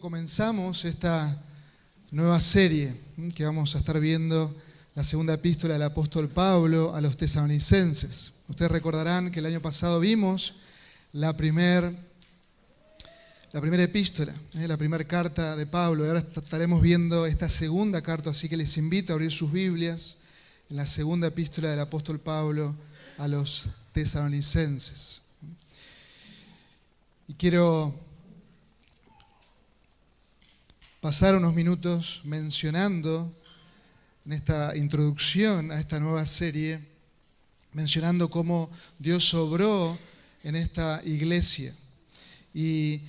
comenzamos 0.00 0.84
esta 0.84 1.40
nueva 2.10 2.40
serie 2.40 2.92
que 3.34 3.44
vamos 3.44 3.74
a 3.74 3.78
estar 3.78 4.00
viendo 4.00 4.54
la 4.94 5.04
segunda 5.04 5.34
epístola 5.34 5.74
del 5.74 5.82
apóstol 5.82 6.28
Pablo 6.28 6.94
a 6.94 7.00
los 7.00 7.16
tesalonicenses. 7.16 8.32
Ustedes 8.48 8.72
recordarán 8.72 9.30
que 9.30 9.38
el 9.38 9.46
año 9.46 9.60
pasado 9.60 10.00
vimos 10.00 10.56
la 11.12 11.36
primera 11.36 11.92
la 13.52 13.60
primera 13.60 13.84
epístola, 13.84 14.34
¿eh? 14.54 14.66
la 14.66 14.76
primera 14.76 15.04
carta 15.04 15.54
de 15.54 15.66
Pablo. 15.66 16.04
Y 16.04 16.08
ahora 16.08 16.24
estaremos 16.34 16.82
viendo 16.82 17.24
esta 17.24 17.48
segunda 17.48 18.02
carta, 18.02 18.30
así 18.30 18.48
que 18.48 18.56
les 18.56 18.76
invito 18.76 19.12
a 19.12 19.14
abrir 19.14 19.30
sus 19.30 19.52
Biblias 19.52 20.16
en 20.70 20.76
la 20.76 20.86
segunda 20.86 21.28
epístola 21.28 21.70
del 21.70 21.78
apóstol 21.78 22.18
Pablo 22.18 22.74
a 23.16 23.28
los 23.28 23.66
tesalonicenses. 23.92 25.20
Y 27.28 27.34
quiero 27.34 28.03
pasar 31.04 31.36
unos 31.36 31.54
minutos 31.54 32.22
mencionando 32.24 33.30
en 34.24 34.32
esta 34.32 34.74
introducción 34.74 35.70
a 35.70 35.78
esta 35.78 36.00
nueva 36.00 36.24
serie, 36.24 36.80
mencionando 37.74 38.30
cómo 38.30 38.70
Dios 38.98 39.34
obró 39.34 39.98
en 40.44 40.56
esta 40.56 41.02
iglesia. 41.04 41.74
Y, 42.54 43.02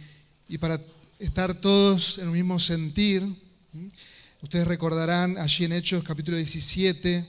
y 0.50 0.58
para 0.58 0.77
estar 1.20 1.53
todos 1.53 2.17
en 2.17 2.26
el 2.26 2.31
mismo 2.31 2.59
sentir, 2.59 3.26
ustedes 4.41 4.67
recordarán 4.67 5.38
allí 5.38 5.64
en 5.64 5.72
Hechos 5.72 6.03
capítulo 6.03 6.36
17, 6.36 7.25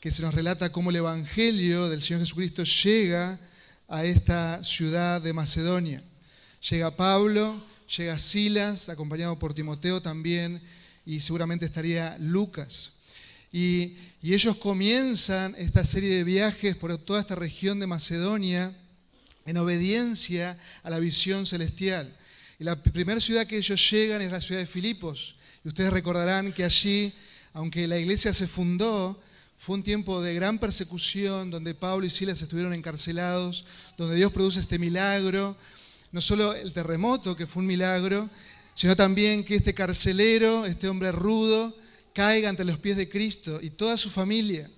que 0.00 0.10
se 0.10 0.22
nos 0.22 0.34
relata 0.34 0.72
cómo 0.72 0.90
el 0.90 0.96
Evangelio 0.96 1.88
del 1.88 2.02
Señor 2.02 2.22
Jesucristo 2.22 2.64
llega 2.64 3.38
a 3.86 4.04
esta 4.04 4.64
ciudad 4.64 5.22
de 5.22 5.32
Macedonia. 5.32 6.02
Llega 6.68 6.96
Pablo, 6.96 7.69
llega 7.96 8.18
Silas, 8.18 8.88
acompañado 8.88 9.38
por 9.38 9.54
Timoteo 9.54 10.00
también, 10.00 10.60
y 11.04 11.20
seguramente 11.20 11.66
estaría 11.66 12.16
Lucas. 12.18 12.92
Y, 13.52 13.96
ellos 14.22 14.58
comienzan 14.58 15.54
esta 15.56 15.82
serie 15.82 16.14
de 16.14 16.24
viajes 16.24 16.76
por 16.76 16.96
toda 16.98 17.22
esta 17.22 17.36
región 17.36 17.80
de 17.80 17.86
Macedonia 17.86 18.70
en 19.46 19.56
obediencia 19.56 20.58
a 20.82 20.90
la 20.90 20.98
visión 20.98 21.46
celestial. 21.46 22.14
Y 22.58 22.64
la 22.64 22.76
primera 22.82 23.18
ciudad 23.18 23.46
que 23.46 23.56
ellos 23.56 23.90
llegan 23.90 24.20
es 24.20 24.30
la 24.30 24.42
ciudad 24.42 24.60
de 24.60 24.66
Filipos. 24.66 25.36
Y 25.64 25.68
ustedes 25.68 25.90
recordarán 25.90 26.52
que 26.52 26.64
allí, 26.64 27.14
aunque 27.54 27.88
la 27.88 27.98
iglesia 27.98 28.34
se 28.34 28.46
fundó, 28.46 29.18
fue 29.56 29.76
un 29.76 29.82
tiempo 29.82 30.20
de 30.20 30.34
gran 30.34 30.58
persecución 30.58 31.50
donde 31.50 31.74
Pablo 31.74 32.04
y 32.04 32.10
Silas 32.10 32.42
estuvieron 32.42 32.74
encarcelados, 32.74 33.64
donde 33.96 34.16
Dios 34.16 34.32
produce 34.32 34.60
este 34.60 34.78
milagro 34.78 35.56
no 36.12 36.20
solo 36.20 36.54
el 36.54 36.72
terremoto, 36.72 37.36
que 37.36 37.46
fue 37.46 37.60
un 37.60 37.66
milagro, 37.66 38.28
sino 38.74 38.96
también 38.96 39.44
que 39.44 39.56
este 39.56 39.74
carcelero, 39.74 40.66
este 40.66 40.88
hombre 40.88 41.12
rudo, 41.12 41.76
caiga 42.12 42.48
ante 42.48 42.64
los 42.64 42.78
pies 42.78 42.96
de 42.96 43.08
Cristo 43.08 43.60
y 43.62 43.70
toda 43.70 43.96
su 43.96 44.10
familia. 44.10 44.68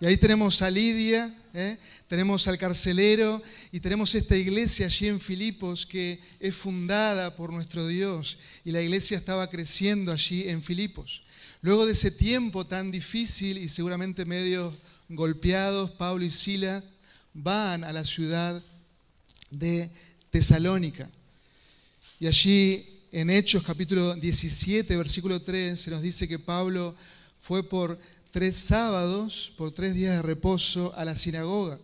Y 0.00 0.06
ahí 0.06 0.16
tenemos 0.16 0.62
a 0.62 0.70
Lidia, 0.70 1.32
¿eh? 1.54 1.78
tenemos 2.08 2.48
al 2.48 2.58
carcelero 2.58 3.40
y 3.70 3.78
tenemos 3.78 4.14
esta 4.16 4.36
iglesia 4.36 4.86
allí 4.86 5.06
en 5.06 5.20
Filipos 5.20 5.86
que 5.86 6.18
es 6.40 6.54
fundada 6.54 7.36
por 7.36 7.52
nuestro 7.52 7.86
Dios. 7.86 8.38
Y 8.64 8.72
la 8.72 8.82
iglesia 8.82 9.16
estaba 9.16 9.48
creciendo 9.48 10.12
allí 10.12 10.48
en 10.48 10.60
Filipos. 10.60 11.22
Luego 11.60 11.86
de 11.86 11.92
ese 11.92 12.10
tiempo 12.10 12.66
tan 12.66 12.90
difícil 12.90 13.58
y 13.58 13.68
seguramente 13.68 14.24
medio 14.24 14.76
golpeados, 15.08 15.92
Pablo 15.92 16.24
y 16.24 16.30
Sila 16.30 16.82
van 17.32 17.84
a 17.84 17.92
la 17.92 18.04
ciudad 18.04 18.60
de 19.50 19.88
Tesalónica. 20.32 21.10
Y 22.18 22.26
allí 22.26 22.86
en 23.12 23.28
Hechos 23.28 23.62
capítulo 23.62 24.14
17, 24.14 24.96
versículo 24.96 25.42
3, 25.42 25.78
se 25.78 25.90
nos 25.90 26.00
dice 26.00 26.26
que 26.26 26.38
Pablo 26.38 26.94
fue 27.38 27.62
por 27.62 27.98
tres 28.30 28.56
sábados, 28.56 29.52
por 29.58 29.72
tres 29.72 29.92
días 29.92 30.16
de 30.16 30.22
reposo 30.22 30.94
a 30.96 31.04
la 31.04 31.14
sinagoga. 31.14 31.78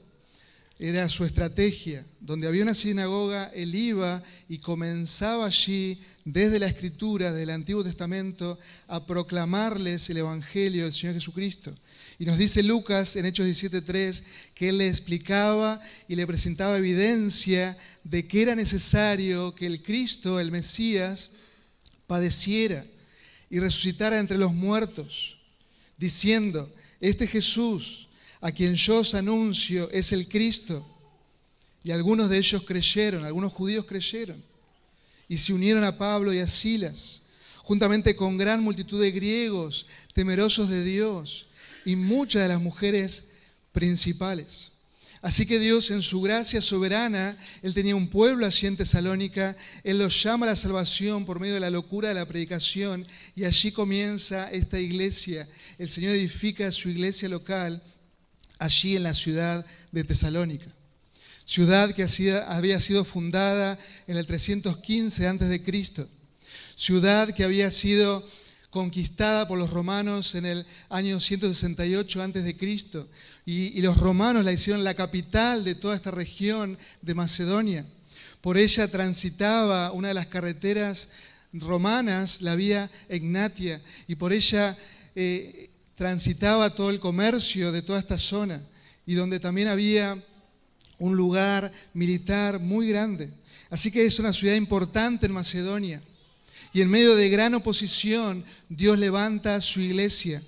Era 0.78 1.10
su 1.10 1.26
estrategia. 1.26 2.06
Donde 2.20 2.48
había 2.48 2.62
una 2.62 2.72
sinagoga, 2.72 3.50
él 3.54 3.74
iba 3.74 4.22
y 4.48 4.56
comenzaba 4.56 5.44
allí, 5.44 6.00
desde 6.24 6.58
la 6.58 6.68
escritura, 6.68 7.32
del 7.32 7.50
Antiguo 7.50 7.84
Testamento, 7.84 8.58
a 8.86 9.04
proclamarles 9.04 10.08
el 10.08 10.16
Evangelio 10.16 10.84
del 10.84 10.94
Señor 10.94 11.16
Jesucristo. 11.16 11.74
Y 12.18 12.24
nos 12.24 12.36
dice 12.36 12.64
Lucas 12.64 13.14
en 13.14 13.26
Hechos 13.26 13.46
17.3 13.46 14.22
que 14.54 14.70
él 14.70 14.78
le 14.78 14.88
explicaba 14.88 15.80
y 16.08 16.16
le 16.16 16.26
presentaba 16.26 16.76
evidencia 16.76 17.78
de 18.02 18.26
que 18.26 18.42
era 18.42 18.56
necesario 18.56 19.54
que 19.54 19.66
el 19.66 19.82
Cristo, 19.82 20.40
el 20.40 20.50
Mesías, 20.50 21.30
padeciera 22.08 22.84
y 23.50 23.60
resucitara 23.60 24.18
entre 24.18 24.36
los 24.36 24.52
muertos, 24.52 25.38
diciendo, 25.96 26.74
este 27.00 27.28
Jesús, 27.28 28.08
a 28.40 28.50
quien 28.50 28.74
yo 28.74 28.98
os 28.98 29.14
anuncio, 29.14 29.88
es 29.90 30.12
el 30.12 30.28
Cristo. 30.28 30.84
Y 31.84 31.92
algunos 31.92 32.28
de 32.28 32.38
ellos 32.38 32.64
creyeron, 32.64 33.24
algunos 33.24 33.52
judíos 33.52 33.86
creyeron, 33.86 34.42
y 35.28 35.38
se 35.38 35.52
unieron 35.52 35.84
a 35.84 35.96
Pablo 35.96 36.32
y 36.32 36.40
a 36.40 36.46
Silas, 36.48 37.20
juntamente 37.58 38.16
con 38.16 38.36
gran 38.36 38.60
multitud 38.60 39.00
de 39.00 39.12
griegos 39.12 39.86
temerosos 40.14 40.68
de 40.68 40.82
Dios 40.82 41.47
y 41.88 41.96
muchas 41.96 42.42
de 42.42 42.48
las 42.48 42.60
mujeres 42.60 43.28
principales. 43.72 44.72
Así 45.22 45.46
que 45.46 45.58
Dios 45.58 45.90
en 45.90 46.02
su 46.02 46.20
gracia 46.20 46.60
soberana, 46.60 47.34
Él 47.62 47.72
tenía 47.72 47.96
un 47.96 48.10
pueblo 48.10 48.44
allí 48.44 48.66
en 48.66 48.76
Tesalónica, 48.76 49.56
Él 49.84 49.98
los 49.98 50.22
llama 50.22 50.44
a 50.44 50.50
la 50.50 50.56
salvación 50.56 51.24
por 51.24 51.40
medio 51.40 51.54
de 51.54 51.60
la 51.60 51.70
locura 51.70 52.10
de 52.10 52.14
la 52.14 52.26
predicación 52.26 53.06
y 53.34 53.44
allí 53.44 53.72
comienza 53.72 54.50
esta 54.50 54.78
iglesia. 54.78 55.48
El 55.78 55.88
Señor 55.88 56.12
edifica 56.12 56.70
su 56.70 56.90
iglesia 56.90 57.26
local 57.30 57.82
allí 58.58 58.94
en 58.94 59.04
la 59.04 59.14
ciudad 59.14 59.64
de 59.90 60.04
Tesalónica. 60.04 60.66
Ciudad 61.46 61.94
que 61.94 62.06
había 62.46 62.78
sido 62.80 63.02
fundada 63.02 63.78
en 64.06 64.18
el 64.18 64.26
315 64.26 65.26
a.C. 65.26 66.06
Ciudad 66.76 67.34
que 67.34 67.44
había 67.44 67.70
sido 67.70 68.28
conquistada 68.70 69.48
por 69.48 69.58
los 69.58 69.70
romanos 69.70 70.34
en 70.34 70.46
el 70.46 70.66
año 70.88 71.20
168 71.20 72.22
a.C. 72.22 72.56
Y, 73.46 73.78
y 73.78 73.80
los 73.80 73.96
romanos 73.96 74.44
la 74.44 74.52
hicieron 74.52 74.84
la 74.84 74.94
capital 74.94 75.64
de 75.64 75.74
toda 75.74 75.96
esta 75.96 76.10
región 76.10 76.78
de 77.02 77.14
Macedonia. 77.14 77.86
Por 78.40 78.56
ella 78.56 78.88
transitaba 78.88 79.92
una 79.92 80.08
de 80.08 80.14
las 80.14 80.26
carreteras 80.26 81.08
romanas, 81.52 82.42
la 82.42 82.54
vía 82.54 82.90
Egnatia, 83.08 83.80
y 84.06 84.14
por 84.14 84.32
ella 84.32 84.76
eh, 85.14 85.70
transitaba 85.94 86.74
todo 86.74 86.90
el 86.90 87.00
comercio 87.00 87.72
de 87.72 87.82
toda 87.82 87.98
esta 87.98 88.18
zona, 88.18 88.62
y 89.06 89.14
donde 89.14 89.40
también 89.40 89.68
había 89.68 90.22
un 90.98 91.16
lugar 91.16 91.72
militar 91.94 92.60
muy 92.60 92.88
grande. 92.88 93.30
Así 93.70 93.90
que 93.90 94.06
es 94.06 94.18
una 94.18 94.32
ciudad 94.32 94.54
importante 94.54 95.26
en 95.26 95.32
Macedonia. 95.32 96.02
Y 96.72 96.80
en 96.80 96.90
medio 96.90 97.16
de 97.16 97.28
gran 97.28 97.54
oposición, 97.54 98.44
Dios 98.68 98.98
levanta 98.98 99.60
su 99.60 99.80
iglesia, 99.80 100.42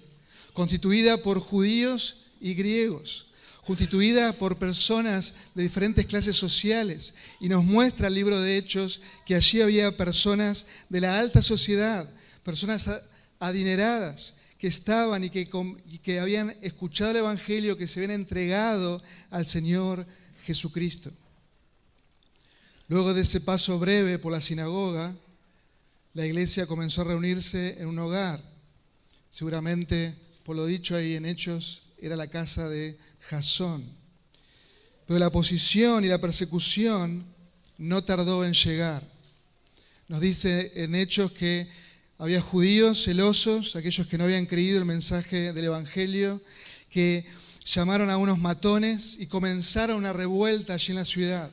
constituida 0.52 1.16
por 1.18 1.40
judíos 1.40 2.26
y 2.40 2.54
griegos, 2.54 3.26
constituida 3.64 4.32
por 4.34 4.58
personas 4.58 5.34
de 5.54 5.62
diferentes 5.62 6.06
clases 6.06 6.36
sociales. 6.36 7.14
Y 7.40 7.48
nos 7.48 7.64
muestra 7.64 8.08
el 8.08 8.14
libro 8.14 8.40
de 8.40 8.56
Hechos 8.56 9.00
que 9.24 9.34
allí 9.34 9.60
había 9.60 9.96
personas 9.96 10.66
de 10.88 11.00
la 11.00 11.18
alta 11.18 11.42
sociedad, 11.42 12.08
personas 12.42 12.88
adineradas, 13.38 14.34
que 14.58 14.66
estaban 14.66 15.24
y 15.24 15.30
que, 15.30 15.48
y 15.90 15.98
que 15.98 16.20
habían 16.20 16.54
escuchado 16.60 17.12
el 17.12 17.16
Evangelio, 17.18 17.78
que 17.78 17.86
se 17.86 18.00
habían 18.00 18.20
entregado 18.20 19.02
al 19.30 19.46
Señor 19.46 20.06
Jesucristo. 20.44 21.10
Luego 22.88 23.14
de 23.14 23.22
ese 23.22 23.40
paso 23.40 23.78
breve 23.78 24.18
por 24.18 24.32
la 24.32 24.40
sinagoga, 24.40 25.14
la 26.12 26.26
iglesia 26.26 26.66
comenzó 26.66 27.02
a 27.02 27.04
reunirse 27.04 27.76
en 27.78 27.86
un 27.86 27.98
hogar. 27.98 28.40
Seguramente, 29.30 30.14
por 30.42 30.56
lo 30.56 30.66
dicho 30.66 30.96
ahí 30.96 31.14
en 31.14 31.24
Hechos, 31.24 31.82
era 31.98 32.16
la 32.16 32.26
casa 32.26 32.68
de 32.68 32.98
Jasón. 33.28 33.84
Pero 35.06 35.20
la 35.20 35.28
oposición 35.28 36.04
y 36.04 36.08
la 36.08 36.20
persecución 36.20 37.24
no 37.78 38.02
tardó 38.02 38.44
en 38.44 38.54
llegar. 38.54 39.02
Nos 40.08 40.20
dice 40.20 40.72
en 40.74 40.96
Hechos 40.96 41.30
que 41.32 41.68
había 42.18 42.40
judíos 42.40 43.04
celosos, 43.04 43.76
aquellos 43.76 44.08
que 44.08 44.18
no 44.18 44.24
habían 44.24 44.46
creído 44.46 44.78
el 44.78 44.84
mensaje 44.84 45.52
del 45.52 45.66
Evangelio, 45.66 46.42
que 46.90 47.24
llamaron 47.64 48.10
a 48.10 48.16
unos 48.16 48.38
matones 48.38 49.16
y 49.20 49.26
comenzaron 49.26 49.96
una 49.96 50.12
revuelta 50.12 50.74
allí 50.74 50.90
en 50.90 50.96
la 50.96 51.04
ciudad. 51.04 51.50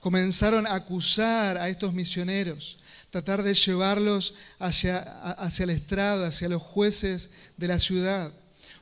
Comenzaron 0.00 0.66
a 0.68 0.74
acusar 0.74 1.58
a 1.58 1.68
estos 1.68 1.92
misioneros 1.92 2.78
tratar 3.14 3.44
de 3.44 3.54
llevarlos 3.54 4.34
hacia, 4.58 4.98
hacia 4.98 5.62
el 5.62 5.70
estrado, 5.70 6.24
hacia 6.26 6.48
los 6.48 6.60
jueces 6.60 7.30
de 7.56 7.68
la 7.68 7.78
ciudad, 7.78 8.32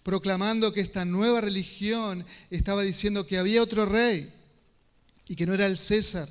proclamando 0.02 0.72
que 0.72 0.80
esta 0.80 1.04
nueva 1.04 1.42
religión 1.42 2.24
estaba 2.48 2.80
diciendo 2.80 3.26
que 3.26 3.36
había 3.36 3.62
otro 3.62 3.84
rey 3.84 4.32
y 5.28 5.36
que 5.36 5.44
no 5.44 5.52
era 5.52 5.66
el 5.66 5.76
César. 5.76 6.30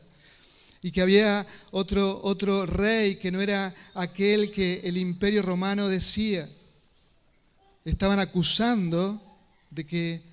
y 0.81 0.89
que 0.89 1.03
había 1.03 1.45
otro, 1.69 2.19
otro 2.23 2.65
rey 2.65 3.17
que 3.17 3.31
no 3.31 3.39
era 3.39 3.71
aquel 3.93 4.49
que 4.49 4.81
el 4.83 4.97
imperio 4.97 5.43
romano 5.43 5.87
decía. 5.87 6.49
Estaban 7.85 8.17
acusando 8.17 9.21
de 9.69 9.85
que 9.85 10.23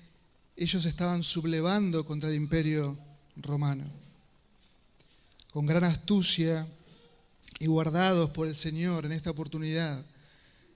ellos 0.57 0.85
estaban 0.85 1.21
sublevando 1.21 2.03
contra 2.03 2.29
el 2.29 2.35
imperio 2.35 2.97
romano. 3.35 3.83
Con 5.51 5.67
gran 5.67 5.83
astucia 5.83 6.67
y 7.59 7.67
guardados 7.67 8.29
por 8.31 8.47
el 8.47 8.55
Señor 8.55 9.05
en 9.05 9.11
esta 9.11 9.29
oportunidad, 9.29 10.03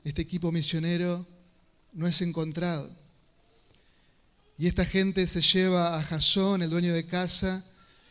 este 0.03 0.21
equipo 0.21 0.51
misionero 0.51 1.25
no 1.93 2.05
es 2.07 2.21
encontrado. 2.21 2.89
Y 4.57 4.67
esta 4.67 4.85
gente 4.85 5.25
se 5.25 5.41
lleva 5.41 5.97
a 5.97 6.03
Jasón, 6.03 6.61
el 6.61 6.69
dueño 6.69 6.93
de 6.93 7.07
casa, 7.07 7.63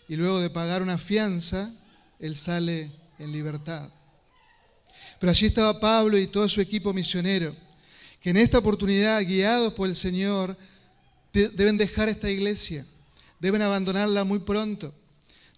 y 0.08 0.16
luego 0.16 0.40
de 0.40 0.50
pagar 0.50 0.82
una 0.82 0.98
fianza, 0.98 1.72
él 2.19 2.34
sale 2.34 2.90
en 3.19 3.30
libertad. 3.30 3.88
Pero 5.20 5.30
allí 5.30 5.46
estaba 5.46 5.78
Pablo 5.78 6.19
y 6.19 6.26
todo 6.26 6.48
su 6.48 6.60
equipo 6.60 6.92
misionero, 6.92 7.54
que 8.20 8.30
en 8.30 8.38
esta 8.38 8.58
oportunidad, 8.58 9.22
guiados 9.22 9.74
por 9.74 9.88
el 9.88 9.94
Señor, 9.94 10.56
deben 11.32 11.76
dejar 11.76 12.08
esta 12.08 12.30
iglesia, 12.30 12.86
deben 13.38 13.62
abandonarla 13.62 14.24
muy 14.24 14.40
pronto, 14.40 14.92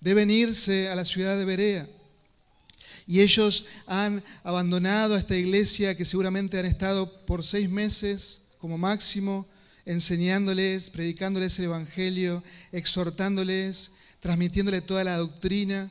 deben 0.01 0.31
irse 0.31 0.89
a 0.89 0.95
la 0.95 1.05
ciudad 1.05 1.39
de 1.39 1.45
Berea. 1.45 1.89
Y 3.07 3.21
ellos 3.21 3.67
han 3.87 4.23
abandonado 4.43 5.15
a 5.15 5.19
esta 5.19 5.37
iglesia 5.37 5.97
que 5.97 6.05
seguramente 6.05 6.59
han 6.59 6.67
estado 6.67 7.11
por 7.27 7.45
seis 7.45 7.69
meses 7.69 8.41
como 8.59 8.79
máximo, 8.79 9.47
enseñándoles, 9.85 10.89
predicándoles 10.91 11.59
el 11.59 11.67
Evangelio, 11.67 12.43
exhortándoles, 12.73 13.91
transmitiéndole 14.21 14.81
toda 14.81 15.05
la 15.05 15.19
doctrina. 15.19 15.91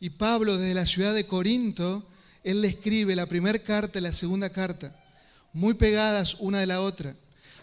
Y 0.00 0.10
Pablo 0.10 0.56
desde 0.56 0.74
la 0.74 0.86
ciudad 0.86 1.14
de 1.14 1.26
Corinto, 1.26 2.04
él 2.42 2.60
le 2.60 2.68
escribe 2.68 3.14
la 3.14 3.26
primera 3.26 3.58
carta 3.60 4.00
y 4.00 4.02
la 4.02 4.12
segunda 4.12 4.50
carta, 4.50 4.94
muy 5.52 5.74
pegadas 5.74 6.36
una 6.40 6.58
de 6.58 6.66
la 6.66 6.80
otra, 6.80 7.14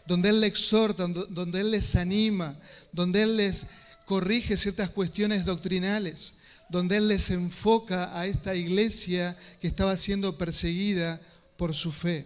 donde 0.07 0.29
él 0.29 0.39
le 0.39 0.47
exhorta, 0.47 1.05
donde 1.05 1.59
él 1.59 1.71
les 1.71 1.95
anima, 1.97 2.57
donde 2.93 3.23
él 3.23 3.35
les 3.35 3.65
corrige 4.05 4.55
ciertas 4.55 4.89
cuestiones 4.89 5.43
doctrinales, 5.43 6.35
donde 6.69 6.97
él 6.97 7.07
les 7.07 7.29
enfoca 7.31 8.17
a 8.17 8.27
esta 8.27 8.55
iglesia 8.55 9.35
que 9.59 9.67
estaba 9.67 9.97
siendo 9.97 10.37
perseguida 10.37 11.19
por 11.57 11.73
su 11.73 11.91
fe. 11.91 12.25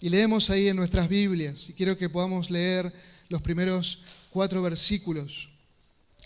Y 0.00 0.08
leemos 0.08 0.50
ahí 0.50 0.68
en 0.68 0.76
nuestras 0.76 1.08
Biblias, 1.08 1.68
y 1.68 1.74
quiero 1.74 1.96
que 1.96 2.08
podamos 2.08 2.50
leer 2.50 2.92
los 3.28 3.42
primeros 3.42 4.02
cuatro 4.30 4.62
versículos 4.62 5.50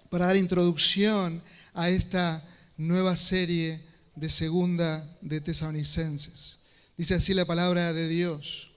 para 0.08 0.26
dar 0.26 0.36
introducción 0.36 1.42
a 1.74 1.90
esta 1.90 2.42
nueva 2.76 3.14
serie 3.16 3.84
de 4.14 4.30
segunda 4.30 5.06
de 5.20 5.40
Tesalonicenses. 5.40 6.58
Dice 6.96 7.14
así 7.14 7.34
la 7.34 7.44
palabra 7.44 7.92
de 7.92 8.08
Dios. 8.08 8.70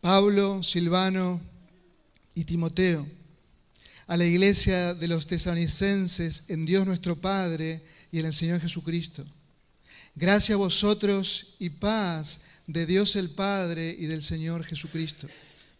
Pablo, 0.00 0.62
Silvano 0.62 1.40
y 2.34 2.44
Timoteo, 2.44 3.06
a 4.06 4.16
la 4.16 4.24
iglesia 4.24 4.94
de 4.94 5.08
los 5.08 5.26
tesalonicenses 5.26 6.44
en 6.48 6.66
Dios 6.66 6.86
nuestro 6.86 7.16
Padre 7.16 7.82
y 8.12 8.20
en 8.20 8.26
el 8.26 8.34
Señor 8.34 8.60
Jesucristo. 8.60 9.24
Gracias 10.14 10.54
a 10.54 10.58
vosotros 10.58 11.54
y 11.58 11.70
paz 11.70 12.40
de 12.66 12.86
Dios 12.86 13.16
el 13.16 13.30
Padre 13.30 13.96
y 13.98 14.06
del 14.06 14.22
Señor 14.22 14.64
Jesucristo. 14.64 15.26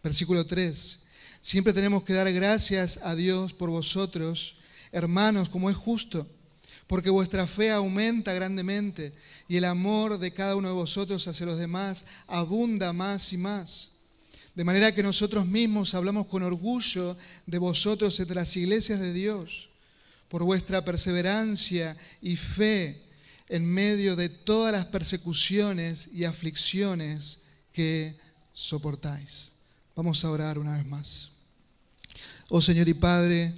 Versículo 0.03 0.45
3. 0.45 0.99
Siempre 1.39 1.73
tenemos 1.73 2.03
que 2.03 2.13
dar 2.13 2.31
gracias 2.33 2.99
a 3.03 3.15
Dios 3.15 3.53
por 3.53 3.69
vosotros, 3.69 4.55
hermanos, 4.91 5.49
como 5.49 5.69
es 5.69 5.75
justo, 5.75 6.27
porque 6.87 7.09
vuestra 7.09 7.47
fe 7.47 7.71
aumenta 7.71 8.33
grandemente 8.33 9.11
y 9.47 9.57
el 9.57 9.65
amor 9.65 10.17
de 10.17 10.31
cada 10.31 10.55
uno 10.55 10.67
de 10.69 10.73
vosotros 10.73 11.27
hacia 11.27 11.45
los 11.45 11.57
demás 11.57 12.05
abunda 12.27 12.93
más 12.93 13.31
y 13.33 13.37
más. 13.37 13.94
De 14.55 14.63
manera 14.63 14.93
que 14.93 15.03
nosotros 15.03 15.45
mismos 15.45 15.93
hablamos 15.93 16.27
con 16.27 16.41
orgullo 16.41 17.17
de 17.45 17.57
vosotros 17.57 18.19
entre 18.19 18.35
las 18.35 18.55
iglesias 18.55 18.99
de 18.99 19.11
Dios, 19.11 19.69
por 20.29 20.43
vuestra 20.43 20.83
perseverancia 20.83 21.95
y 22.21 22.35
fe 22.35 23.03
en 23.49 23.65
medio 23.65 24.15
de 24.15 24.29
todas 24.29 24.71
las 24.71 24.85
persecuciones 24.85 26.09
y 26.13 26.23
aflicciones 26.23 27.39
que 27.73 28.17
soportáis. 28.53 29.51
Vamos 29.95 30.23
a 30.23 30.31
orar 30.31 30.57
una 30.57 30.77
vez 30.77 30.85
más. 30.85 31.29
Oh 32.49 32.61
Señor 32.61 32.87
y 32.87 32.93
Padre, 32.93 33.53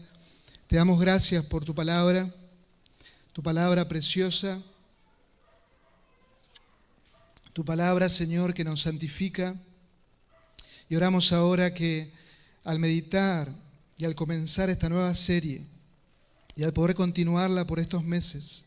te 0.68 0.76
damos 0.76 1.00
gracias 1.00 1.46
por 1.46 1.64
tu 1.64 1.76
palabra, 1.76 2.34
tu 3.34 3.44
palabra 3.44 3.88
preciosa, 3.88 4.60
tu 7.54 7.64
palabra, 7.64 8.10
Señor, 8.10 8.54
que 8.54 8.64
nos 8.64 8.82
santifica. 8.82 9.56
Y 10.89 10.95
oramos 10.95 11.34
ahora 11.34 11.74
que 11.74 12.12
al 12.63 12.80
meditar 12.80 13.50
y 13.98 14.06
al 14.06 14.16
comenzar 14.16 14.69
esta 14.69 14.89
nueva 14.89 15.13
serie 15.13 15.66
y 16.56 16.63
al 16.63 16.74
poder 16.74 16.95
continuarla 16.95 17.66
por 17.66 17.80
estos 17.80 18.04
meses, 18.04 18.66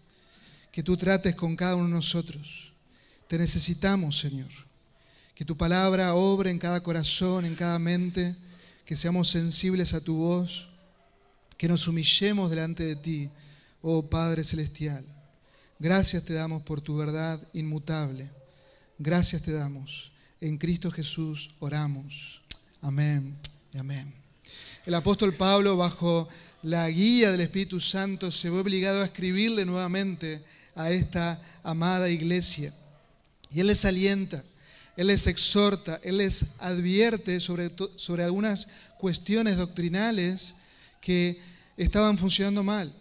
que 0.72 0.82
tú 0.82 0.96
trates 0.96 1.34
con 1.34 1.56
cada 1.56 1.76
uno 1.76 1.86
de 1.86 1.94
nosotros. 1.94 2.72
Te 3.26 3.38
necesitamos, 3.38 4.18
Señor. 4.18 4.50
Que 5.34 5.44
tu 5.44 5.56
palabra 5.56 6.14
obre 6.14 6.50
en 6.50 6.58
cada 6.58 6.82
corazón, 6.82 7.44
en 7.44 7.54
cada 7.54 7.78
mente 7.78 8.36
que 8.84 8.96
seamos 8.96 9.28
sensibles 9.28 9.94
a 9.94 10.00
tu 10.00 10.16
voz, 10.16 10.68
que 11.56 11.68
nos 11.68 11.86
humillemos 11.86 12.50
delante 12.50 12.84
de 12.84 12.96
ti, 12.96 13.30
oh 13.82 14.02
Padre 14.02 14.42
Celestial. 14.42 15.04
Gracias 15.78 16.24
te 16.24 16.34
damos 16.34 16.62
por 16.62 16.80
tu 16.80 16.96
verdad 16.96 17.40
inmutable. 17.52 18.28
Gracias 18.98 19.42
te 19.42 19.52
damos. 19.52 20.09
En 20.40 20.58
Cristo 20.58 20.90
Jesús 20.90 21.50
oramos. 21.58 22.40
Amén 22.80 23.36
y 23.74 23.78
amén. 23.78 24.12
El 24.86 24.94
apóstol 24.94 25.34
Pablo, 25.34 25.76
bajo 25.76 26.28
la 26.62 26.88
guía 26.88 27.30
del 27.30 27.42
Espíritu 27.42 27.80
Santo, 27.80 28.30
se 28.32 28.50
ve 28.50 28.58
obligado 28.58 29.02
a 29.02 29.04
escribirle 29.04 29.64
nuevamente 29.64 30.42
a 30.74 30.90
esta 30.90 31.40
amada 31.62 32.08
iglesia. 32.08 32.74
Y 33.52 33.60
él 33.60 33.66
les 33.66 33.84
alienta 33.84 34.42
él 35.00 35.06
les 35.06 35.26
exhorta, 35.26 35.98
Él 36.02 36.18
les 36.18 36.56
advierte 36.58 37.40
sobre, 37.40 37.70
sobre 37.96 38.22
algunas 38.22 38.68
cuestiones 38.98 39.56
doctrinales 39.56 40.52
que 41.00 41.40
estaban 41.78 42.18
funcionando 42.18 42.62
mal. 42.62 42.92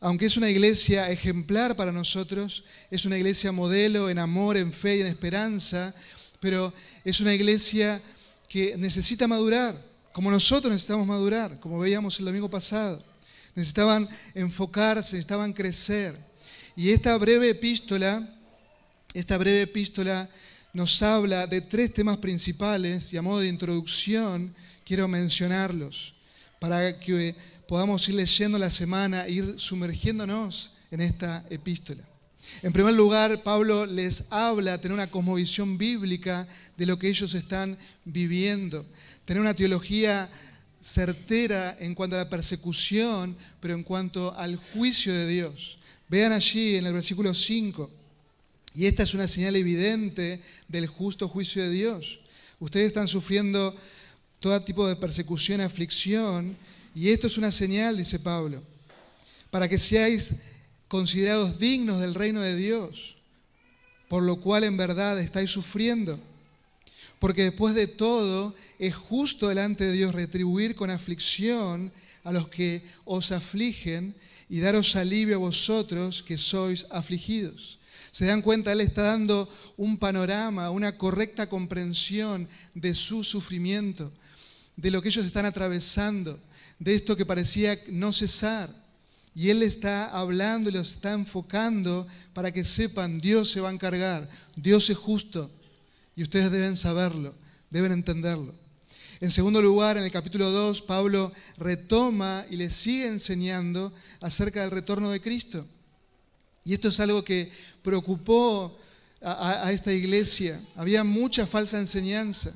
Aunque 0.00 0.26
es 0.26 0.36
una 0.36 0.50
iglesia 0.50 1.10
ejemplar 1.10 1.74
para 1.74 1.90
nosotros, 1.90 2.64
es 2.90 3.06
una 3.06 3.16
iglesia 3.16 3.50
modelo 3.50 4.10
en 4.10 4.18
amor, 4.18 4.58
en 4.58 4.74
fe 4.74 4.98
y 4.98 5.00
en 5.00 5.06
esperanza, 5.06 5.94
pero 6.40 6.72
es 7.04 7.20
una 7.20 7.34
iglesia 7.34 8.00
que 8.48 8.76
necesita 8.76 9.28
madurar, 9.28 9.74
como 10.12 10.30
nosotros 10.30 10.72
necesitamos 10.72 11.06
madurar, 11.06 11.60
como 11.60 11.78
veíamos 11.78 12.18
el 12.18 12.26
domingo 12.26 12.48
pasado. 12.48 13.02
Necesitaban 13.54 14.08
enfocarse, 14.34 15.16
necesitaban 15.16 15.52
crecer. 15.52 16.16
Y 16.76 16.90
esta 16.90 17.16
breve 17.18 17.50
epístola, 17.50 18.26
esta 19.14 19.36
breve 19.36 19.62
epístola 19.62 20.28
nos 20.72 21.02
habla 21.02 21.46
de 21.46 21.60
tres 21.60 21.92
temas 21.92 22.18
principales 22.18 23.12
y 23.12 23.16
a 23.16 23.22
modo 23.22 23.40
de 23.40 23.48
introducción 23.48 24.54
quiero 24.84 25.08
mencionarlos 25.08 26.14
para 26.60 26.98
que 26.98 27.34
podamos 27.66 28.08
ir 28.08 28.14
leyendo 28.14 28.58
la 28.58 28.70
semana, 28.70 29.28
ir 29.28 29.54
sumergiéndonos 29.58 30.72
en 30.90 31.00
esta 31.00 31.44
epístola. 31.50 32.02
En 32.60 32.72
primer 32.72 32.94
lugar, 32.94 33.44
Pablo 33.44 33.86
les 33.86 34.32
habla 34.32 34.72
de 34.72 34.78
tener 34.78 34.94
una 34.94 35.10
cosmovisión 35.10 35.78
bíblica 35.78 36.46
de 36.76 36.86
lo 36.86 36.98
que 36.98 37.08
ellos 37.08 37.32
están 37.34 37.78
viviendo, 38.04 38.84
tener 39.24 39.40
una 39.40 39.54
teología 39.54 40.28
certera 40.80 41.76
en 41.78 41.94
cuanto 41.94 42.16
a 42.16 42.20
la 42.20 42.28
persecución, 42.28 43.36
pero 43.60 43.74
en 43.74 43.84
cuanto 43.84 44.34
al 44.36 44.56
juicio 44.56 45.14
de 45.14 45.28
Dios. 45.28 45.78
Vean 46.08 46.32
allí 46.32 46.74
en 46.74 46.86
el 46.86 46.94
versículo 46.94 47.32
5, 47.32 47.90
y 48.74 48.86
esta 48.86 49.04
es 49.04 49.14
una 49.14 49.28
señal 49.28 49.54
evidente 49.54 50.40
del 50.66 50.88
justo 50.88 51.28
juicio 51.28 51.62
de 51.62 51.70
Dios. 51.70 52.20
Ustedes 52.58 52.88
están 52.88 53.06
sufriendo 53.06 53.72
todo 54.40 54.60
tipo 54.62 54.88
de 54.88 54.96
persecución, 54.96 55.60
aflicción, 55.60 56.56
y 56.92 57.10
esto 57.10 57.28
es 57.28 57.38
una 57.38 57.52
señal, 57.52 57.96
dice 57.96 58.18
Pablo, 58.18 58.64
para 59.50 59.68
que 59.68 59.78
seáis 59.78 60.34
considerados 60.88 61.58
dignos 61.58 62.00
del 62.00 62.14
reino 62.14 62.40
de 62.40 62.56
Dios, 62.56 63.16
por 64.08 64.22
lo 64.22 64.36
cual 64.36 64.64
en 64.64 64.76
verdad 64.76 65.20
estáis 65.20 65.50
sufriendo. 65.50 66.18
Porque 67.18 67.44
después 67.44 67.74
de 67.74 67.86
todo 67.86 68.54
es 68.78 68.94
justo 68.94 69.48
delante 69.48 69.86
de 69.86 69.92
Dios 69.92 70.14
retribuir 70.14 70.74
con 70.74 70.90
aflicción 70.90 71.92
a 72.24 72.32
los 72.32 72.48
que 72.48 72.82
os 73.04 73.32
afligen 73.32 74.14
y 74.48 74.60
daros 74.60 74.96
alivio 74.96 75.36
a 75.36 75.38
vosotros 75.38 76.22
que 76.22 76.38
sois 76.38 76.86
afligidos. 76.90 77.78
Se 78.12 78.24
dan 78.24 78.42
cuenta, 78.42 78.72
Él 78.72 78.80
está 78.80 79.02
dando 79.02 79.48
un 79.76 79.98
panorama, 79.98 80.70
una 80.70 80.96
correcta 80.96 81.48
comprensión 81.48 82.48
de 82.74 82.94
su 82.94 83.22
sufrimiento, 83.22 84.10
de 84.76 84.90
lo 84.90 85.02
que 85.02 85.08
ellos 85.08 85.26
están 85.26 85.44
atravesando, 85.44 86.40
de 86.78 86.94
esto 86.94 87.16
que 87.16 87.26
parecía 87.26 87.78
no 87.88 88.12
cesar. 88.12 88.70
Y 89.34 89.50
Él 89.50 89.62
está 89.62 90.10
hablando 90.10 90.70
y 90.70 90.72
los 90.72 90.92
está 90.92 91.12
enfocando 91.12 92.06
para 92.32 92.52
que 92.52 92.64
sepan, 92.64 93.18
Dios 93.18 93.50
se 93.50 93.60
va 93.60 93.68
a 93.68 93.72
encargar, 93.72 94.28
Dios 94.56 94.90
es 94.90 94.96
justo. 94.96 95.50
Y 96.16 96.22
ustedes 96.22 96.50
deben 96.50 96.76
saberlo, 96.76 97.34
deben 97.70 97.92
entenderlo. 97.92 98.54
En 99.20 99.30
segundo 99.30 99.60
lugar, 99.60 99.96
en 99.96 100.04
el 100.04 100.10
capítulo 100.12 100.50
2, 100.50 100.82
Pablo 100.82 101.32
retoma 101.56 102.46
y 102.50 102.56
le 102.56 102.70
sigue 102.70 103.08
enseñando 103.08 103.92
acerca 104.20 104.62
del 104.62 104.70
retorno 104.70 105.10
de 105.10 105.20
Cristo. 105.20 105.66
Y 106.64 106.74
esto 106.74 106.88
es 106.88 107.00
algo 107.00 107.24
que 107.24 107.50
preocupó 107.82 108.76
a, 109.20 109.72
esta 109.72 109.92
iglesia. 109.92 110.60
Había 110.76 111.02
mucha 111.02 111.46
falsa 111.46 111.78
enseñanza. 111.78 112.54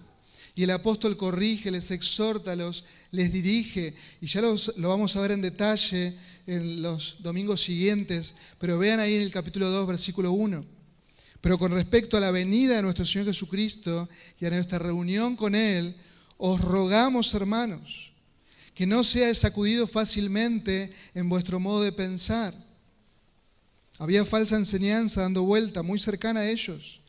Y 0.55 0.65
el 0.65 0.71
apóstol 0.71 1.17
corrige, 1.17 1.71
les 1.71 1.91
exhorta, 1.91 2.55
los, 2.55 2.85
les 3.11 3.33
dirige. 3.33 3.95
Y 4.21 4.27
ya 4.27 4.43
lo 4.43 4.89
vamos 4.89 5.17
a 5.17 5.21
ver 5.21 5.33
en 5.33 5.43
detalle 5.43 6.15
en 6.47 6.83
los 6.83 7.23
domingos 7.23 7.63
siguientes. 7.63 8.35
Pero 8.59 8.79
vean 8.79 9.01
ahí 9.01 9.15
en 9.15 9.23
el 9.23 9.33
capítulo 9.33 9.69
2, 9.71 9.87
versículo 9.87 10.33
1. 10.33 10.65
Pero 11.41 11.59
con 11.59 11.73
respecto 11.73 12.17
a 12.17 12.21
la 12.21 12.31
venida 12.31 12.77
de 12.77 12.83
nuestro 12.83 13.05
Señor 13.05 13.27
Jesucristo 13.27 14.09
y 14.41 14.47
a 14.47 14.51
nuestra 14.51 14.79
reunión 14.79 15.37
con 15.37 15.55
Él, 15.55 15.97
os 16.37 16.61
rogamos, 16.61 17.35
hermanos, 17.35 18.13
que 18.75 18.87
no 18.87 19.05
sea 19.05 19.35
sacudido 19.35 19.87
fácilmente 19.87 20.93
en 21.15 21.29
vuestro 21.29 21.61
modo 21.61 21.83
de 21.83 21.93
pensar 21.93 22.55
había 24.03 24.25
falsa 24.25 24.57
enseñanza 24.57 25.23
dando 25.23 25.43
vuelta 25.43 25.83
muy 25.83 25.99
cercana 25.99 26.41
a 26.41 26.49
ellos. 26.49 27.01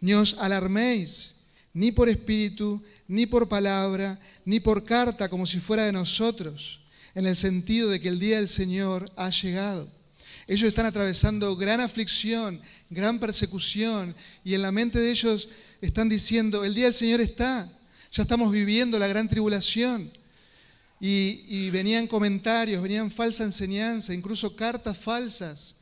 Ni 0.00 0.14
os 0.14 0.38
alarméis, 0.38 1.34
ni 1.74 1.92
por 1.92 2.08
espíritu, 2.08 2.82
ni 3.06 3.26
por 3.26 3.46
palabra, 3.48 4.18
ni 4.46 4.58
por 4.60 4.82
carta 4.84 5.28
como 5.28 5.46
si 5.46 5.60
fuera 5.60 5.84
de 5.84 5.92
nosotros, 5.92 6.79
en 7.14 7.26
el 7.26 7.36
sentido 7.36 7.90
de 7.90 8.00
que 8.00 8.08
el 8.08 8.18
día 8.18 8.36
del 8.36 8.48
Señor 8.48 9.10
ha 9.16 9.30
llegado. 9.30 9.88
Ellos 10.46 10.68
están 10.68 10.86
atravesando 10.86 11.54
gran 11.56 11.80
aflicción, 11.80 12.60
gran 12.88 13.18
persecución, 13.18 14.14
y 14.42 14.54
en 14.54 14.62
la 14.62 14.72
mente 14.72 14.98
de 14.98 15.10
ellos 15.10 15.48
están 15.80 16.08
diciendo, 16.08 16.64
el 16.64 16.74
día 16.74 16.86
del 16.86 16.94
Señor 16.94 17.20
está, 17.20 17.70
ya 18.10 18.22
estamos 18.22 18.50
viviendo 18.50 18.98
la 18.98 19.06
gran 19.06 19.28
tribulación. 19.28 20.10
Y, 21.02 21.70
venían 21.70 22.06
comentarios, 22.06 22.82
venían 22.82 23.10
falsa 23.10 23.44
enseñanza, 23.44 24.12
incluso 24.12 24.54
cartas 24.54 24.98
falsas 24.98 25.76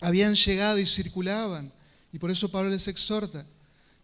habían 0.00 0.34
llegado 0.34 0.78
y 0.78 0.86
circulaban. 0.86 1.72
Y 2.12 2.18
por 2.18 2.30
eso 2.30 2.50
Pablo 2.50 2.70
les 2.70 2.86
exhorta. 2.86 3.44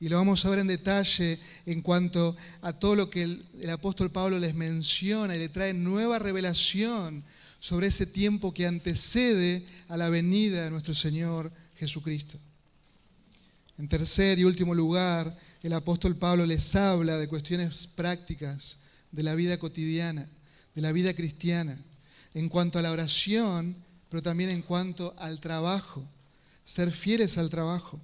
Y 0.00 0.08
lo 0.08 0.16
vamos 0.16 0.44
a 0.44 0.50
ver 0.50 0.60
en 0.60 0.66
detalle 0.66 1.38
en 1.66 1.82
cuanto 1.82 2.34
a 2.62 2.72
todo 2.72 2.96
lo 2.96 3.10
que 3.10 3.22
el, 3.22 3.70
apóstol 3.70 4.10
Pablo 4.10 4.38
les 4.38 4.54
menciona 4.54 5.36
y 5.36 5.38
le 5.38 5.50
trae 5.50 5.74
nueva 5.74 6.18
revelación 6.18 7.22
sobre 7.60 7.88
ese 7.88 8.06
tiempo 8.06 8.54
que 8.54 8.66
antecede 8.66 9.62
a 9.88 9.98
la 9.98 10.08
venida 10.08 10.64
de 10.64 10.70
nuestro 10.70 10.94
Señor 10.94 11.52
Jesucristo. 11.76 12.38
En 13.76 13.88
tercer 13.88 14.38
y 14.38 14.44
último 14.44 14.74
lugar, 14.74 15.36
el 15.62 15.74
apóstol 15.74 16.16
Pablo 16.16 16.46
les 16.46 16.74
habla 16.74 17.18
de 17.18 17.28
cuestiones 17.28 17.86
prácticas 17.86 18.78
de 19.12 19.22
la 19.22 19.34
vida 19.34 19.58
cotidiana, 19.58 20.26
de 20.74 20.80
la 20.80 20.92
vida 20.92 21.12
cristiana. 21.12 21.78
En 22.32 22.48
cuanto 22.48 22.78
a 22.78 22.82
la 22.82 22.92
oración, 22.92 23.76
pero 24.08 24.22
también 24.22 24.48
en 24.48 24.62
cuanto 24.62 25.14
al 25.18 25.40
trabajo, 25.40 26.02
ser 26.64 26.90
fieles 26.90 27.36
al 27.36 27.50
trabajo, 27.50 28.00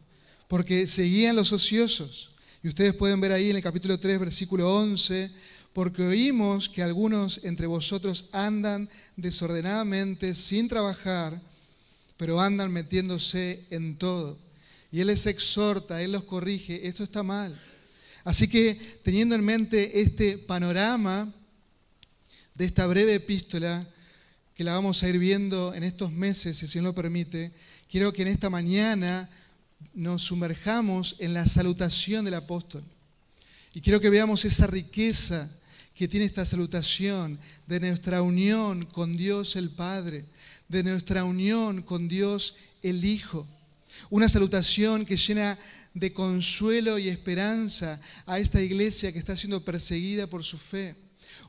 porque 0.48 0.86
seguían 0.86 1.36
los 1.36 1.52
ociosos. 1.52 2.30
Y 2.62 2.68
ustedes 2.68 2.94
pueden 2.94 3.20
ver 3.20 3.32
ahí 3.32 3.50
en 3.50 3.56
el 3.56 3.62
capítulo 3.62 3.98
3, 3.98 4.18
versículo 4.18 4.74
11, 4.74 5.30
porque 5.72 6.02
oímos 6.02 6.68
que 6.68 6.82
algunos 6.82 7.40
entre 7.44 7.66
vosotros 7.66 8.26
andan 8.32 8.88
desordenadamente 9.16 10.34
sin 10.34 10.68
trabajar, 10.68 11.40
pero 12.16 12.40
andan 12.40 12.72
metiéndose 12.72 13.64
en 13.70 13.96
todo. 13.98 14.38
Y 14.90 15.00
Él 15.00 15.08
les 15.08 15.26
exhorta, 15.26 16.02
Él 16.02 16.12
los 16.12 16.24
corrige, 16.24 16.88
esto 16.88 17.04
está 17.04 17.22
mal. 17.22 17.60
Así 18.24 18.48
que 18.48 18.74
teniendo 19.02 19.34
en 19.34 19.44
mente 19.44 20.00
este 20.00 20.38
panorama 20.38 21.32
de 22.54 22.64
esta 22.64 22.86
breve 22.86 23.14
epístola, 23.14 23.86
que 24.56 24.64
la 24.64 24.72
vamos 24.72 25.02
a 25.02 25.08
ir 25.08 25.18
viendo 25.18 25.74
en 25.74 25.84
estos 25.84 26.10
meses, 26.10 26.56
si 26.56 26.66
Dios 26.66 26.82
lo 26.82 26.94
permite, 26.94 27.52
quiero 27.90 28.12
que 28.12 28.22
en 28.22 28.28
esta 28.28 28.48
mañana 28.48 29.28
nos 29.95 30.23
sumerjamos 30.23 31.16
en 31.18 31.35
la 31.35 31.47
salutación 31.47 32.25
del 32.25 32.35
apóstol. 32.35 32.83
Y 33.75 33.80
quiero 33.80 34.00
que 34.00 34.11
veamos 34.11 34.45
esa 34.45 34.66
riqueza 34.66 35.50
que 35.95 36.09
tiene 36.09 36.26
esta 36.26 36.45
salutación 36.45 37.38
de 37.66 37.80
nuestra 37.80 38.23
unión 38.23 38.85
con 38.87 39.16
Dios 39.16 39.56
el 39.56 39.71
Padre, 39.71 40.26
de 40.68 40.83
nuestra 40.83 41.25
unión 41.25 41.83
con 41.83 42.09
Dios 42.09 42.56
el 42.83 43.04
Hijo. 43.04 43.47
Una 44.11 44.28
salutación 44.28 45.06
que 45.06 45.16
llena 45.16 45.59
de 45.95 46.12
consuelo 46.12 46.99
y 46.99 47.09
esperanza 47.09 47.99
a 48.26 48.38
esta 48.38 48.61
iglesia 48.61 49.12
que 49.12 49.18
está 49.18 49.35
siendo 49.35 49.64
perseguida 49.64 50.26
por 50.26 50.45
su 50.45 50.59
fe. 50.59 50.95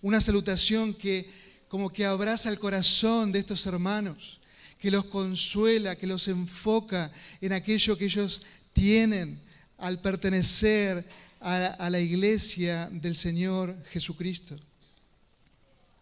Una 0.01 0.21
salutación 0.21 0.93
que 0.93 1.29
como 1.67 1.89
que 1.89 2.05
abraza 2.05 2.49
el 2.49 2.59
corazón 2.59 3.33
de 3.33 3.39
estos 3.39 3.65
hermanos, 3.65 4.39
que 4.79 4.91
los 4.91 5.05
consuela, 5.05 5.95
que 5.95 6.07
los 6.07 6.27
enfoca 6.27 7.11
en 7.41 7.53
aquello 7.53 7.97
que 7.97 8.05
ellos 8.05 8.41
tienen 8.73 9.41
al 9.77 10.01
pertenecer 10.01 11.05
a, 11.39 11.89
la 11.89 11.99
iglesia 11.99 12.89
del 12.91 13.15
Señor 13.15 13.75
Jesucristo. 13.91 14.57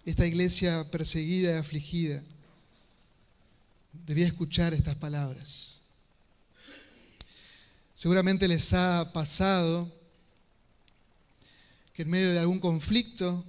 Esta 0.05 0.25
iglesia 0.25 0.89
perseguida 0.91 1.53
y 1.53 1.57
afligida 1.57 2.23
debía 4.05 4.27
escuchar 4.27 4.73
estas 4.73 4.95
palabras. 4.95 5.79
Seguramente 7.93 8.47
les 8.47 8.73
ha 8.73 9.11
pasado 9.13 9.91
que 11.93 12.01
en 12.01 12.09
medio 12.09 12.31
de 12.31 12.39
algún 12.39 12.59
conflicto 12.59 13.43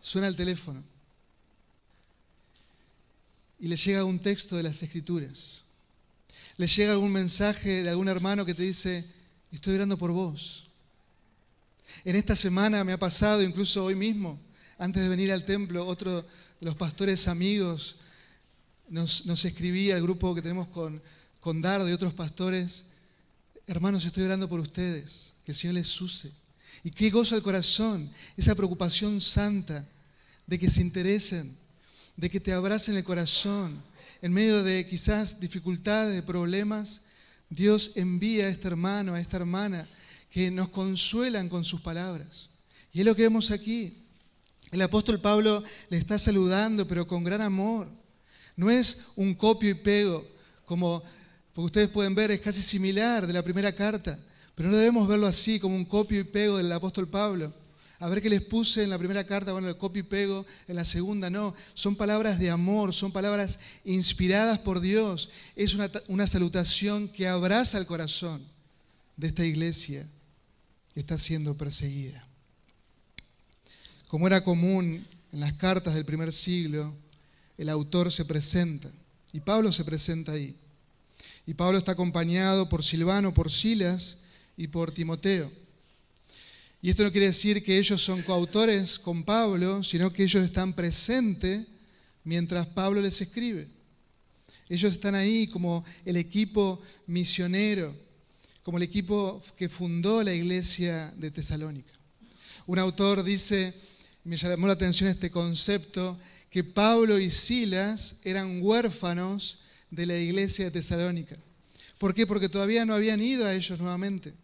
suena 0.00 0.26
el 0.26 0.36
teléfono 0.36 0.82
y 3.64 3.68
le 3.68 3.76
llega 3.76 4.04
un 4.04 4.18
texto 4.18 4.58
de 4.58 4.62
las 4.62 4.82
Escrituras. 4.82 5.62
Le 6.58 6.66
llega 6.66 6.92
algún 6.92 7.10
mensaje 7.10 7.82
de 7.82 7.88
algún 7.88 8.08
hermano 8.08 8.44
que 8.44 8.52
te 8.52 8.62
dice, 8.62 9.06
estoy 9.50 9.76
orando 9.76 9.96
por 9.96 10.12
vos. 10.12 10.66
En 12.04 12.14
esta 12.14 12.36
semana 12.36 12.84
me 12.84 12.92
ha 12.92 12.98
pasado, 12.98 13.42
incluso 13.42 13.82
hoy 13.82 13.94
mismo, 13.94 14.38
antes 14.76 15.02
de 15.02 15.08
venir 15.08 15.32
al 15.32 15.46
templo, 15.46 15.86
otro 15.86 16.20
de 16.20 16.26
los 16.60 16.76
pastores 16.76 17.26
amigos 17.26 17.96
nos, 18.90 19.24
escribía 19.46 19.96
al 19.96 20.02
grupo 20.02 20.34
que 20.34 20.42
tenemos 20.42 20.68
con, 20.68 21.02
con 21.40 21.62
Dardo 21.62 21.88
y 21.88 21.92
otros 21.92 22.12
pastores, 22.12 22.84
hermanos, 23.66 24.04
estoy 24.04 24.24
orando 24.24 24.46
por 24.46 24.60
ustedes, 24.60 25.32
que 25.42 25.52
el 25.52 25.56
Señor 25.56 25.76
les 25.76 26.00
use. 26.02 26.30
Y 26.82 26.90
qué 26.90 27.08
gozo 27.08 27.34
al 27.34 27.42
corazón, 27.42 28.10
esa 28.36 28.54
preocupación 28.54 29.22
santa 29.22 29.88
de 30.46 30.58
que 30.58 30.68
se 30.68 30.82
interesen 30.82 31.63
de 32.16 32.30
que 32.30 32.40
te 32.40 32.52
abracen 32.52 32.96
el 32.96 33.04
corazón. 33.04 33.82
En 34.22 34.32
medio 34.32 34.62
de 34.62 34.86
quizás 34.86 35.40
dificultades, 35.40 36.14
de 36.14 36.22
problemas, 36.22 37.02
Dios 37.50 37.92
envía 37.96 38.46
a 38.46 38.48
este 38.48 38.68
hermano, 38.68 39.14
a 39.14 39.20
esta 39.20 39.36
hermana, 39.36 39.86
que 40.30 40.50
nos 40.50 40.68
consuelan 40.68 41.48
con 41.48 41.64
sus 41.64 41.80
palabras. 41.80 42.48
Y 42.92 43.00
es 43.00 43.06
lo 43.06 43.14
que 43.14 43.22
vemos 43.22 43.50
aquí. 43.50 44.06
El 44.72 44.82
apóstol 44.82 45.20
Pablo 45.20 45.62
le 45.90 45.98
está 45.98 46.18
saludando, 46.18 46.86
pero 46.88 47.06
con 47.06 47.22
gran 47.22 47.42
amor. 47.42 47.88
No 48.56 48.70
es 48.70 49.04
un 49.16 49.34
copio 49.34 49.70
y 49.70 49.74
pego, 49.74 50.26
como 50.64 51.02
ustedes 51.54 51.88
pueden 51.88 52.14
ver, 52.14 52.30
es 52.30 52.40
casi 52.40 52.62
similar 52.62 53.26
de 53.26 53.32
la 53.32 53.42
primera 53.42 53.72
carta, 53.72 54.18
pero 54.54 54.70
no 54.70 54.76
debemos 54.76 55.06
verlo 55.06 55.26
así, 55.26 55.60
como 55.60 55.76
un 55.76 55.84
copio 55.84 56.20
y 56.20 56.24
pego 56.24 56.56
del 56.56 56.72
apóstol 56.72 57.08
Pablo. 57.08 57.52
A 58.04 58.08
ver 58.10 58.20
qué 58.20 58.28
les 58.28 58.42
puse 58.42 58.82
en 58.82 58.90
la 58.90 58.98
primera 58.98 59.24
carta, 59.24 59.52
bueno, 59.52 59.66
el 59.66 59.78
y 59.94 60.02
pego, 60.02 60.44
en 60.68 60.76
la 60.76 60.84
segunda 60.84 61.30
no. 61.30 61.54
Son 61.72 61.96
palabras 61.96 62.38
de 62.38 62.50
amor, 62.50 62.92
son 62.92 63.10
palabras 63.12 63.60
inspiradas 63.82 64.58
por 64.58 64.80
Dios. 64.80 65.30
Es 65.56 65.72
una, 65.72 65.90
una 66.08 66.26
salutación 66.26 67.08
que 67.08 67.26
abraza 67.26 67.78
el 67.78 67.86
corazón 67.86 68.46
de 69.16 69.28
esta 69.28 69.42
iglesia 69.42 70.06
que 70.92 71.00
está 71.00 71.16
siendo 71.16 71.56
perseguida. 71.56 72.22
Como 74.08 74.26
era 74.26 74.44
común 74.44 75.06
en 75.32 75.40
las 75.40 75.54
cartas 75.54 75.94
del 75.94 76.04
primer 76.04 76.30
siglo, 76.30 76.94
el 77.56 77.70
autor 77.70 78.12
se 78.12 78.26
presenta 78.26 78.90
y 79.32 79.40
Pablo 79.40 79.72
se 79.72 79.82
presenta 79.82 80.32
ahí. 80.32 80.54
Y 81.46 81.54
Pablo 81.54 81.78
está 81.78 81.92
acompañado 81.92 82.68
por 82.68 82.84
Silvano, 82.84 83.32
por 83.32 83.50
Silas 83.50 84.18
y 84.58 84.66
por 84.68 84.92
Timoteo. 84.92 85.63
Y 86.84 86.90
esto 86.90 87.02
no 87.02 87.10
quiere 87.10 87.28
decir 87.28 87.64
que 87.64 87.78
ellos 87.78 88.02
son 88.02 88.20
coautores 88.20 88.98
con 88.98 89.24
Pablo, 89.24 89.82
sino 89.82 90.12
que 90.12 90.24
ellos 90.24 90.44
están 90.44 90.74
presentes 90.74 91.64
mientras 92.24 92.66
Pablo 92.66 93.00
les 93.00 93.18
escribe. 93.22 93.66
Ellos 94.68 94.92
están 94.92 95.14
ahí 95.14 95.46
como 95.46 95.82
el 96.04 96.18
equipo 96.18 96.78
misionero, 97.06 97.96
como 98.62 98.76
el 98.76 98.82
equipo 98.82 99.42
que 99.56 99.70
fundó 99.70 100.22
la 100.22 100.34
iglesia 100.34 101.10
de 101.16 101.30
Tesalónica. 101.30 101.94
Un 102.66 102.78
autor 102.78 103.24
dice, 103.24 103.72
me 104.22 104.36
llamó 104.36 104.66
la 104.66 104.74
atención 104.74 105.08
este 105.08 105.30
concepto, 105.30 106.18
que 106.50 106.64
Pablo 106.64 107.18
y 107.18 107.30
Silas 107.30 108.16
eran 108.24 108.60
huérfanos 108.60 109.60
de 109.90 110.04
la 110.04 110.18
iglesia 110.18 110.66
de 110.66 110.70
Tesalónica. 110.70 111.36
¿Por 111.96 112.12
qué? 112.12 112.26
Porque 112.26 112.50
todavía 112.50 112.84
no 112.84 112.92
habían 112.92 113.22
ido 113.22 113.46
a 113.46 113.54
ellos 113.54 113.80
nuevamente. 113.80 114.34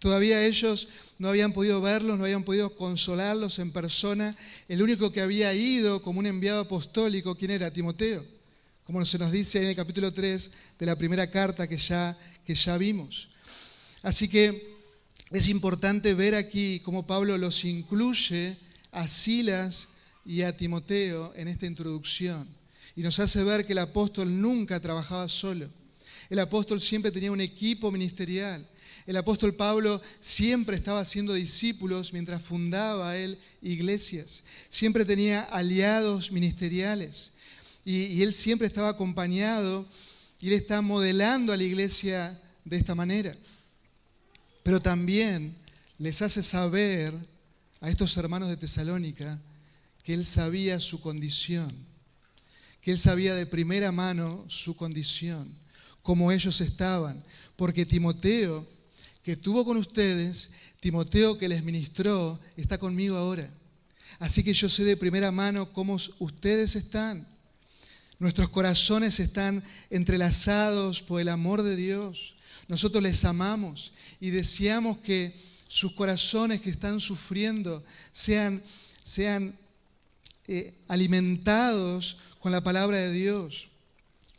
Todavía 0.00 0.44
ellos 0.44 0.88
no 1.18 1.28
habían 1.28 1.52
podido 1.52 1.80
verlos, 1.82 2.18
no 2.18 2.24
habían 2.24 2.42
podido 2.42 2.74
consolarlos 2.74 3.58
en 3.58 3.70
persona. 3.70 4.34
El 4.66 4.82
único 4.82 5.12
que 5.12 5.20
había 5.20 5.52
ido 5.54 6.02
como 6.02 6.20
un 6.20 6.26
enviado 6.26 6.62
apostólico, 6.62 7.36
¿quién 7.36 7.50
era? 7.50 7.70
Timoteo. 7.70 8.24
Como 8.84 9.04
se 9.04 9.18
nos 9.18 9.30
dice 9.30 9.62
en 9.62 9.68
el 9.68 9.76
capítulo 9.76 10.12
3 10.12 10.50
de 10.78 10.86
la 10.86 10.96
primera 10.96 11.30
carta 11.30 11.68
que 11.68 11.76
ya, 11.76 12.18
que 12.46 12.54
ya 12.54 12.78
vimos. 12.78 13.28
Así 14.02 14.26
que 14.26 14.80
es 15.30 15.48
importante 15.48 16.14
ver 16.14 16.34
aquí 16.34 16.80
cómo 16.80 17.06
Pablo 17.06 17.36
los 17.36 17.64
incluye 17.66 18.56
a 18.92 19.06
Silas 19.06 19.88
y 20.24 20.42
a 20.42 20.56
Timoteo 20.56 21.32
en 21.36 21.46
esta 21.46 21.66
introducción. 21.66 22.48
Y 22.96 23.02
nos 23.02 23.20
hace 23.20 23.44
ver 23.44 23.66
que 23.66 23.72
el 23.72 23.78
apóstol 23.80 24.40
nunca 24.40 24.80
trabajaba 24.80 25.28
solo. 25.28 25.68
El 26.30 26.38
apóstol 26.38 26.80
siempre 26.80 27.10
tenía 27.10 27.32
un 27.32 27.40
equipo 27.40 27.90
ministerial. 27.90 28.66
El 29.06 29.16
apóstol 29.16 29.54
Pablo 29.54 30.00
siempre 30.20 30.76
estaba 30.76 31.00
haciendo 31.00 31.32
discípulos 31.32 32.12
mientras 32.12 32.42
fundaba 32.42 33.16
él 33.16 33.38
iglesias. 33.62 34.42
Siempre 34.68 35.04
tenía 35.04 35.40
aliados 35.42 36.32
ministeriales. 36.32 37.32
Y, 37.84 38.22
él 38.22 38.32
siempre 38.32 38.66
estaba 38.66 38.90
acompañado 38.90 39.86
y 40.40 40.48
él 40.48 40.54
está 40.54 40.82
modelando 40.82 41.52
a 41.52 41.56
la 41.56 41.64
iglesia 41.64 42.38
de 42.64 42.76
esta 42.76 42.94
manera. 42.94 43.34
Pero 44.62 44.80
también 44.80 45.56
les 45.98 46.22
hace 46.22 46.42
saber 46.42 47.14
a 47.80 47.88
estos 47.88 48.16
hermanos 48.16 48.48
de 48.48 48.56
Tesalónica 48.56 49.40
que 50.04 50.14
él 50.14 50.26
sabía 50.26 50.78
su 50.80 51.00
condición, 51.00 51.74
que 52.82 52.92
él 52.92 52.98
sabía 52.98 53.34
de 53.34 53.46
primera 53.46 53.92
mano 53.92 54.44
su 54.48 54.76
condición, 54.76 55.48
cómo 56.02 56.32
ellos 56.32 56.60
estaban, 56.60 57.22
porque 57.56 57.86
Timoteo 57.86 58.66
que 59.30 59.34
estuvo 59.34 59.64
con 59.64 59.76
ustedes, 59.76 60.50
Timoteo 60.80 61.38
que 61.38 61.46
les 61.46 61.62
ministró, 61.62 62.40
está 62.56 62.78
conmigo 62.78 63.16
ahora. 63.16 63.48
Así 64.18 64.42
que 64.42 64.52
yo 64.52 64.68
sé 64.68 64.82
de 64.82 64.96
primera 64.96 65.30
mano 65.30 65.72
cómo 65.72 65.96
ustedes 66.18 66.74
están. 66.74 67.24
Nuestros 68.18 68.48
corazones 68.48 69.20
están 69.20 69.62
entrelazados 69.88 71.00
por 71.00 71.20
el 71.20 71.28
amor 71.28 71.62
de 71.62 71.76
Dios. 71.76 72.34
Nosotros 72.66 73.04
les 73.04 73.24
amamos 73.24 73.92
y 74.18 74.30
deseamos 74.30 74.98
que 74.98 75.40
sus 75.68 75.92
corazones 75.92 76.60
que 76.60 76.70
están 76.70 76.98
sufriendo 76.98 77.84
sean, 78.10 78.60
sean 79.04 79.54
eh, 80.48 80.74
alimentados 80.88 82.16
con 82.40 82.50
la 82.50 82.64
palabra 82.64 82.98
de 82.98 83.12
Dios, 83.12 83.68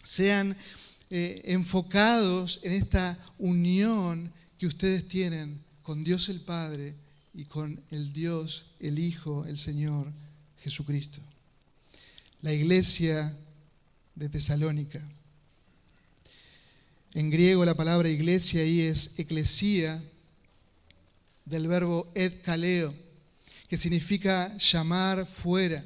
sean 0.03 0.57
eh, 1.11 1.43
enfocados 1.45 2.59
en 2.63 2.73
esta 2.73 3.17
unión 3.39 4.33
que 4.61 4.67
ustedes 4.67 5.07
tienen 5.07 5.59
con 5.81 6.03
Dios 6.03 6.29
el 6.29 6.39
Padre 6.39 6.93
y 7.33 7.45
con 7.45 7.83
el 7.89 8.13
Dios, 8.13 8.65
el 8.79 8.99
Hijo, 8.99 9.43
el 9.47 9.57
Señor 9.57 10.13
Jesucristo. 10.63 11.19
La 12.43 12.53
iglesia 12.53 13.35
de 14.13 14.29
Tesalónica. 14.29 15.01
En 17.15 17.31
griego 17.31 17.65
la 17.65 17.73
palabra 17.73 18.07
iglesia 18.07 18.61
ahí 18.61 18.81
es 18.81 19.17
eclesía, 19.17 19.99
del 21.43 21.67
verbo 21.67 22.11
ed 22.13 22.31
kaleo, 22.43 22.93
que 23.67 23.79
significa 23.79 24.55
llamar 24.59 25.25
fuera. 25.25 25.83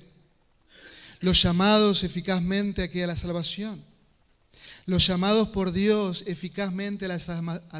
Los 1.22 1.42
llamados 1.42 2.04
eficazmente 2.04 2.84
aquí 2.84 3.02
a 3.02 3.08
la 3.08 3.16
salvación 3.16 3.82
los 4.86 5.08
llamados 5.08 5.50
por 5.50 5.72
Dios 5.72 6.24
eficazmente 6.28 7.06
a 7.06 7.08
la, 7.08 7.20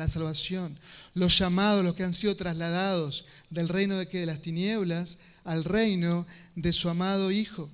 salvación, 0.08 0.78
los 1.14 1.38
llamados, 1.38 1.84
los 1.84 1.96
que 1.96 2.04
han 2.04 2.14
sido 2.14 2.36
trasladados 2.36 3.26
del 3.50 3.70
reino 3.70 3.98
de, 3.98 4.26
las 4.26 4.42
tinieblas 4.42 5.20
al 5.44 5.64
reino 5.64 6.26
de 6.56 6.74
su 6.74 6.90
amado 6.90 7.32
Hijo. 7.32 7.70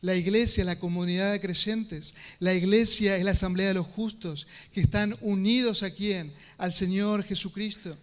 La 0.00 0.14
iglesia 0.14 0.62
es 0.62 0.66
la 0.66 0.78
comunidad 0.78 1.32
de 1.32 1.40
creyentes. 1.40 2.14
La 2.38 2.54
iglesia 2.54 3.16
es 3.16 3.24
la 3.24 3.32
asamblea 3.32 3.68
de 3.68 3.74
los 3.74 3.86
justos 3.86 4.46
que 4.72 4.80
están 4.80 5.16
unidos 5.20 5.82
a 5.82 5.90
quién? 5.90 6.32
Al 6.58 6.72
Señor 6.72 7.24
Jesucristo, 7.24 7.96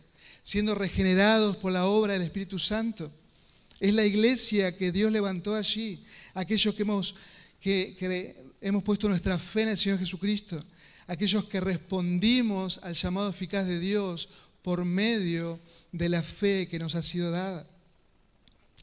siendo 0.44 0.76
regenerados 0.76 1.56
por 1.56 1.72
la 1.72 1.86
obra 1.86 2.14
del 2.14 2.22
Espíritu 2.24 2.60
Santo. 2.60 3.10
Es 3.80 3.94
la 3.94 4.06
iglesia 4.06 4.76
que 4.76 4.92
Dios 4.92 5.10
levantó 5.10 5.56
allí, 5.56 6.04
aquellos 6.34 6.76
que 6.76 6.82
hemos 6.82 7.16
que 7.62 7.96
hemos 8.62 8.84
puesto 8.84 9.08
nuestra 9.08 9.38
fe 9.38 9.64
en 9.64 9.70
el 9.70 9.78
Señor 9.78 10.00
Jesucristo, 10.00 10.62
aquellos 11.08 11.46
que 11.46 11.60
respondimos 11.60 12.80
al 12.84 12.94
llamado 12.94 13.30
eficaz 13.30 13.66
de 13.66 13.80
Dios 13.80 14.30
por 14.62 14.86
medio 14.86 15.60
de 15.92 16.10
la 16.10 16.22
fe 16.22 16.68
que 16.68 16.80
nos 16.80 16.96
ha 16.96 17.02
sido 17.02 17.32
dada. 17.32 17.66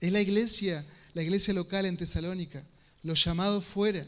Es 0.00 0.12
la 0.12 0.20
iglesia, 0.20 0.84
la 1.14 1.22
iglesia 1.22 1.54
local 1.54 1.86
en 1.86 1.96
Tesalónica, 1.96 2.64
los 3.02 3.24
llamados 3.24 3.64
fuera. 3.64 4.06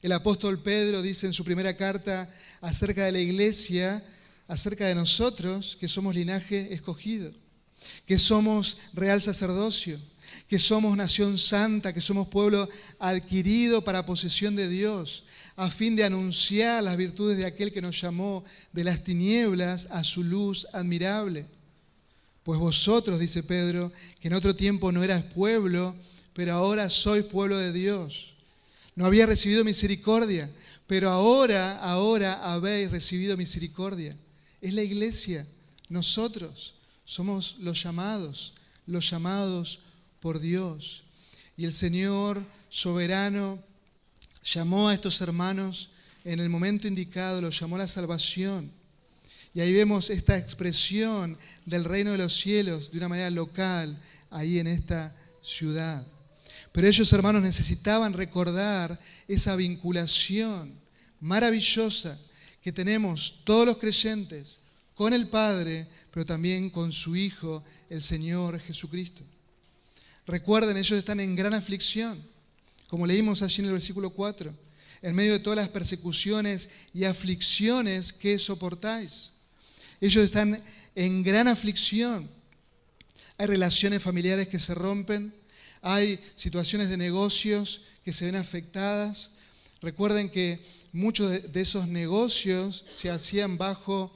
El 0.00 0.12
apóstol 0.12 0.58
Pedro 0.60 1.02
dice 1.02 1.26
en 1.26 1.32
su 1.32 1.44
primera 1.44 1.76
carta 1.76 2.32
acerca 2.60 3.04
de 3.04 3.12
la 3.12 3.20
iglesia, 3.20 4.04
acerca 4.48 4.86
de 4.86 4.94
nosotros, 4.94 5.76
que 5.80 5.88
somos 5.88 6.14
linaje 6.14 6.72
escogido, 6.74 7.32
que 8.06 8.18
somos 8.18 8.78
real 8.92 9.22
sacerdocio, 9.22 9.98
que 10.48 10.58
somos 10.58 10.96
nación 10.96 11.38
santa, 11.38 11.92
que 11.92 12.00
somos 12.00 12.28
pueblo 12.28 12.68
adquirido 12.98 13.82
para 13.82 14.06
posesión 14.06 14.56
de 14.56 14.68
Dios, 14.68 15.24
a 15.56 15.70
fin 15.70 15.96
de 15.96 16.04
anunciar 16.04 16.82
las 16.82 16.96
virtudes 16.96 17.36
de 17.36 17.46
aquel 17.46 17.72
que 17.72 17.82
nos 17.82 18.00
llamó 18.00 18.44
de 18.72 18.84
las 18.84 19.04
tinieblas 19.04 19.88
a 19.90 20.02
su 20.04 20.24
luz 20.24 20.66
admirable. 20.72 21.46
Pues 22.42 22.58
vosotros, 22.58 23.20
dice 23.20 23.42
Pedro, 23.42 23.92
que 24.20 24.28
en 24.28 24.34
otro 24.34 24.54
tiempo 24.54 24.90
no 24.90 25.04
eras 25.04 25.22
pueblo, 25.22 25.94
pero 26.32 26.54
ahora 26.54 26.90
sois 26.90 27.24
pueblo 27.24 27.56
de 27.58 27.72
Dios. 27.72 28.34
No 28.96 29.06
había 29.06 29.26
recibido 29.26 29.64
misericordia, 29.64 30.50
pero 30.86 31.10
ahora, 31.10 31.78
ahora 31.78 32.52
habéis 32.52 32.90
recibido 32.90 33.36
misericordia. 33.36 34.16
Es 34.60 34.74
la 34.74 34.82
iglesia, 34.82 35.46
nosotros 35.88 36.74
somos 37.04 37.56
los 37.60 37.82
llamados, 37.82 38.54
los 38.86 39.08
llamados 39.10 39.80
por 40.22 40.40
Dios. 40.40 41.02
Y 41.56 41.66
el 41.66 41.72
Señor 41.74 42.42
soberano 42.70 43.62
llamó 44.42 44.88
a 44.88 44.94
estos 44.94 45.20
hermanos 45.20 45.90
en 46.24 46.40
el 46.40 46.48
momento 46.48 46.88
indicado, 46.88 47.42
los 47.42 47.58
llamó 47.58 47.76
a 47.76 47.80
la 47.80 47.88
salvación. 47.88 48.70
Y 49.52 49.60
ahí 49.60 49.72
vemos 49.72 50.08
esta 50.08 50.38
expresión 50.38 51.36
del 51.66 51.84
reino 51.84 52.12
de 52.12 52.18
los 52.18 52.34
cielos 52.34 52.90
de 52.90 52.98
una 52.98 53.08
manera 53.08 53.30
local, 53.30 54.00
ahí 54.30 54.58
en 54.58 54.68
esta 54.68 55.14
ciudad. 55.42 56.06
Pero 56.70 56.88
ellos, 56.88 57.12
hermanos, 57.12 57.42
necesitaban 57.42 58.14
recordar 58.14 58.98
esa 59.28 59.56
vinculación 59.56 60.72
maravillosa 61.20 62.18
que 62.62 62.72
tenemos 62.72 63.42
todos 63.44 63.66
los 63.66 63.76
creyentes 63.76 64.60
con 64.94 65.12
el 65.12 65.28
Padre, 65.28 65.86
pero 66.12 66.24
también 66.24 66.70
con 66.70 66.92
su 66.92 67.16
Hijo, 67.16 67.62
el 67.90 68.00
Señor 68.00 68.58
Jesucristo. 68.60 69.22
Recuerden, 70.26 70.76
ellos 70.76 70.98
están 70.98 71.20
en 71.20 71.34
gran 71.34 71.52
aflicción, 71.54 72.22
como 72.88 73.06
leímos 73.06 73.42
allí 73.42 73.60
en 73.60 73.66
el 73.66 73.72
versículo 73.72 74.10
4, 74.10 74.54
en 75.02 75.14
medio 75.14 75.32
de 75.32 75.40
todas 75.40 75.56
las 75.56 75.68
persecuciones 75.68 76.68
y 76.94 77.04
aflicciones 77.04 78.12
que 78.12 78.38
soportáis. 78.38 79.32
Ellos 80.00 80.24
están 80.24 80.62
en 80.94 81.22
gran 81.22 81.48
aflicción. 81.48 82.30
Hay 83.36 83.46
relaciones 83.46 84.02
familiares 84.02 84.46
que 84.46 84.60
se 84.60 84.74
rompen, 84.74 85.34
hay 85.80 86.20
situaciones 86.36 86.88
de 86.88 86.96
negocios 86.96 87.82
que 88.04 88.12
se 88.12 88.26
ven 88.26 88.36
afectadas. 88.36 89.30
Recuerden 89.80 90.30
que 90.30 90.64
muchos 90.92 91.52
de 91.52 91.60
esos 91.60 91.88
negocios 91.88 92.84
se 92.88 93.10
hacían 93.10 93.58
bajo, 93.58 94.12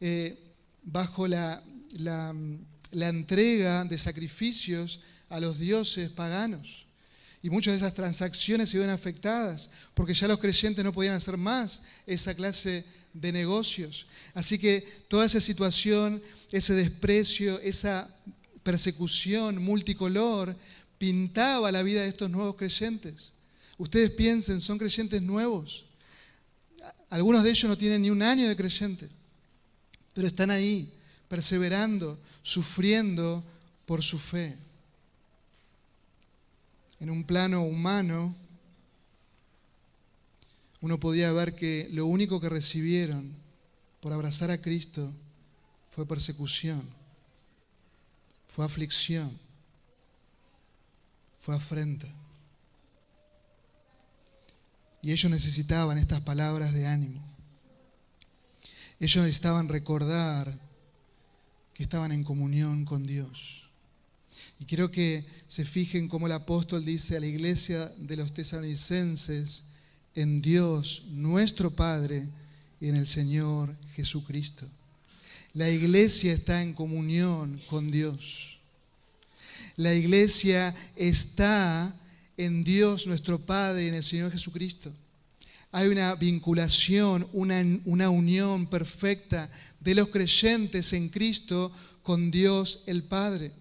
eh, 0.00 0.38
bajo 0.82 1.26
la, 1.26 1.62
la 2.00 3.08
entrega 3.08 3.84
de 3.84 3.96
sacrificios 3.96 5.00
a 5.28 5.40
los 5.40 5.58
dioses 5.58 6.10
paganos. 6.10 6.86
Y 7.42 7.50
muchas 7.50 7.72
de 7.72 7.78
esas 7.78 7.94
transacciones 7.94 8.70
se 8.70 8.78
ven 8.78 8.90
afectadas 8.90 9.70
porque 9.94 10.14
ya 10.14 10.26
los 10.26 10.38
creyentes 10.38 10.84
no 10.84 10.92
podían 10.92 11.14
hacer 11.14 11.36
más 11.36 11.82
esa 12.06 12.34
clase 12.34 12.84
de 13.12 13.32
negocios. 13.32 14.06
Así 14.34 14.58
que 14.58 14.80
toda 15.08 15.26
esa 15.26 15.40
situación, 15.40 16.22
ese 16.50 16.74
desprecio, 16.74 17.60
esa 17.60 18.08
persecución 18.62 19.62
multicolor 19.62 20.54
pintaba 20.98 21.70
la 21.70 21.82
vida 21.82 22.02
de 22.02 22.08
estos 22.08 22.30
nuevos 22.30 22.56
creyentes. 22.56 23.32
Ustedes 23.78 24.10
piensen, 24.10 24.60
son 24.60 24.78
creyentes 24.78 25.22
nuevos. 25.22 25.84
Algunos 27.10 27.44
de 27.44 27.50
ellos 27.50 27.68
no 27.68 27.78
tienen 27.78 28.02
ni 28.02 28.10
un 28.10 28.22
año 28.22 28.48
de 28.48 28.56
creyente, 28.56 29.08
pero 30.12 30.26
están 30.26 30.50
ahí, 30.50 30.92
perseverando, 31.28 32.18
sufriendo 32.42 33.44
por 33.86 34.02
su 34.02 34.18
fe. 34.18 34.56
En 37.00 37.10
un 37.10 37.24
plano 37.24 37.62
humano, 37.62 38.34
uno 40.80 41.00
podía 41.00 41.32
ver 41.32 41.54
que 41.54 41.88
lo 41.92 42.06
único 42.06 42.40
que 42.40 42.48
recibieron 42.48 43.34
por 44.00 44.12
abrazar 44.12 44.50
a 44.50 44.60
Cristo 44.60 45.12
fue 45.88 46.06
persecución, 46.06 46.82
fue 48.46 48.64
aflicción, 48.64 49.36
fue 51.36 51.56
afrenta. 51.56 52.06
Y 55.02 55.12
ellos 55.12 55.30
necesitaban 55.30 55.98
estas 55.98 56.20
palabras 56.20 56.72
de 56.72 56.86
ánimo. 56.86 57.22
Ellos 59.00 59.24
necesitaban 59.24 59.68
recordar 59.68 60.58
que 61.74 61.84
estaban 61.84 62.10
en 62.10 62.24
comunión 62.24 62.84
con 62.84 63.06
Dios. 63.06 63.57
Y 64.60 64.64
quiero 64.64 64.90
que 64.90 65.24
se 65.46 65.64
fijen 65.64 66.08
cómo 66.08 66.26
el 66.26 66.32
apóstol 66.32 66.84
dice 66.84 67.16
a 67.16 67.20
la 67.20 67.26
iglesia 67.26 67.86
de 67.96 68.16
los 68.16 68.32
tesalonicenses, 68.32 69.64
en 70.14 70.42
Dios 70.42 71.04
nuestro 71.10 71.70
Padre 71.70 72.28
y 72.80 72.88
en 72.88 72.96
el 72.96 73.06
Señor 73.06 73.74
Jesucristo. 73.94 74.68
La 75.52 75.70
iglesia 75.70 76.32
está 76.32 76.62
en 76.62 76.74
comunión 76.74 77.60
con 77.68 77.90
Dios. 77.90 78.58
La 79.76 79.94
iglesia 79.94 80.74
está 80.96 81.94
en 82.36 82.64
Dios 82.64 83.06
nuestro 83.06 83.38
Padre 83.38 83.84
y 83.84 83.88
en 83.88 83.94
el 83.94 84.04
Señor 84.04 84.32
Jesucristo. 84.32 84.92
Hay 85.70 85.88
una 85.88 86.14
vinculación, 86.16 87.28
una, 87.32 87.62
una 87.84 88.10
unión 88.10 88.66
perfecta 88.66 89.48
de 89.78 89.94
los 89.94 90.08
creyentes 90.08 90.92
en 90.94 91.10
Cristo 91.10 91.70
con 92.02 92.30
Dios 92.30 92.84
el 92.86 93.04
Padre. 93.04 93.52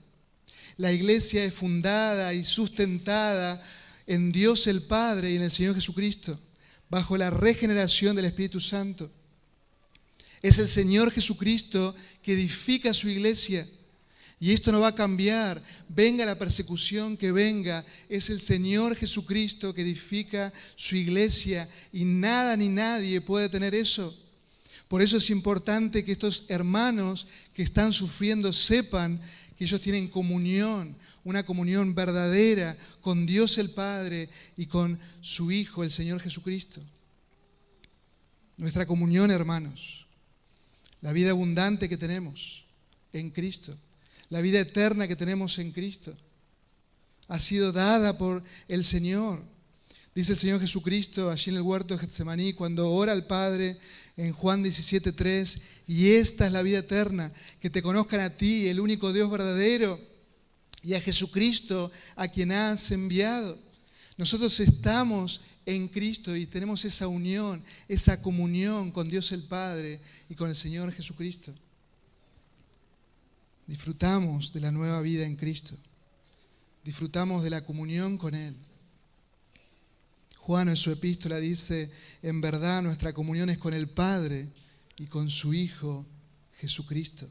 La 0.77 0.93
iglesia 0.93 1.43
es 1.43 1.53
fundada 1.53 2.33
y 2.33 2.43
sustentada 2.43 3.61
en 4.05 4.31
Dios 4.31 4.67
el 4.67 4.83
Padre 4.83 5.31
y 5.31 5.35
en 5.35 5.41
el 5.41 5.51
Señor 5.51 5.75
Jesucristo, 5.75 6.39
bajo 6.89 7.17
la 7.17 7.31
regeneración 7.31 8.15
del 8.15 8.25
Espíritu 8.25 8.59
Santo. 8.59 9.11
Es 10.41 10.59
el 10.59 10.67
Señor 10.67 11.11
Jesucristo 11.11 11.95
que 12.21 12.33
edifica 12.33 12.93
su 12.93 13.09
iglesia. 13.09 13.67
Y 14.39 14.51
esto 14.51 14.71
no 14.71 14.79
va 14.79 14.89
a 14.89 14.95
cambiar. 14.95 15.61
Venga 15.89 16.23
la 16.25 16.37
persecución 16.37 17.17
que 17.17 17.31
venga. 17.31 17.83
Es 18.07 18.29
el 18.29 18.39
Señor 18.39 18.95
Jesucristo 18.95 19.73
que 19.73 19.81
edifica 19.81 20.53
su 20.75 20.95
iglesia. 20.95 21.67
Y 21.91 22.05
nada 22.05 22.55
ni 22.55 22.69
nadie 22.69 23.19
puede 23.19 23.49
tener 23.49 23.73
eso. 23.73 24.15
Por 24.87 25.01
eso 25.01 25.17
es 25.17 25.31
importante 25.31 26.05
que 26.05 26.11
estos 26.11 26.45
hermanos 26.49 27.27
que 27.53 27.63
están 27.63 27.91
sufriendo 27.91 28.53
sepan 28.53 29.19
que 29.57 29.65
ellos 29.65 29.81
tienen 29.81 30.07
comunión, 30.07 30.95
una 31.23 31.43
comunión 31.43 31.95
verdadera 31.95 32.77
con 33.01 33.25
Dios 33.25 33.57
el 33.57 33.71
Padre 33.71 34.29
y 34.55 34.67
con 34.67 34.99
su 35.19 35.51
Hijo, 35.51 35.83
el 35.83 35.91
Señor 35.91 36.21
Jesucristo. 36.21 36.81
Nuestra 38.57 38.85
comunión, 38.85 39.31
hermanos, 39.31 40.05
la 41.01 41.11
vida 41.11 41.31
abundante 41.31 41.89
que 41.89 41.97
tenemos 41.97 42.65
en 43.13 43.31
Cristo, 43.31 43.75
la 44.29 44.41
vida 44.41 44.59
eterna 44.59 45.07
que 45.07 45.15
tenemos 45.15 45.57
en 45.59 45.71
Cristo, 45.71 46.15
ha 47.27 47.39
sido 47.39 47.71
dada 47.71 48.17
por 48.17 48.43
el 48.67 48.83
Señor. 48.83 49.43
Dice 50.13 50.33
el 50.33 50.37
Señor 50.37 50.59
Jesucristo 50.59 51.29
allí 51.29 51.51
en 51.51 51.57
el 51.57 51.61
huerto 51.61 51.93
de 51.93 51.99
Getsemaní, 51.99 52.53
cuando 52.53 52.91
ora 52.91 53.11
al 53.11 53.25
Padre 53.25 53.77
en 54.17 54.33
Juan 54.33 54.63
17:3, 54.63 55.61
y 55.87 56.09
esta 56.13 56.47
es 56.47 56.51
la 56.51 56.63
vida 56.63 56.79
eterna, 56.79 57.31
que 57.59 57.69
te 57.69 57.83
conozcan 57.83 58.19
a 58.19 58.35
ti, 58.35 58.67
el 58.67 58.79
único 58.79 59.13
Dios 59.13 59.29
verdadero, 59.29 59.99
y 60.81 60.95
a 60.95 61.01
Jesucristo, 61.01 61.91
a 62.15 62.27
quien 62.27 62.51
has 62.51 62.91
enviado. 62.91 63.57
Nosotros 64.17 64.59
estamos 64.59 65.41
en 65.65 65.87
Cristo 65.87 66.35
y 66.35 66.45
tenemos 66.45 66.83
esa 66.85 67.07
unión, 67.07 67.63
esa 67.87 68.21
comunión 68.21 68.91
con 68.91 69.09
Dios 69.09 69.31
el 69.31 69.43
Padre 69.43 69.99
y 70.29 70.35
con 70.35 70.49
el 70.49 70.55
Señor 70.55 70.91
Jesucristo. 70.91 71.53
Disfrutamos 73.67 74.53
de 74.53 74.61
la 74.61 74.71
nueva 74.71 75.01
vida 75.01 75.25
en 75.25 75.35
Cristo. 75.35 75.75
Disfrutamos 76.83 77.43
de 77.43 77.49
la 77.49 77.65
comunión 77.65 78.17
con 78.17 78.33
Él. 78.33 78.55
Juan 80.37 80.69
en 80.69 80.77
su 80.77 80.89
epístola 80.89 81.37
dice, 81.37 81.91
en 82.21 82.41
verdad 82.41 82.81
nuestra 82.81 83.13
comunión 83.13 83.49
es 83.49 83.57
con 83.57 83.73
el 83.73 83.89
Padre 83.89 84.47
y 84.97 85.05
con 85.05 85.29
su 85.29 85.53
Hijo 85.53 86.05
Jesucristo. 86.59 87.27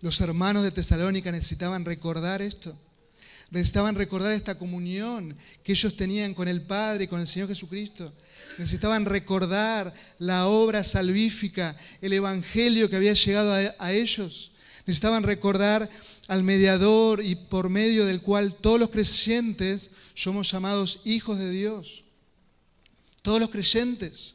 Los 0.00 0.20
hermanos 0.20 0.64
de 0.64 0.70
Tesalónica 0.70 1.30
necesitaban 1.30 1.84
recordar 1.84 2.42
esto. 2.42 2.76
Necesitaban 3.50 3.94
recordar 3.94 4.32
esta 4.32 4.56
comunión 4.56 5.36
que 5.62 5.72
ellos 5.72 5.96
tenían 5.96 6.32
con 6.32 6.48
el 6.48 6.62
Padre 6.62 7.04
y 7.04 7.06
con 7.06 7.20
el 7.20 7.26
Señor 7.26 7.48
Jesucristo. 7.48 8.12
Necesitaban 8.58 9.04
recordar 9.04 9.92
la 10.18 10.46
obra 10.46 10.82
salvífica, 10.82 11.76
el 12.00 12.14
Evangelio 12.14 12.88
que 12.88 12.96
había 12.96 13.12
llegado 13.12 13.52
a, 13.52 13.74
a 13.78 13.92
ellos. 13.92 14.52
Necesitaban 14.86 15.22
recordar 15.22 15.88
al 16.28 16.42
mediador 16.42 17.22
y 17.24 17.34
por 17.34 17.68
medio 17.68 18.06
del 18.06 18.22
cual 18.22 18.54
todos 18.54 18.80
los 18.80 18.90
creyentes 18.90 19.90
somos 20.14 20.50
llamados 20.50 21.00
hijos 21.04 21.38
de 21.38 21.50
Dios. 21.50 22.01
Todos 23.22 23.40
los 23.40 23.50
creyentes 23.50 24.34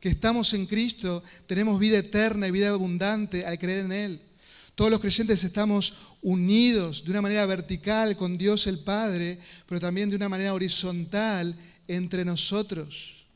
que 0.00 0.08
estamos 0.08 0.52
en 0.54 0.66
Cristo 0.66 1.22
tenemos 1.46 1.78
vida 1.78 1.98
eterna 1.98 2.48
y 2.48 2.50
vida 2.50 2.70
abundante 2.70 3.46
al 3.46 3.58
creer 3.58 3.84
en 3.84 3.92
Él. 3.92 4.22
Todos 4.74 4.90
los 4.90 5.00
creyentes 5.00 5.44
estamos 5.44 5.98
unidos 6.22 7.04
de 7.04 7.10
una 7.10 7.22
manera 7.22 7.46
vertical 7.46 8.16
con 8.16 8.36
Dios 8.36 8.66
el 8.66 8.80
Padre, 8.80 9.38
pero 9.66 9.80
también 9.80 10.10
de 10.10 10.16
una 10.16 10.28
manera 10.28 10.54
horizontal 10.54 11.54
entre 11.86 12.24
nosotros. 12.24 13.26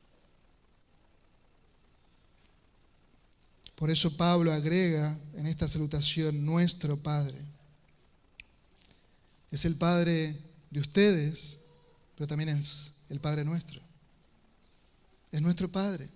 Por 3.77 3.91
eso 3.91 4.17
Pablo 4.17 4.53
agrega 4.53 5.17
en 5.35 5.47
esta 5.47 5.69
salutación 5.69 6.45
nuestro 6.45 6.97
Padre. 6.97 7.39
Es 9.51 9.65
el 9.65 9.77
Padre 9.77 10.37
de 10.71 10.81
ustedes, 10.81 11.61
pero 12.17 12.27
también 12.27 12.49
es 12.49 12.91
el 13.09 13.21
Padre 13.21 13.45
nuestro 13.45 13.88
es 15.33 15.43
nuestro 15.43 15.71
Padre. 15.71 16.09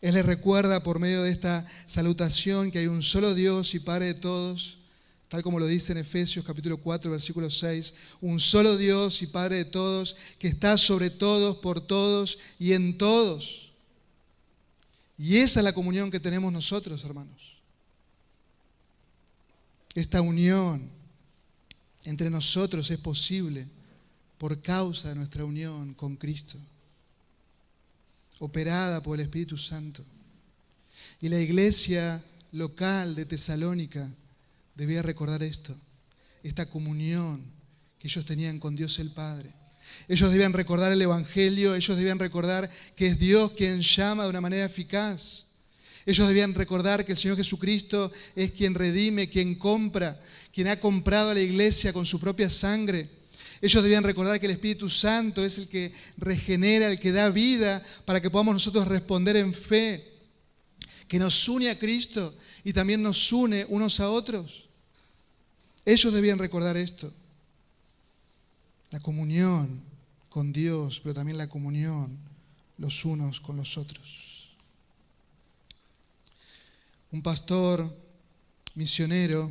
Él 0.00 0.14
le 0.14 0.22
recuerda 0.22 0.82
por 0.82 0.98
medio 0.98 1.22
de 1.22 1.30
esta 1.30 1.66
salutación 1.86 2.70
que 2.70 2.78
hay 2.78 2.86
un 2.86 3.02
solo 3.02 3.34
Dios 3.34 3.74
y 3.74 3.80
Padre 3.80 4.06
de 4.06 4.14
todos, 4.14 4.78
tal 5.28 5.42
como 5.42 5.58
lo 5.58 5.66
dice 5.66 5.92
en 5.92 5.98
Efesios 5.98 6.44
capítulo 6.44 6.76
4, 6.76 7.10
versículo 7.10 7.50
6, 7.50 7.94
un 8.20 8.38
solo 8.38 8.76
Dios 8.76 9.22
y 9.22 9.28
Padre 9.28 9.56
de 9.56 9.64
todos, 9.64 10.16
que 10.38 10.48
está 10.48 10.76
sobre 10.76 11.10
todos, 11.10 11.56
por 11.56 11.80
todos 11.80 12.38
y 12.58 12.72
en 12.72 12.98
todos. 12.98 13.72
Y 15.16 15.36
esa 15.36 15.60
es 15.60 15.64
la 15.64 15.72
comunión 15.72 16.10
que 16.10 16.20
tenemos 16.20 16.52
nosotros, 16.52 17.02
hermanos. 17.04 17.54
Esta 19.94 20.20
unión 20.20 20.90
entre 22.04 22.28
nosotros 22.28 22.90
es 22.90 22.98
posible 22.98 23.68
por 24.36 24.60
causa 24.60 25.08
de 25.08 25.14
nuestra 25.14 25.44
unión 25.44 25.94
con 25.94 26.16
Cristo 26.16 26.58
operada 28.38 29.02
por 29.02 29.18
el 29.18 29.24
Espíritu 29.24 29.56
Santo. 29.56 30.04
Y 31.20 31.28
la 31.28 31.40
iglesia 31.40 32.22
local 32.52 33.14
de 33.14 33.26
Tesalónica 33.26 34.10
debía 34.74 35.02
recordar 35.02 35.42
esto, 35.42 35.74
esta 36.42 36.66
comunión 36.66 37.44
que 37.98 38.08
ellos 38.08 38.24
tenían 38.24 38.58
con 38.58 38.76
Dios 38.76 38.98
el 38.98 39.10
Padre. 39.10 39.50
Ellos 40.08 40.30
debían 40.30 40.52
recordar 40.52 40.92
el 40.92 41.00
Evangelio, 41.00 41.74
ellos 41.74 41.96
debían 41.96 42.18
recordar 42.18 42.70
que 42.96 43.06
es 43.06 43.18
Dios 43.18 43.52
quien 43.52 43.80
llama 43.80 44.24
de 44.24 44.30
una 44.30 44.40
manera 44.40 44.64
eficaz. 44.64 45.44
Ellos 46.06 46.28
debían 46.28 46.54
recordar 46.54 47.04
que 47.04 47.12
el 47.12 47.18
Señor 47.18 47.36
Jesucristo 47.36 48.12
es 48.36 48.50
quien 48.50 48.74
redime, 48.74 49.28
quien 49.28 49.54
compra, 49.54 50.20
quien 50.52 50.68
ha 50.68 50.78
comprado 50.78 51.30
a 51.30 51.34
la 51.34 51.40
iglesia 51.40 51.92
con 51.92 52.04
su 52.04 52.20
propia 52.20 52.50
sangre 52.50 53.08
ellos 53.64 53.82
debían 53.82 54.04
recordar 54.04 54.38
que 54.38 54.44
el 54.44 54.52
Espíritu 54.52 54.90
Santo 54.90 55.42
es 55.42 55.56
el 55.56 55.68
que 55.68 55.90
regenera, 56.18 56.92
el 56.92 57.00
que 57.00 57.12
da 57.12 57.30
vida 57.30 57.82
para 58.04 58.20
que 58.20 58.28
podamos 58.28 58.52
nosotros 58.52 58.86
responder 58.86 59.36
en 59.36 59.54
fe, 59.54 60.04
que 61.08 61.18
nos 61.18 61.48
une 61.48 61.70
a 61.70 61.78
Cristo 61.78 62.34
y 62.62 62.74
también 62.74 63.02
nos 63.02 63.32
une 63.32 63.64
unos 63.70 64.00
a 64.00 64.10
otros. 64.10 64.68
Ellos 65.86 66.12
debían 66.12 66.38
recordar 66.38 66.76
esto. 66.76 67.10
La 68.90 69.00
comunión 69.00 69.82
con 70.28 70.52
Dios, 70.52 71.00
pero 71.02 71.14
también 71.14 71.38
la 71.38 71.48
comunión 71.48 72.18
los 72.76 73.02
unos 73.06 73.40
con 73.40 73.56
los 73.56 73.78
otros. 73.78 74.50
Un 77.10 77.22
pastor 77.22 77.96
misionero 78.74 79.50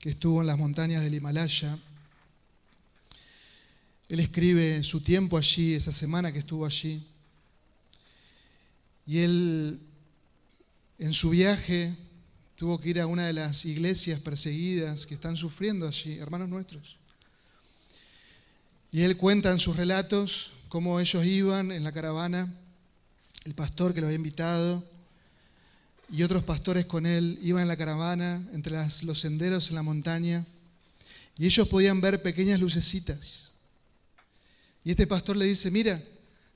que 0.00 0.08
estuvo 0.08 0.40
en 0.40 0.48
las 0.48 0.58
montañas 0.58 1.02
del 1.04 1.14
Himalaya, 1.14 1.78
él 4.10 4.18
escribe 4.18 4.82
su 4.82 5.00
tiempo 5.00 5.38
allí, 5.38 5.74
esa 5.74 5.92
semana 5.92 6.32
que 6.32 6.40
estuvo 6.40 6.66
allí. 6.66 7.00
Y 9.06 9.18
él, 9.18 9.80
en 10.98 11.14
su 11.14 11.30
viaje, 11.30 11.94
tuvo 12.56 12.80
que 12.80 12.88
ir 12.88 13.00
a 13.00 13.06
una 13.06 13.28
de 13.28 13.32
las 13.32 13.64
iglesias 13.64 14.18
perseguidas 14.18 15.06
que 15.06 15.14
están 15.14 15.36
sufriendo 15.36 15.86
allí, 15.86 16.18
hermanos 16.18 16.48
nuestros. 16.48 16.96
Y 18.90 19.02
él 19.02 19.16
cuenta 19.16 19.52
en 19.52 19.60
sus 19.60 19.76
relatos 19.76 20.50
cómo 20.68 20.98
ellos 20.98 21.24
iban 21.24 21.70
en 21.70 21.84
la 21.84 21.92
caravana, 21.92 22.52
el 23.44 23.54
pastor 23.54 23.94
que 23.94 24.00
lo 24.00 24.08
había 24.08 24.16
invitado 24.16 24.84
y 26.10 26.24
otros 26.24 26.42
pastores 26.42 26.84
con 26.84 27.06
él 27.06 27.38
iban 27.42 27.62
en 27.62 27.68
la 27.68 27.76
caravana 27.76 28.44
entre 28.52 28.76
los 29.02 29.20
senderos 29.20 29.68
en 29.68 29.76
la 29.76 29.84
montaña 29.84 30.44
y 31.38 31.46
ellos 31.46 31.68
podían 31.68 32.00
ver 32.00 32.20
pequeñas 32.20 32.58
lucecitas. 32.58 33.49
Y 34.84 34.90
este 34.90 35.06
pastor 35.06 35.36
le 35.36 35.46
dice, 35.46 35.70
mira, 35.70 36.02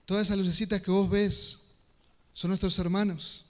todas 0.06 0.26
esas 0.26 0.38
lucecitas 0.38 0.80
que 0.80 0.90
vos 0.90 1.08
ves 1.08 1.58
son 2.32 2.48
nuestros 2.48 2.78
hermanos, 2.78 3.44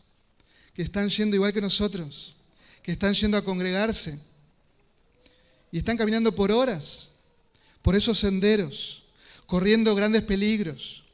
que 0.75 0.83
están 0.83 1.09
yendo 1.09 1.37
igual 1.37 1.53
que 1.53 1.61
nosotros, 1.61 2.37
que 2.83 2.93
están 2.93 3.15
yendo 3.15 3.37
a 3.37 3.45
congregarse 3.45 4.19
y 5.71 5.79
están 5.79 5.97
caminando 5.97 6.35
por 6.35 6.53
horas 6.53 7.13
por 7.85 7.95
esos 7.95 8.19
senderos, 8.19 9.03
corriendo 9.45 9.95
grandes 9.95 10.23
peligros, 10.23 11.05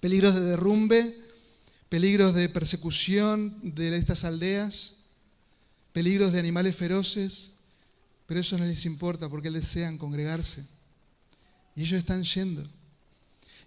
peligros 0.00 0.34
de 0.34 0.40
derrumbe, 0.40 1.16
peligros 1.88 2.34
de 2.34 2.48
persecución 2.48 3.56
de 3.62 3.96
estas 3.96 4.24
aldeas, 4.24 4.94
peligros 5.92 6.32
de 6.32 6.40
animales 6.40 6.74
feroces, 6.74 7.52
pero 8.26 8.40
eso 8.40 8.58
no 8.58 8.64
les 8.64 8.84
importa 8.84 9.28
porque 9.28 9.52
desean 9.52 9.96
congregarse. 9.96 10.66
Y 11.76 11.82
ellos 11.82 11.98
están 12.00 12.24
yendo. 12.24 12.66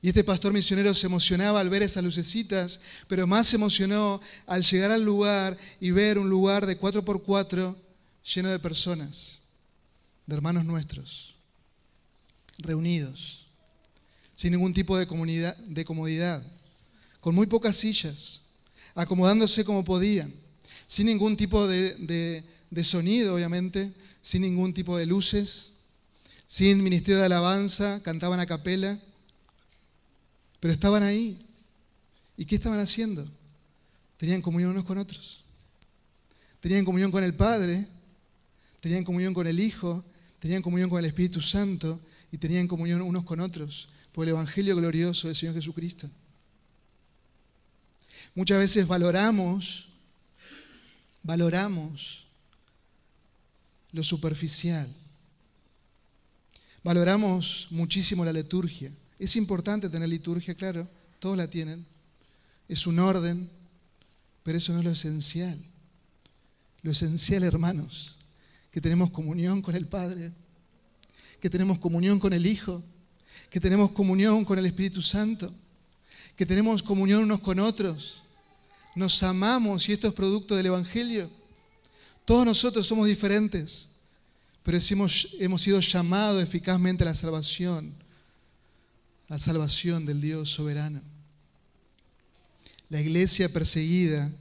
Y 0.02 0.08
este 0.08 0.24
pastor 0.24 0.54
misionero 0.54 0.94
se 0.94 1.08
emocionaba 1.08 1.60
al 1.60 1.70
ver 1.70 1.84
esas 1.84 2.04
lucecitas, 2.04 2.80
pero 3.08 3.28
más 3.28 3.48
se 3.48 3.58
emocionó 3.58 4.20
al 4.48 4.64
llegar 4.64 4.92
al 4.92 5.04
lugar 5.04 5.58
y 5.80 5.92
ver 5.92 6.18
un 6.18 6.30
lugar 6.30 6.66
de 6.66 6.78
cuatro 6.78 7.04
por 7.04 7.24
cuatro 7.24 7.76
lleno 8.24 8.50
de 8.50 8.60
personas, 8.60 9.40
de 10.26 10.36
hermanos 10.36 10.64
nuestros, 10.64 11.36
reunidos, 12.60 13.48
sin 14.36 14.52
ningún 14.54 14.74
tipo 14.74 14.98
de 14.98 15.06
comodidad, 15.06 16.44
con 17.20 17.36
muy 17.36 17.48
pocas 17.48 17.76
sillas, 17.76 18.42
acomodándose 18.96 19.66
como 19.66 19.84
podían, 19.84 20.34
sin 20.88 21.08
ningún 21.08 21.36
tipo 21.36 21.68
de, 21.68 22.44
de 22.70 22.84
sonido, 22.86 23.36
obviamente, 23.36 23.92
sin 24.22 24.44
ningún 24.44 24.74
tipo 24.74 24.98
de 24.98 25.06
luces, 25.06 25.72
sin 26.50 26.84
ministerio 26.84 27.20
de 27.20 27.28
alabanza, 27.28 28.02
cantaban 28.02 28.40
a 28.40 28.48
capela, 28.48 29.00
pero 30.60 30.74
estaban 30.74 31.04
ahí. 31.04 31.46
¿Y 32.36 32.46
qué 32.46 32.56
estaban 32.56 32.80
haciendo? 32.80 33.24
Tenían 34.18 34.42
comunión 34.42 34.72
unos 34.72 34.84
con 34.84 34.98
otros. 34.98 35.46
Tenían 36.60 36.86
comunión 36.86 37.12
con 37.12 37.24
el 37.24 37.36
Padre, 37.36 37.88
tenían 38.80 39.04
comunión 39.04 39.32
con 39.36 39.46
el 39.46 39.60
Hijo, 39.60 40.04
tenían 40.40 40.64
comunión 40.64 40.90
con 40.90 40.98
el 40.98 41.06
Espíritu 41.06 41.40
Santo 41.40 42.02
y 42.32 42.40
tenían 42.40 42.68
comunión 42.68 43.04
unos 43.04 43.26
con 43.26 43.42
otros 43.42 43.88
por 44.12 44.26
el 44.26 44.32
Evangelio 44.32 44.76
glorioso 44.76 45.28
del 45.28 45.36
Señor 45.36 45.54
Jesucristo. 45.54 46.10
Muchas 48.34 48.58
veces 48.58 48.88
valoramos, 48.88 49.90
valoramos 51.22 52.26
lo 53.92 54.04
superficial. 54.04 54.92
Valoramos 56.84 57.68
muchísimo 57.72 58.24
la 58.24 58.34
liturgia. 58.34 58.92
Es 59.18 59.36
importante 59.36 59.90
tener 59.90 60.08
liturgia, 60.08 60.56
claro, 60.56 60.88
todos 61.20 61.38
la 61.38 61.48
tienen. 61.48 61.86
Es 62.68 62.88
un 62.88 63.00
orden, 63.00 63.50
pero 64.44 64.58
eso 64.58 64.72
no 64.74 64.80
es 64.80 64.86
lo 64.86 64.92
esencial. 64.92 65.62
Lo 66.82 66.92
esencial, 66.92 67.44
hermanos, 67.44 68.18
que 68.72 68.80
tenemos 68.80 69.12
comunión 69.12 69.62
con 69.62 69.76
el 69.76 69.88
Padre, 69.88 70.32
que 71.42 71.50
tenemos 71.50 71.80
comunión 71.80 72.20
con 72.20 72.32
el 72.32 72.46
Hijo, 72.46 72.82
que 73.50 73.60
tenemos 73.60 73.92
comunión 73.92 74.46
con 74.46 74.58
el 74.58 74.66
Espíritu 74.66 75.02
Santo, 75.02 75.54
que 76.36 76.46
tenemos 76.46 76.82
comunión 76.82 77.24
unos 77.24 77.42
con 77.42 77.60
otros. 77.60 78.24
Nos 78.96 79.22
amamos 79.24 79.90
y 79.90 79.94
esto 79.94 80.08
es 80.08 80.14
producto 80.14 80.56
del 80.56 80.68
Evangelio. 80.68 81.30
Todos 82.24 82.46
nosotros 82.46 82.88
somos 82.88 83.08
diferentes, 83.08 83.89
pero 84.64 84.78
hemos, 84.78 85.36
hemos 85.40 85.62
sido 85.62 85.80
llamados 85.80 86.44
eficazmente 86.44 87.04
a 87.04 87.08
la 87.08 87.14
salvación, 87.14 87.96
a 89.28 89.34
la 89.34 89.40
salvación 89.40 90.06
del 90.06 90.22
Dios 90.22 90.50
soberano. 90.50 91.02
La 92.90 93.00
iglesia 93.00 93.52
perseguida 93.52 94.32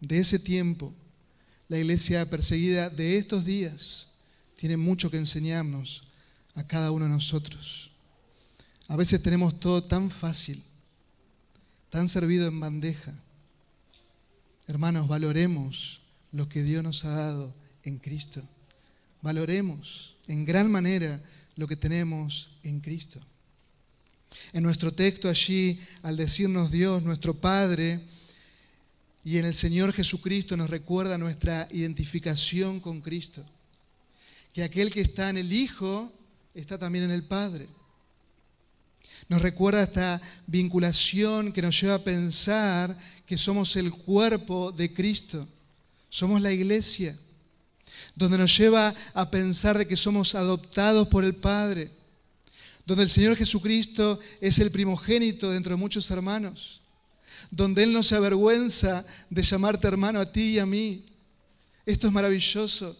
de 0.00 0.18
ese 0.18 0.38
tiempo, 0.38 0.92
la 1.68 1.78
iglesia 1.78 2.28
perseguida 2.28 2.90
de 2.90 3.18
estos 3.18 3.44
días, 3.44 4.08
tiene 4.56 4.76
mucho 4.76 5.10
que 5.10 5.16
enseñarnos 5.16 6.02
a 6.54 6.66
cada 6.66 6.90
uno 6.90 7.04
de 7.06 7.10
nosotros. 7.10 7.90
A 8.88 8.96
veces 8.96 9.22
tenemos 9.22 9.58
todo 9.58 9.82
tan 9.82 10.10
fácil, 10.10 10.62
tan 11.90 12.08
servido 12.08 12.46
en 12.46 12.60
bandeja. 12.60 13.14
Hermanos, 14.66 15.08
valoremos 15.08 16.00
lo 16.32 16.48
que 16.48 16.62
Dios 16.62 16.82
nos 16.82 17.04
ha 17.04 17.10
dado 17.10 17.54
en 17.82 17.98
Cristo. 17.98 18.42
Valoremos 19.24 20.16
en 20.26 20.44
gran 20.44 20.70
manera 20.70 21.18
lo 21.56 21.66
que 21.66 21.76
tenemos 21.76 22.58
en 22.62 22.78
Cristo. 22.80 23.18
En 24.52 24.62
nuestro 24.62 24.92
texto 24.92 25.30
allí, 25.30 25.80
al 26.02 26.18
decirnos 26.18 26.70
Dios, 26.70 27.02
nuestro 27.02 27.32
Padre, 27.32 28.02
y 29.24 29.38
en 29.38 29.46
el 29.46 29.54
Señor 29.54 29.94
Jesucristo 29.94 30.58
nos 30.58 30.68
recuerda 30.68 31.16
nuestra 31.16 31.66
identificación 31.72 32.80
con 32.80 33.00
Cristo. 33.00 33.42
Que 34.52 34.62
aquel 34.62 34.90
que 34.90 35.00
está 35.00 35.30
en 35.30 35.38
el 35.38 35.50
Hijo 35.50 36.12
está 36.52 36.78
también 36.78 37.06
en 37.06 37.10
el 37.10 37.24
Padre. 37.24 37.66
Nos 39.30 39.40
recuerda 39.40 39.84
esta 39.84 40.20
vinculación 40.46 41.50
que 41.50 41.62
nos 41.62 41.80
lleva 41.80 41.94
a 41.94 42.04
pensar 42.04 42.94
que 43.24 43.38
somos 43.38 43.74
el 43.76 43.90
cuerpo 43.90 44.70
de 44.70 44.92
Cristo 44.92 45.48
somos 46.14 46.40
la 46.40 46.52
iglesia, 46.52 47.18
donde 48.14 48.38
nos 48.38 48.56
lleva 48.56 48.94
a 49.12 49.30
pensar 49.30 49.76
de 49.76 49.86
que 49.86 49.96
somos 49.96 50.34
adoptados 50.34 51.08
por 51.08 51.24
el 51.24 51.34
Padre, 51.34 51.90
donde 52.86 53.04
el 53.04 53.10
Señor 53.10 53.36
Jesucristo 53.36 54.18
es 54.40 54.58
el 54.58 54.70
primogénito 54.70 55.50
dentro 55.50 55.72
de 55.72 55.80
muchos 55.80 56.10
hermanos, 56.10 56.80
donde 57.50 57.82
Él 57.82 57.92
no 57.92 58.02
se 58.02 58.16
avergüenza 58.16 59.04
de 59.30 59.42
llamarte 59.42 59.88
hermano 59.88 60.20
a 60.20 60.30
ti 60.30 60.54
y 60.54 60.58
a 60.58 60.66
mí. 60.66 61.04
Esto 61.86 62.06
es 62.06 62.12
maravilloso. 62.12 62.96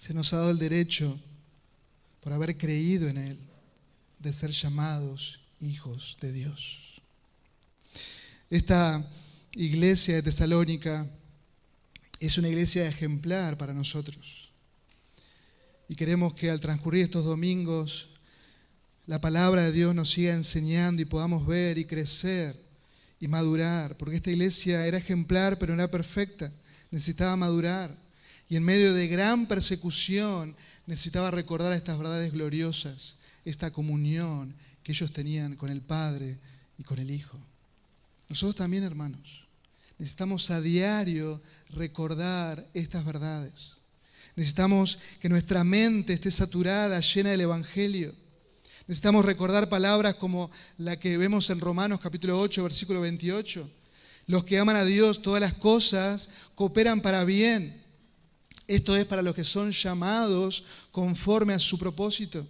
Se 0.00 0.14
nos 0.14 0.32
ha 0.32 0.38
dado 0.38 0.50
el 0.50 0.58
derecho, 0.58 1.18
por 2.20 2.32
haber 2.32 2.56
creído 2.56 3.08
en 3.08 3.18
Él, 3.18 3.38
de 4.18 4.32
ser 4.32 4.50
llamados 4.50 5.40
hijos 5.60 6.16
de 6.20 6.32
Dios. 6.32 6.78
Esta 8.50 9.04
iglesia 9.52 10.16
de 10.16 10.22
Tesalónica 10.22 11.06
es 12.26 12.38
una 12.38 12.48
iglesia 12.48 12.86
ejemplar 12.86 13.56
para 13.56 13.72
nosotros. 13.72 14.50
Y 15.88 15.94
queremos 15.94 16.34
que 16.34 16.50
al 16.50 16.60
transcurrir 16.60 17.04
estos 17.04 17.24
domingos 17.24 18.08
la 19.06 19.20
palabra 19.20 19.62
de 19.62 19.72
Dios 19.72 19.94
nos 19.94 20.10
siga 20.10 20.34
enseñando 20.34 21.00
y 21.00 21.06
podamos 21.06 21.46
ver 21.46 21.78
y 21.78 21.86
crecer 21.86 22.54
y 23.18 23.26
madurar, 23.26 23.96
porque 23.96 24.16
esta 24.16 24.30
iglesia 24.30 24.86
era 24.86 24.98
ejemplar 24.98 25.58
pero 25.58 25.74
no 25.74 25.82
era 25.82 25.90
perfecta, 25.90 26.52
necesitaba 26.90 27.36
madurar. 27.36 27.96
Y 28.50 28.56
en 28.56 28.64
medio 28.64 28.92
de 28.92 29.08
gran 29.08 29.46
persecución 29.46 30.54
necesitaba 30.86 31.30
recordar 31.30 31.72
estas 31.72 31.98
verdades 31.98 32.32
gloriosas, 32.32 33.16
esta 33.44 33.70
comunión 33.70 34.54
que 34.82 34.92
ellos 34.92 35.12
tenían 35.12 35.54
con 35.56 35.70
el 35.70 35.80
Padre 35.80 36.38
y 36.78 36.82
con 36.82 36.98
el 36.98 37.10
Hijo. 37.10 37.38
Nosotros 38.28 38.56
también, 38.56 38.84
hermanos, 38.84 39.47
necesitamos 39.98 40.50
a 40.50 40.60
diario 40.60 41.40
recordar 41.70 42.64
estas 42.72 43.04
verdades. 43.04 43.74
Necesitamos 44.36 44.98
que 45.20 45.28
nuestra 45.28 45.64
mente 45.64 46.12
esté 46.12 46.30
saturada, 46.30 47.00
llena 47.00 47.30
del 47.30 47.42
Evangelio. 47.42 48.14
Necesitamos 48.86 49.24
recordar 49.24 49.68
palabras 49.68 50.14
como 50.14 50.50
la 50.78 50.98
que 50.98 51.18
vemos 51.18 51.50
en 51.50 51.60
Romanos 51.60 52.00
capítulo 52.00 52.40
8, 52.40 52.62
versículo 52.62 53.00
28. 53.00 53.68
Los 54.26 54.44
que 54.44 54.58
aman 54.58 54.76
a 54.76 54.84
Dios, 54.84 55.20
todas 55.20 55.40
las 55.40 55.54
cosas 55.54 56.30
cooperan 56.54 57.00
para 57.00 57.24
bien. 57.24 57.82
Esto 58.68 58.96
es 58.96 59.04
para 59.06 59.22
los 59.22 59.34
que 59.34 59.44
son 59.44 59.72
llamados 59.72 60.64
conforme 60.92 61.54
a 61.54 61.58
su 61.58 61.78
propósito 61.78 62.46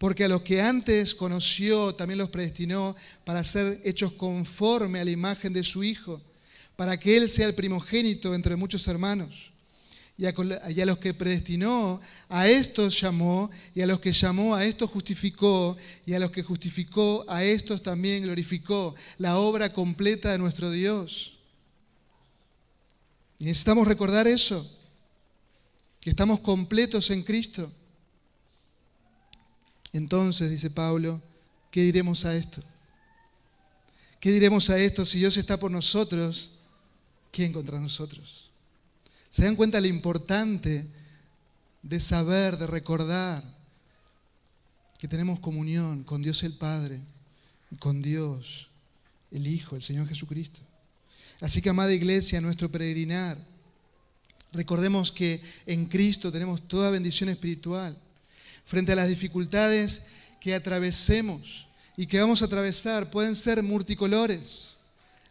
porque 0.00 0.24
a 0.24 0.28
los 0.28 0.40
que 0.40 0.62
antes 0.62 1.14
conoció 1.14 1.94
también 1.94 2.16
los 2.16 2.30
predestinó 2.30 2.96
para 3.26 3.44
ser 3.44 3.82
hechos 3.84 4.12
conforme 4.12 4.98
a 4.98 5.04
la 5.04 5.10
imagen 5.10 5.52
de 5.52 5.62
su 5.62 5.84
Hijo, 5.84 6.22
para 6.80 6.98
que 6.98 7.14
Él 7.14 7.28
sea 7.28 7.46
el 7.46 7.54
primogénito 7.54 8.34
entre 8.34 8.56
muchos 8.56 8.88
hermanos. 8.88 9.50
Y 10.16 10.24
a, 10.24 10.32
los 10.86 10.96
que 10.96 11.12
predestinó, 11.12 12.00
a 12.26 12.48
estos 12.48 12.98
llamó, 12.98 13.50
y 13.74 13.82
a 13.82 13.86
los 13.86 14.00
que 14.00 14.12
llamó, 14.12 14.54
a 14.54 14.64
estos 14.64 14.88
justificó, 14.88 15.76
y 16.06 16.14
a 16.14 16.18
los 16.18 16.30
que 16.30 16.42
justificó, 16.42 17.26
a 17.28 17.44
estos 17.44 17.82
también 17.82 18.22
glorificó, 18.22 18.94
la 19.18 19.36
obra 19.36 19.74
completa 19.74 20.32
de 20.32 20.38
nuestro 20.38 20.70
Dios. 20.70 21.36
Y 23.38 23.44
necesitamos 23.44 23.86
recordar 23.86 24.26
eso, 24.26 24.66
que 26.00 26.08
estamos 26.08 26.40
completos 26.40 27.10
en 27.10 27.22
Cristo 27.22 27.70
Entonces, 29.92 30.48
dice 30.48 30.70
Pablo, 30.70 31.20
¿qué 31.70 31.82
diremos 31.82 32.24
a 32.24 32.34
esto? 32.34 32.62
¿Qué 34.18 34.30
diremos 34.30 34.70
a 34.70 34.78
esto 34.78 35.04
si 35.04 35.18
Dios 35.18 35.36
está 35.36 35.60
por 35.60 35.70
nosotros? 35.70 36.52
¿Quién 37.30 37.52
contra 37.52 37.78
nosotros? 37.78 38.50
¿Se 39.28 39.44
dan 39.44 39.56
cuenta 39.56 39.80
lo 39.80 39.86
importante 39.86 40.86
de 41.82 42.00
saber, 42.00 42.56
de 42.56 42.66
recordar 42.66 43.44
que 44.98 45.08
tenemos 45.08 45.40
comunión 45.40 46.02
con 46.04 46.22
Dios 46.22 46.42
el 46.42 46.54
Padre 46.54 47.00
con 47.78 48.02
Dios 48.02 48.68
el 49.30 49.46
Hijo, 49.46 49.76
el 49.76 49.82
Señor 49.82 50.08
Jesucristo? 50.08 50.60
Así 51.40 51.62
que, 51.62 51.70
amada 51.70 51.92
iglesia, 51.92 52.40
nuestro 52.40 52.70
peregrinar, 52.70 53.38
recordemos 54.52 55.12
que 55.12 55.40
en 55.64 55.86
Cristo 55.86 56.30
tenemos 56.30 56.66
toda 56.66 56.90
bendición 56.90 57.30
espiritual. 57.30 57.96
Frente 58.66 58.92
a 58.92 58.96
las 58.96 59.08
dificultades 59.08 60.02
que 60.40 60.54
atravesemos, 60.54 61.66
y 62.00 62.06
que 62.06 62.18
vamos 62.18 62.40
a 62.40 62.46
atravesar 62.46 63.10
pueden 63.10 63.36
ser 63.36 63.62
multicolores. 63.62 64.69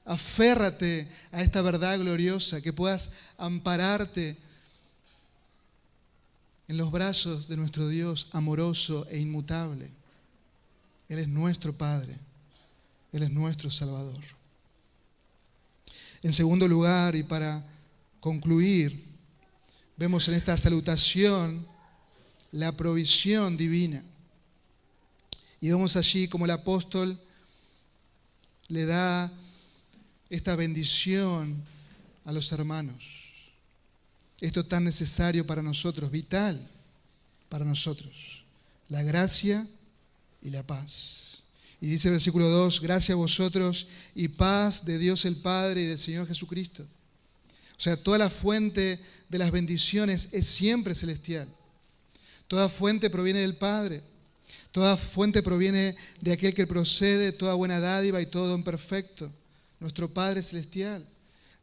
Aférrate 0.09 1.07
a 1.31 1.43
esta 1.43 1.61
verdad 1.61 1.99
gloriosa, 1.99 2.61
que 2.61 2.73
puedas 2.73 3.11
ampararte 3.37 4.35
en 6.67 6.77
los 6.77 6.89
brazos 6.89 7.47
de 7.47 7.55
nuestro 7.55 7.87
Dios 7.87 8.27
amoroso 8.31 9.05
e 9.11 9.19
inmutable. 9.19 9.91
Él 11.09 11.19
es 11.19 11.27
nuestro 11.27 11.77
Padre, 11.77 12.17
Él 13.11 13.21
es 13.21 13.29
nuestro 13.29 13.69
Salvador. 13.69 14.23
En 16.23 16.33
segundo 16.33 16.67
lugar, 16.67 17.15
y 17.15 17.21
para 17.21 17.63
concluir, 18.19 19.05
vemos 19.95 20.27
en 20.27 20.33
esta 20.33 20.57
salutación 20.57 21.67
la 22.51 22.71
provisión 22.71 23.57
divina. 23.57 24.03
Y 25.61 25.69
vemos 25.69 25.95
allí 25.95 26.27
como 26.27 26.45
el 26.45 26.51
apóstol 26.51 27.21
le 28.69 28.87
da 28.87 29.31
esta 30.29 30.55
bendición 30.55 31.55
a 32.25 32.31
los 32.31 32.51
hermanos. 32.51 33.03
Esto 34.41 34.65
tan 34.65 34.83
necesario 34.83 35.45
para 35.45 35.61
nosotros, 35.61 36.11
vital 36.11 36.59
para 37.49 37.65
nosotros. 37.65 38.43
La 38.87 39.03
gracia 39.03 39.67
y 40.41 40.49
la 40.49 40.65
paz. 40.65 41.39
Y 41.81 41.87
dice 41.87 42.09
el 42.09 42.13
versículo 42.13 42.47
2, 42.47 42.81
gracias 42.81 43.11
a 43.11 43.17
vosotros 43.17 43.87
y 44.15 44.27
paz 44.27 44.85
de 44.85 44.97
Dios 44.97 45.25
el 45.25 45.37
Padre 45.37 45.83
y 45.83 45.85
del 45.85 45.99
Señor 45.99 46.27
Jesucristo. 46.27 46.83
O 46.83 47.81
sea, 47.81 47.95
toda 47.95 48.17
la 48.17 48.29
fuente 48.29 48.99
de 49.29 49.37
las 49.37 49.51
bendiciones 49.51 50.29
es 50.31 50.45
siempre 50.47 50.93
celestial. 50.93 51.47
Toda 52.47 52.67
fuente 52.67 53.09
proviene 53.09 53.39
del 53.39 53.55
Padre. 53.55 54.01
Toda 54.71 54.97
fuente 54.97 55.41
proviene 55.41 55.95
de 56.21 56.33
aquel 56.33 56.53
que 56.53 56.67
procede, 56.67 57.31
toda 57.31 57.55
buena 57.55 57.79
dádiva 57.79 58.21
y 58.21 58.25
todo 58.25 58.47
don 58.47 58.63
perfecto, 58.63 59.31
nuestro 59.79 60.13
Padre 60.13 60.41
Celestial. 60.41 61.05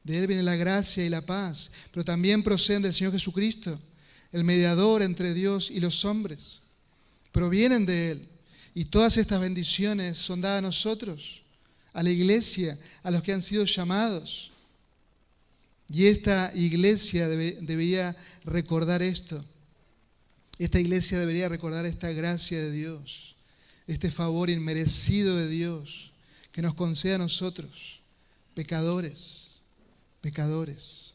De 0.05 0.19
Él 0.19 0.27
viene 0.27 0.43
la 0.43 0.57
gracia 0.57 1.05
y 1.05 1.09
la 1.09 1.25
paz, 1.25 1.71
pero 1.91 2.05
también 2.05 2.43
proceden 2.43 2.83
del 2.83 2.95
Señor 2.95 3.13
Jesucristo, 3.13 3.79
el 4.33 4.45
mediador 4.45 5.03
entre 5.03 5.35
Dios 5.35 5.71
y 5.71 5.81
los 5.81 6.05
hombres. 6.05 6.61
Provienen 7.33 7.87
de 7.87 8.13
Él. 8.13 8.29
Y 8.75 8.85
todas 8.85 9.17
estas 9.17 9.41
bendiciones 9.41 10.19
son 10.19 10.41
dadas 10.41 10.59
a 10.59 10.63
nosotros, 10.63 11.43
a 11.93 12.03
la 12.03 12.11
iglesia, 12.11 12.79
a 13.03 13.11
los 13.11 13.23
que 13.23 13.33
han 13.33 13.43
sido 13.43 13.65
llamados. 13.65 14.51
Y 15.89 16.07
esta 16.07 16.53
iglesia 16.55 17.29
debería 17.29 18.15
recordar 18.45 19.03
esto 19.03 19.45
esta 20.59 20.81
iglesia 20.81 21.19
debería 21.19 21.49
recordar 21.49 21.85
esta 21.85 22.11
gracia 22.13 22.59
de 22.59 22.71
Dios, 22.71 23.37
este 23.87 24.11
favor 24.11 24.49
inmerecido 24.49 25.37
de 25.37 25.49
Dios 25.49 26.13
que 26.51 26.63
nos 26.63 26.75
concede 26.75 27.15
a 27.15 27.19
nosotros, 27.19 27.96
pecadores, 28.57 29.49
pecadores, 30.23 31.13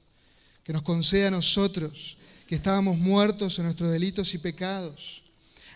que 0.64 0.74
nos 0.74 0.84
concede 0.84 1.26
a 1.26 1.32
nosotros 1.32 2.16
que 2.46 2.54
estábamos 2.54 3.00
muertos 3.00 3.58
en 3.58 3.66
nuestros 3.66 3.92
delitos 3.92 4.36
y 4.36 4.38
pecados. 4.38 5.24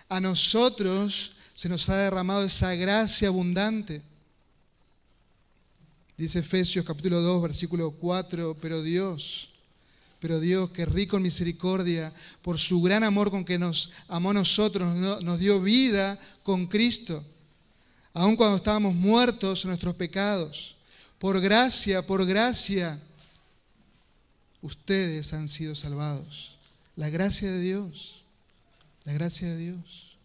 A 0.08 0.22
nosotros 0.22 1.32
se 1.56 1.68
nos 1.68 1.90
ha 1.90 1.98
derramado 1.98 2.44
esa 2.44 2.76
gracia 2.76 3.30
abundante. 3.30 4.04
Dice 6.16 6.40
Efesios 6.40 6.86
capítulo 6.86 7.20
2, 7.20 7.42
versículo 7.42 7.92
4, 7.92 8.58
pero 8.62 8.84
Dios 8.84 9.50
pero 10.20 10.40
Dios, 10.40 10.72
que 10.72 10.88
rico 10.88 11.18
en 11.18 11.24
misericordia, 11.24 12.12
por 12.42 12.58
su 12.58 12.82
gran 12.82 13.04
amor 13.04 13.30
con 13.30 13.46
que 13.46 13.60
nos 13.60 13.92
amó 14.08 14.32
a 14.32 14.34
nosotros, 14.34 14.96
nos 15.24 15.40
dio 15.40 15.62
vida 15.62 16.20
con 16.42 16.66
Cristo, 16.66 17.24
aun 18.12 18.36
cuando 18.36 18.58
estábamos 18.58 18.96
muertos 18.96 19.64
en 19.64 19.70
nuestros 19.70 19.94
pecados. 19.96 20.75
Por 21.26 21.42
gracia, 21.42 22.06
por 22.06 22.24
gracia, 22.24 23.00
ustedes 24.62 25.34
han 25.34 25.50
sido 25.50 25.74
salvados. 25.74 26.56
La 26.96 27.10
gracia 27.10 27.52
de 27.52 27.60
Dios, 27.62 28.24
la 29.06 29.14
gracia 29.14 29.48
de 29.48 29.58
Dios. 29.58 30.18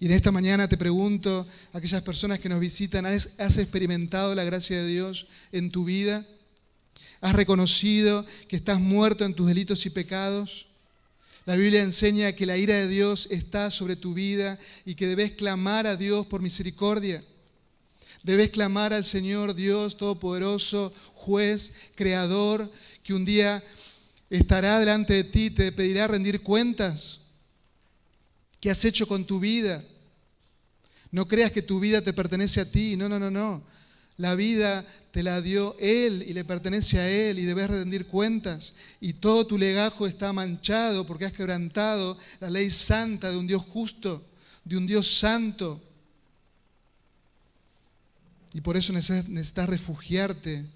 Y 0.00 0.06
en 0.06 0.10
esta 0.10 0.32
mañana 0.32 0.66
te 0.66 0.76
pregunto, 0.76 1.46
aquellas 1.72 2.02
personas 2.02 2.40
que 2.40 2.48
nos 2.48 2.58
visitan, 2.58 3.06
¿has 3.06 3.58
experimentado 3.58 4.34
la 4.34 4.42
gracia 4.42 4.82
de 4.82 4.88
Dios 4.88 5.28
en 5.52 5.70
tu 5.70 5.84
vida? 5.84 6.26
¿Has 7.20 7.36
reconocido 7.36 8.26
que 8.48 8.56
estás 8.56 8.80
muerto 8.80 9.24
en 9.24 9.34
tus 9.34 9.46
delitos 9.46 9.86
y 9.86 9.90
pecados? 9.90 10.66
La 11.46 11.54
Biblia 11.54 11.80
enseña 11.80 12.32
que 12.32 12.44
la 12.44 12.56
ira 12.56 12.74
de 12.74 12.88
Dios 12.88 13.28
está 13.30 13.70
sobre 13.70 13.94
tu 13.94 14.14
vida 14.14 14.58
y 14.84 14.96
que 14.96 15.06
debes 15.06 15.30
clamar 15.30 15.86
a 15.86 15.94
Dios 15.94 16.26
por 16.26 16.42
misericordia. 16.42 17.22
Debes 18.22 18.50
clamar 18.50 18.92
al 18.92 19.04
Señor 19.04 19.54
Dios 19.54 19.96
Todopoderoso, 19.96 20.92
juez, 21.14 21.72
creador, 21.94 22.70
que 23.02 23.14
un 23.14 23.24
día 23.24 23.62
estará 24.28 24.78
delante 24.78 25.14
de 25.14 25.24
ti, 25.24 25.50
te 25.50 25.72
pedirá 25.72 26.06
rendir 26.06 26.42
cuentas. 26.42 27.20
¿Qué 28.60 28.70
has 28.70 28.84
hecho 28.84 29.08
con 29.08 29.24
tu 29.24 29.40
vida? 29.40 29.82
No 31.10 31.26
creas 31.26 31.50
que 31.50 31.62
tu 31.62 31.80
vida 31.80 32.02
te 32.02 32.12
pertenece 32.12 32.60
a 32.60 32.70
ti. 32.70 32.96
No, 32.96 33.08
no, 33.08 33.18
no, 33.18 33.30
no. 33.30 33.62
La 34.16 34.34
vida 34.34 34.84
te 35.12 35.22
la 35.22 35.40
dio 35.40 35.74
Él 35.80 36.24
y 36.28 36.34
le 36.34 36.44
pertenece 36.44 36.98
a 36.98 37.10
Él 37.10 37.38
y 37.38 37.44
debes 37.46 37.70
rendir 37.70 38.06
cuentas. 38.06 38.74
Y 39.00 39.14
todo 39.14 39.46
tu 39.46 39.56
legajo 39.56 40.06
está 40.06 40.32
manchado 40.32 41.06
porque 41.06 41.24
has 41.24 41.32
quebrantado 41.32 42.16
la 42.38 42.50
ley 42.50 42.70
santa 42.70 43.30
de 43.30 43.38
un 43.38 43.46
Dios 43.46 43.62
justo, 43.62 44.22
de 44.64 44.76
un 44.76 44.86
Dios 44.86 45.18
santo. 45.18 45.80
Y 48.52 48.60
por 48.60 48.76
eso 48.76 48.92
necesitas 48.92 49.68
refugiarte 49.68 50.66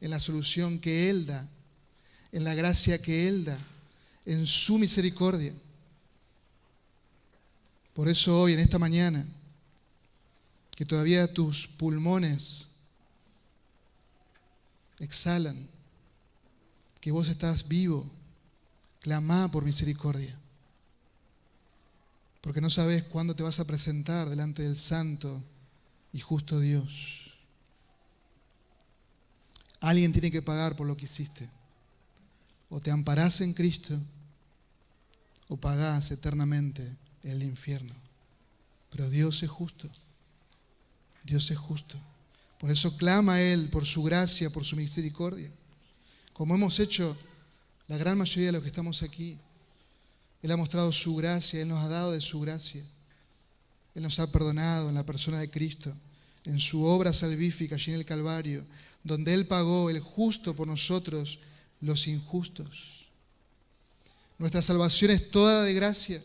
en 0.00 0.10
la 0.10 0.18
solución 0.18 0.78
que 0.78 1.10
Él 1.10 1.26
da, 1.26 1.48
en 2.32 2.44
la 2.44 2.54
gracia 2.54 3.00
que 3.00 3.28
Él 3.28 3.44
da, 3.44 3.58
en 4.24 4.46
su 4.46 4.78
misericordia. 4.78 5.52
Por 7.94 8.08
eso 8.08 8.40
hoy, 8.40 8.54
en 8.54 8.60
esta 8.60 8.78
mañana, 8.78 9.26
que 10.74 10.86
todavía 10.86 11.32
tus 11.32 11.66
pulmones 11.66 12.68
exhalan 14.98 15.68
que 17.00 17.10
vos 17.10 17.28
estás 17.28 17.66
vivo, 17.66 18.08
clama 19.00 19.50
por 19.50 19.64
misericordia. 19.64 20.38
Porque 22.40 22.60
no 22.60 22.70
sabes 22.70 23.04
cuándo 23.04 23.34
te 23.34 23.42
vas 23.42 23.60
a 23.60 23.66
presentar 23.66 24.28
delante 24.28 24.62
del 24.62 24.76
santo 24.76 25.42
y 26.12 26.20
justo 26.20 26.60
Dios. 26.60 27.19
Alguien 29.80 30.12
tiene 30.12 30.30
que 30.30 30.42
pagar 30.42 30.76
por 30.76 30.86
lo 30.86 30.96
que 30.96 31.06
hiciste. 31.06 31.48
O 32.68 32.80
te 32.80 32.90
amparás 32.90 33.40
en 33.40 33.54
Cristo 33.54 33.98
o 35.48 35.56
pagás 35.56 36.10
eternamente 36.10 36.82
en 37.22 37.30
el 37.32 37.42
infierno. 37.42 37.94
Pero 38.90 39.10
Dios 39.10 39.42
es 39.42 39.50
justo. 39.50 39.90
Dios 41.24 41.50
es 41.50 41.58
justo. 41.58 41.98
Por 42.58 42.70
eso 42.70 42.96
clama 42.96 43.34
a 43.34 43.42
Él 43.42 43.68
por 43.70 43.86
su 43.86 44.02
gracia, 44.02 44.50
por 44.50 44.64
su 44.64 44.76
misericordia. 44.76 45.50
Como 46.32 46.54
hemos 46.54 46.78
hecho 46.78 47.16
la 47.90 47.96
gran 47.96 48.16
mayoría 48.16 48.46
de 48.46 48.52
los 48.52 48.62
que 48.62 48.68
estamos 48.68 49.02
aquí. 49.02 49.36
Él 50.42 50.50
ha 50.52 50.56
mostrado 50.56 50.92
su 50.92 51.16
gracia, 51.16 51.60
Él 51.60 51.68
nos 51.68 51.82
ha 51.82 51.88
dado 51.88 52.12
de 52.12 52.20
su 52.20 52.38
gracia. 52.40 52.82
Él 53.96 54.02
nos 54.04 54.20
ha 54.20 54.30
perdonado 54.30 54.88
en 54.88 54.94
la 54.94 55.04
persona 55.04 55.40
de 55.40 55.50
Cristo, 55.50 55.92
en 56.44 56.60
su 56.60 56.84
obra 56.84 57.12
salvífica 57.12 57.74
allí 57.74 57.90
en 57.90 57.98
el 57.98 58.06
Calvario, 58.06 58.64
donde 59.02 59.34
Él 59.34 59.46
pagó 59.46 59.90
el 59.90 60.00
justo 60.00 60.54
por 60.54 60.66
nosotros, 60.66 61.38
los 61.80 62.06
injustos. 62.06 63.06
Nuestra 64.38 64.62
salvación 64.62 65.10
es 65.10 65.30
toda 65.30 65.64
de 65.64 65.74
gracia. 65.74 66.22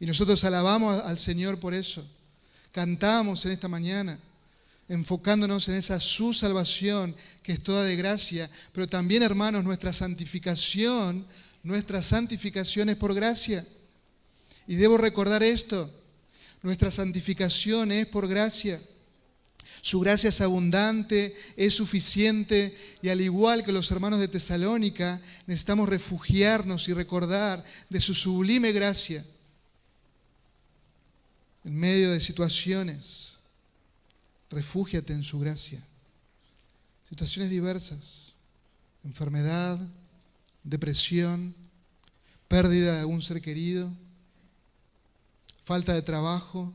Y 0.00 0.06
nosotros 0.06 0.42
alabamos 0.44 1.02
al 1.02 1.18
Señor 1.18 1.58
por 1.58 1.74
eso. 1.74 2.06
Cantamos 2.72 3.44
en 3.46 3.52
esta 3.52 3.68
mañana 3.68 4.18
enfocándonos 4.88 5.68
en 5.68 5.76
esa 5.76 5.98
su 5.98 6.34
salvación 6.34 7.16
que 7.42 7.52
es 7.52 7.62
toda 7.62 7.84
de 7.84 7.96
gracia, 7.96 8.50
pero 8.72 8.86
también, 8.86 9.22
hermanos, 9.22 9.64
nuestra 9.64 9.92
santificación, 9.92 11.24
nuestra 11.62 12.02
santificación 12.02 12.90
es 12.90 12.96
por 12.96 13.14
gracia. 13.14 13.64
Y 14.66 14.76
debo 14.76 14.98
recordar 14.98 15.42
esto, 15.42 15.90
Nuestra 16.64 16.90
santificación 16.90 17.92
es 17.92 18.06
por 18.06 18.26
gracia. 18.26 18.80
Su 19.84 20.00
gracia 20.00 20.30
es 20.30 20.40
abundante, 20.40 21.36
es 21.58 21.74
suficiente 21.74 22.74
y 23.02 23.10
al 23.10 23.20
igual 23.20 23.62
que 23.62 23.70
los 23.70 23.90
hermanos 23.90 24.18
de 24.18 24.28
Tesalónica, 24.28 25.20
necesitamos 25.46 25.90
refugiarnos 25.90 26.88
y 26.88 26.94
recordar 26.94 27.62
de 27.90 28.00
su 28.00 28.14
sublime 28.14 28.72
gracia 28.72 29.22
en 31.64 31.76
medio 31.76 32.12
de 32.12 32.20
situaciones. 32.22 33.36
Refúgiate 34.48 35.12
en 35.12 35.22
su 35.22 35.38
gracia. 35.38 35.86
Situaciones 37.06 37.50
diversas, 37.50 38.32
enfermedad, 39.04 39.78
depresión, 40.62 41.54
pérdida 42.48 42.94
de 42.94 43.00
algún 43.00 43.20
ser 43.20 43.42
querido, 43.42 43.92
falta 45.62 45.92
de 45.92 46.00
trabajo, 46.00 46.72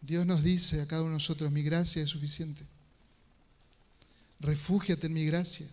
Dios 0.00 0.26
nos 0.26 0.42
dice 0.42 0.80
a 0.80 0.86
cada 0.86 1.02
uno 1.02 1.10
de 1.10 1.16
nosotros, 1.16 1.50
mi 1.50 1.62
gracia 1.62 2.02
es 2.02 2.08
suficiente. 2.08 2.62
Refúgiate 4.40 5.06
en 5.06 5.12
mi 5.12 5.26
gracia. 5.26 5.66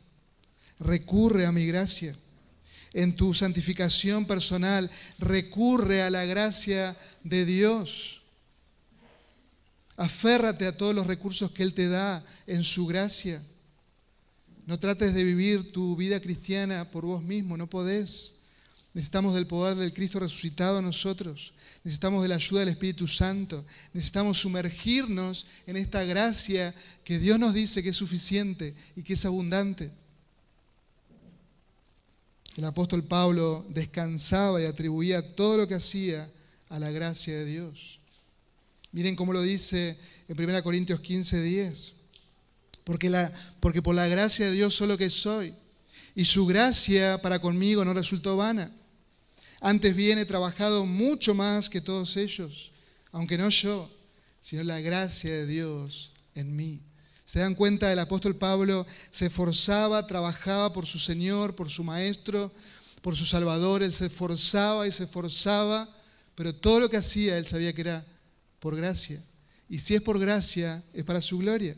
Recurre 0.79 1.45
a 1.45 1.51
mi 1.51 1.65
gracia. 1.65 2.15
En 2.93 3.15
tu 3.15 3.33
santificación 3.33 4.25
personal, 4.25 4.89
recurre 5.19 6.01
a 6.01 6.09
la 6.09 6.25
gracia 6.25 6.97
de 7.23 7.45
Dios. 7.45 8.21
Aférrate 9.95 10.67
a 10.67 10.77
todos 10.77 10.93
los 10.93 11.07
recursos 11.07 11.51
que 11.51 11.63
Él 11.63 11.73
te 11.73 11.87
da 11.87 12.23
en 12.45 12.63
su 12.63 12.85
gracia. 12.85 13.41
No 14.65 14.77
trates 14.77 15.13
de 15.13 15.23
vivir 15.23 15.71
tu 15.71 15.95
vida 15.95 16.19
cristiana 16.19 16.91
por 16.91 17.05
vos 17.05 17.23
mismo, 17.23 17.55
no 17.55 17.69
podés. 17.69 18.36
Necesitamos 18.97 19.35
del 19.35 19.45
poder 19.45 19.77
del 19.77 19.93
Cristo 19.93 20.19
resucitado 20.19 20.79
a 20.79 20.81
nosotros. 20.81 21.53
Necesitamos 21.83 22.23
de 22.23 22.29
la 22.29 22.35
ayuda 22.35 22.61
del 22.61 22.69
Espíritu 22.69 23.07
Santo. 23.07 23.63
Necesitamos 23.93 24.39
sumergirnos 24.39 25.45
en 25.67 25.77
esta 25.77 26.03
gracia 26.03 26.73
que 27.03 27.19
Dios 27.19 27.37
nos 27.37 27.53
dice 27.53 27.83
que 27.83 27.89
es 27.89 27.95
suficiente 27.95 28.73
y 28.95 29.03
que 29.03 29.13
es 29.13 29.23
abundante. 29.23 29.91
El 32.55 32.65
apóstol 32.65 33.03
Pablo 33.03 33.67
descansaba 33.69 34.59
y 34.59 34.65
atribuía 34.65 35.35
todo 35.35 35.57
lo 35.57 35.67
que 35.67 35.75
hacía 35.75 36.27
a 36.69 36.79
la 36.79 36.89
gracia 36.89 37.37
de 37.37 37.45
Dios. 37.45 37.99
Miren 38.93 39.15
cómo 39.15 39.31
lo 39.31 39.43
dice 39.43 39.95
en 40.27 40.43
1 40.43 40.63
Corintios 40.63 41.01
15, 41.01 41.43
10. 41.43 41.91
Porque, 42.83 43.11
por 43.59 43.93
la 43.93 44.07
gracia 44.07 44.47
de 44.47 44.53
Dios 44.53 44.73
solo 44.73 44.97
que 44.97 45.11
soy. 45.11 45.53
Y 46.15 46.25
su 46.25 46.47
gracia 46.47 47.21
para 47.21 47.37
conmigo 47.37 47.85
no 47.85 47.93
resultó 47.93 48.35
vana 48.35 48.71
antes 49.59 49.95
bien 49.95 50.19
he 50.19 50.25
trabajado 50.25 50.85
mucho 50.85 51.33
más 51.33 51.69
que 51.69 51.81
todos 51.81 52.15
ellos, 52.17 52.71
aunque 53.11 53.37
no 53.37 53.49
yo, 53.49 53.89
sino 54.39 54.63
la 54.63 54.79
gracia 54.79 55.31
de 55.31 55.47
Dios 55.47 56.11
en 56.35 56.55
mí. 56.55 56.81
¿Se 57.25 57.39
dan 57.39 57.55
cuenta? 57.55 57.91
El 57.91 57.99
apóstol 57.99 58.35
Pablo 58.35 58.85
se 59.11 59.25
esforzaba, 59.25 60.07
trabajaba 60.07 60.71
por 60.71 60.85
su 60.85 60.97
Señor, 60.97 61.55
por 61.55 61.69
su 61.69 61.83
Maestro, 61.83 62.51
por 63.01 63.17
su 63.17 63.25
Salvador. 63.25 63.83
Él 63.83 63.93
se 63.93 64.05
esforzaba 64.05 64.87
y 64.87 64.91
se 64.93 65.03
esforzaba, 65.03 65.89
pero 66.35 66.55
todo 66.55 66.79
lo 66.79 66.89
que 66.89 66.97
hacía 66.97 67.37
él 67.37 67.45
sabía 67.45 67.73
que 67.73 67.81
era 67.81 68.05
por 68.59 68.77
gracia. 68.77 69.21
Y 69.67 69.79
si 69.79 69.95
es 69.95 70.01
por 70.01 70.19
gracia, 70.19 70.81
es 70.93 71.03
para 71.03 71.19
su 71.19 71.37
gloria. 71.39 71.75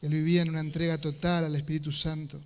Él 0.00 0.10
vivía 0.10 0.42
en 0.42 0.48
una 0.48 0.60
entrega 0.60 0.98
total 0.98 1.44
al 1.44 1.54
Espíritu 1.54 1.92
Santo. 1.92 2.40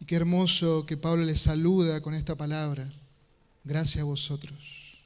Y 0.00 0.06
qué 0.06 0.16
hermoso 0.16 0.86
que 0.86 0.96
Pablo 0.96 1.24
les 1.24 1.40
saluda 1.40 2.00
con 2.00 2.14
esta 2.14 2.34
palabra. 2.34 2.90
Gracias 3.64 4.00
a 4.00 4.04
vosotros. 4.04 4.98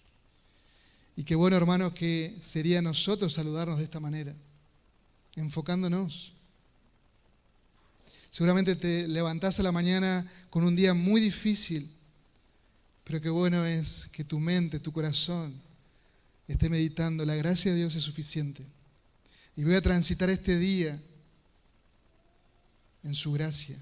Y 1.16 1.24
qué 1.24 1.34
bueno, 1.34 1.56
hermanos, 1.56 1.92
que 1.94 2.36
sería 2.40 2.80
nosotros 2.80 3.32
saludarnos 3.34 3.78
de 3.78 3.84
esta 3.84 4.00
manera, 4.00 4.34
enfocándonos. 5.36 6.32
Seguramente 8.30 8.74
te 8.74 9.06
levantás 9.06 9.60
a 9.60 9.62
la 9.62 9.70
mañana 9.70 10.28
con 10.50 10.64
un 10.64 10.74
día 10.74 10.92
muy 10.92 11.20
difícil, 11.20 11.88
pero 13.04 13.20
qué 13.20 13.30
bueno 13.30 13.64
es 13.64 14.08
que 14.10 14.24
tu 14.24 14.40
mente, 14.40 14.80
tu 14.80 14.92
corazón 14.92 15.54
esté 16.48 16.68
meditando, 16.68 17.24
la 17.24 17.36
gracia 17.36 17.70
de 17.70 17.78
Dios 17.78 17.94
es 17.94 18.02
suficiente. 18.02 18.64
Y 19.56 19.62
voy 19.62 19.74
a 19.74 19.82
transitar 19.82 20.30
este 20.30 20.58
día 20.58 21.00
en 23.04 23.14
su 23.14 23.30
gracia. 23.32 23.80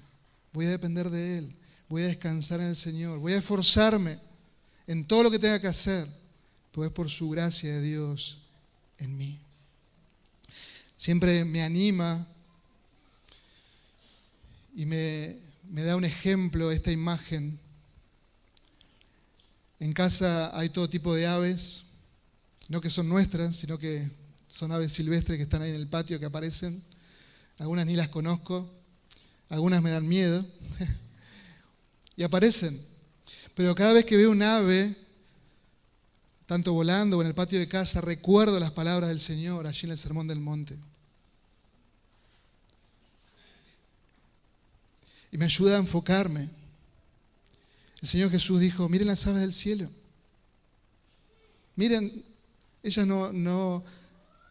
Voy 0.53 0.65
a 0.65 0.69
depender 0.69 1.09
de 1.09 1.39
Él. 1.39 1.55
Voy 1.89 2.03
a 2.03 2.07
descansar 2.07 2.59
en 2.59 2.67
el 2.67 2.75
Señor. 2.75 3.19
Voy 3.19 3.33
a 3.33 3.37
esforzarme 3.37 4.19
en 4.87 5.05
todo 5.05 5.23
lo 5.23 5.31
que 5.31 5.39
tenga 5.39 5.59
que 5.59 5.67
hacer, 5.67 6.07
pues 6.71 6.91
por 6.91 7.09
su 7.09 7.29
gracia 7.29 7.73
de 7.73 7.81
Dios 7.81 8.37
en 8.97 9.17
mí. 9.17 9.39
Siempre 10.95 11.43
me 11.43 11.63
anima 11.63 12.27
y 14.75 14.85
me, 14.85 15.37
me 15.69 15.83
da 15.83 15.95
un 15.95 16.05
ejemplo 16.05 16.71
esta 16.71 16.91
imagen. 16.91 17.59
En 19.79 19.91
casa 19.93 20.57
hay 20.57 20.69
todo 20.69 20.87
tipo 20.87 21.13
de 21.13 21.27
aves, 21.27 21.85
no 22.69 22.79
que 22.79 22.89
son 22.89 23.09
nuestras, 23.09 23.55
sino 23.55 23.77
que 23.77 24.09
son 24.49 24.71
aves 24.71 24.93
silvestres 24.93 25.37
que 25.37 25.43
están 25.43 25.61
ahí 25.61 25.71
en 25.71 25.75
el 25.75 25.87
patio 25.87 26.19
que 26.19 26.25
aparecen. 26.25 26.81
Algunas 27.57 27.85
ni 27.85 27.95
las 27.95 28.09
conozco, 28.09 28.69
algunas 29.53 29.83
me 29.83 29.91
dan 29.91 30.07
miedo 30.07 30.43
y 32.15 32.23
aparecen. 32.23 32.83
Pero 33.53 33.75
cada 33.75 33.93
vez 33.93 34.03
que 34.03 34.17
veo 34.17 34.31
un 34.31 34.41
ave, 34.41 34.95
tanto 36.47 36.73
volando 36.73 37.19
o 37.19 37.21
en 37.21 37.27
el 37.27 37.35
patio 37.35 37.59
de 37.59 37.67
casa, 37.67 38.01
recuerdo 38.01 38.59
las 38.59 38.71
palabras 38.71 39.09
del 39.09 39.19
Señor 39.19 39.67
allí 39.67 39.81
en 39.85 39.91
el 39.91 39.99
Sermón 39.99 40.27
del 40.27 40.39
Monte. 40.39 40.75
Y 45.31 45.37
me 45.37 45.45
ayuda 45.45 45.75
a 45.75 45.79
enfocarme. 45.79 46.49
El 48.01 48.07
Señor 48.07 48.31
Jesús 48.31 48.59
dijo, 48.59 48.89
miren 48.89 49.07
las 49.07 49.27
aves 49.27 49.41
del 49.41 49.53
cielo. 49.53 49.87
Miren, 51.75 52.25
ellas 52.81 53.05
no, 53.05 53.31
no, 53.31 53.83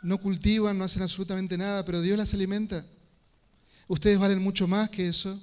no 0.03 0.19
cultivan, 0.19 0.79
no 0.79 0.85
hacen 0.85 1.03
absolutamente 1.03 1.59
nada, 1.59 1.85
pero 1.85 2.01
Dios 2.01 2.17
las 2.17 2.33
alimenta. 2.35 2.87
Ustedes 3.93 4.19
valen 4.19 4.39
mucho 4.39 4.67
más 4.67 4.89
que 4.89 5.07
eso. 5.07 5.39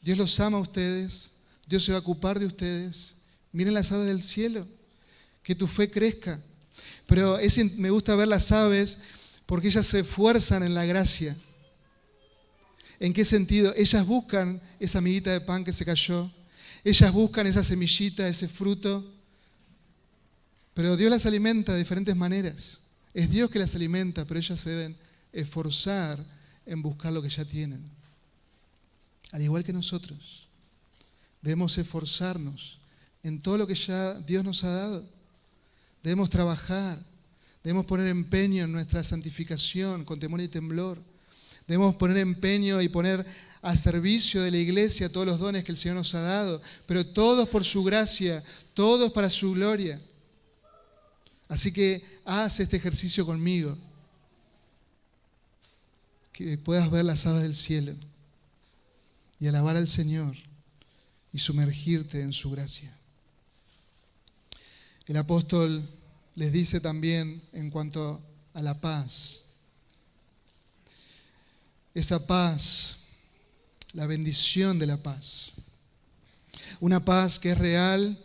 Dios 0.00 0.18
los 0.18 0.40
ama 0.40 0.58
a 0.58 0.62
ustedes. 0.62 1.30
Dios 1.64 1.84
se 1.84 1.92
va 1.92 1.98
a 1.98 2.00
ocupar 2.00 2.40
de 2.40 2.46
ustedes. 2.46 3.14
Miren 3.52 3.74
las 3.74 3.92
aves 3.92 4.08
del 4.08 4.20
cielo. 4.20 4.66
Que 5.44 5.54
tu 5.54 5.68
fe 5.68 5.88
crezca. 5.88 6.40
Pero 7.06 7.38
me 7.76 7.88
gusta 7.90 8.16
ver 8.16 8.26
las 8.26 8.50
aves 8.50 8.98
porque 9.46 9.68
ellas 9.68 9.86
se 9.86 10.00
esfuerzan 10.00 10.64
en 10.64 10.74
la 10.74 10.84
gracia. 10.84 11.36
¿En 12.98 13.12
qué 13.12 13.24
sentido? 13.24 13.72
Ellas 13.76 14.04
buscan 14.04 14.60
esa 14.80 14.98
amiguita 14.98 15.30
de 15.30 15.40
pan 15.40 15.64
que 15.64 15.72
se 15.72 15.84
cayó. 15.84 16.28
Ellas 16.82 17.12
buscan 17.12 17.46
esa 17.46 17.62
semillita, 17.62 18.26
ese 18.26 18.48
fruto. 18.48 19.08
Pero 20.74 20.96
Dios 20.96 21.12
las 21.12 21.26
alimenta 21.26 21.74
de 21.74 21.78
diferentes 21.78 22.16
maneras. 22.16 22.80
Es 23.14 23.30
Dios 23.30 23.52
que 23.52 23.60
las 23.60 23.72
alimenta, 23.76 24.24
pero 24.24 24.40
ellas 24.40 24.60
se 24.60 24.70
deben 24.70 24.96
esforzar 25.32 26.41
en 26.66 26.82
buscar 26.82 27.12
lo 27.12 27.22
que 27.22 27.28
ya 27.28 27.44
tienen. 27.44 27.84
Al 29.32 29.42
igual 29.42 29.64
que 29.64 29.72
nosotros, 29.72 30.46
debemos 31.40 31.76
esforzarnos 31.78 32.78
en 33.22 33.40
todo 33.40 33.58
lo 33.58 33.66
que 33.66 33.74
ya 33.74 34.14
Dios 34.20 34.44
nos 34.44 34.64
ha 34.64 34.70
dado. 34.70 35.08
Debemos 36.02 36.30
trabajar, 36.30 36.98
debemos 37.62 37.86
poner 37.86 38.08
empeño 38.08 38.64
en 38.64 38.72
nuestra 38.72 39.02
santificación 39.02 40.04
con 40.04 40.18
temor 40.18 40.40
y 40.40 40.48
temblor. 40.48 41.02
Debemos 41.66 41.94
poner 41.94 42.18
empeño 42.18 42.82
y 42.82 42.88
poner 42.88 43.24
a 43.62 43.76
servicio 43.76 44.42
de 44.42 44.50
la 44.50 44.58
iglesia 44.58 45.10
todos 45.10 45.26
los 45.26 45.38
dones 45.38 45.62
que 45.64 45.70
el 45.70 45.78
Señor 45.78 45.96
nos 45.96 46.14
ha 46.14 46.20
dado, 46.20 46.60
pero 46.86 47.06
todos 47.06 47.48
por 47.48 47.64
su 47.64 47.84
gracia, 47.84 48.42
todos 48.74 49.12
para 49.12 49.30
su 49.30 49.52
gloria. 49.52 50.00
Así 51.48 51.72
que 51.72 52.02
haz 52.24 52.60
este 52.60 52.76
ejercicio 52.76 53.24
conmigo 53.24 53.78
que 56.32 56.56
puedas 56.58 56.90
ver 56.90 57.04
las 57.04 57.26
aves 57.26 57.42
del 57.42 57.54
cielo 57.54 57.94
y 59.38 59.46
alabar 59.46 59.76
al 59.76 59.88
Señor 59.88 60.36
y 61.32 61.38
sumergirte 61.38 62.22
en 62.22 62.32
su 62.32 62.50
gracia. 62.50 62.96
El 65.06 65.16
apóstol 65.16 65.88
les 66.34 66.52
dice 66.52 66.80
también 66.80 67.42
en 67.52 67.70
cuanto 67.70 68.22
a 68.54 68.62
la 68.62 68.80
paz, 68.80 69.42
esa 71.94 72.26
paz, 72.26 72.98
la 73.92 74.06
bendición 74.06 74.78
de 74.78 74.86
la 74.86 74.96
paz, 74.96 75.52
una 76.80 77.04
paz 77.04 77.38
que 77.38 77.50
es 77.50 77.58
real, 77.58 78.18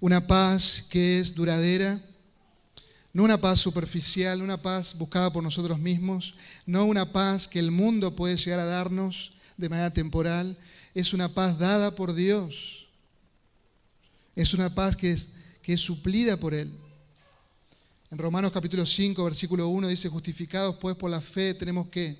una 0.00 0.26
paz 0.26 0.86
que 0.90 1.20
es 1.20 1.34
duradera, 1.34 2.00
no 3.12 3.24
una 3.24 3.40
paz 3.40 3.60
superficial, 3.60 4.40
una 4.40 4.60
paz 4.60 4.96
buscada 4.96 5.32
por 5.32 5.42
nosotros 5.42 5.78
mismos, 5.78 6.34
no 6.64 6.84
una 6.84 7.12
paz 7.12 7.48
que 7.48 7.58
el 7.58 7.70
mundo 7.70 8.14
puede 8.14 8.36
llegar 8.36 8.60
a 8.60 8.64
darnos 8.64 9.32
de 9.56 9.68
manera 9.68 9.90
temporal. 9.90 10.56
es 10.94 11.12
una 11.12 11.28
paz 11.28 11.58
dada 11.58 11.94
por 11.94 12.14
Dios. 12.14 12.88
Es 14.36 14.54
una 14.54 14.74
paz 14.74 14.96
que 14.96 15.12
es, 15.12 15.30
que 15.62 15.72
es 15.74 15.80
suplida 15.80 16.36
por 16.36 16.54
Él. 16.54 16.72
En 18.10 18.18
Romanos 18.18 18.52
capítulo 18.52 18.86
5, 18.86 19.22
versículo 19.24 19.68
1 19.68 19.88
dice, 19.88 20.08
justificados 20.08 20.76
pues 20.76 20.96
por 20.96 21.10
la 21.10 21.20
fe 21.20 21.54
tenemos 21.54 21.88
que 21.88 22.16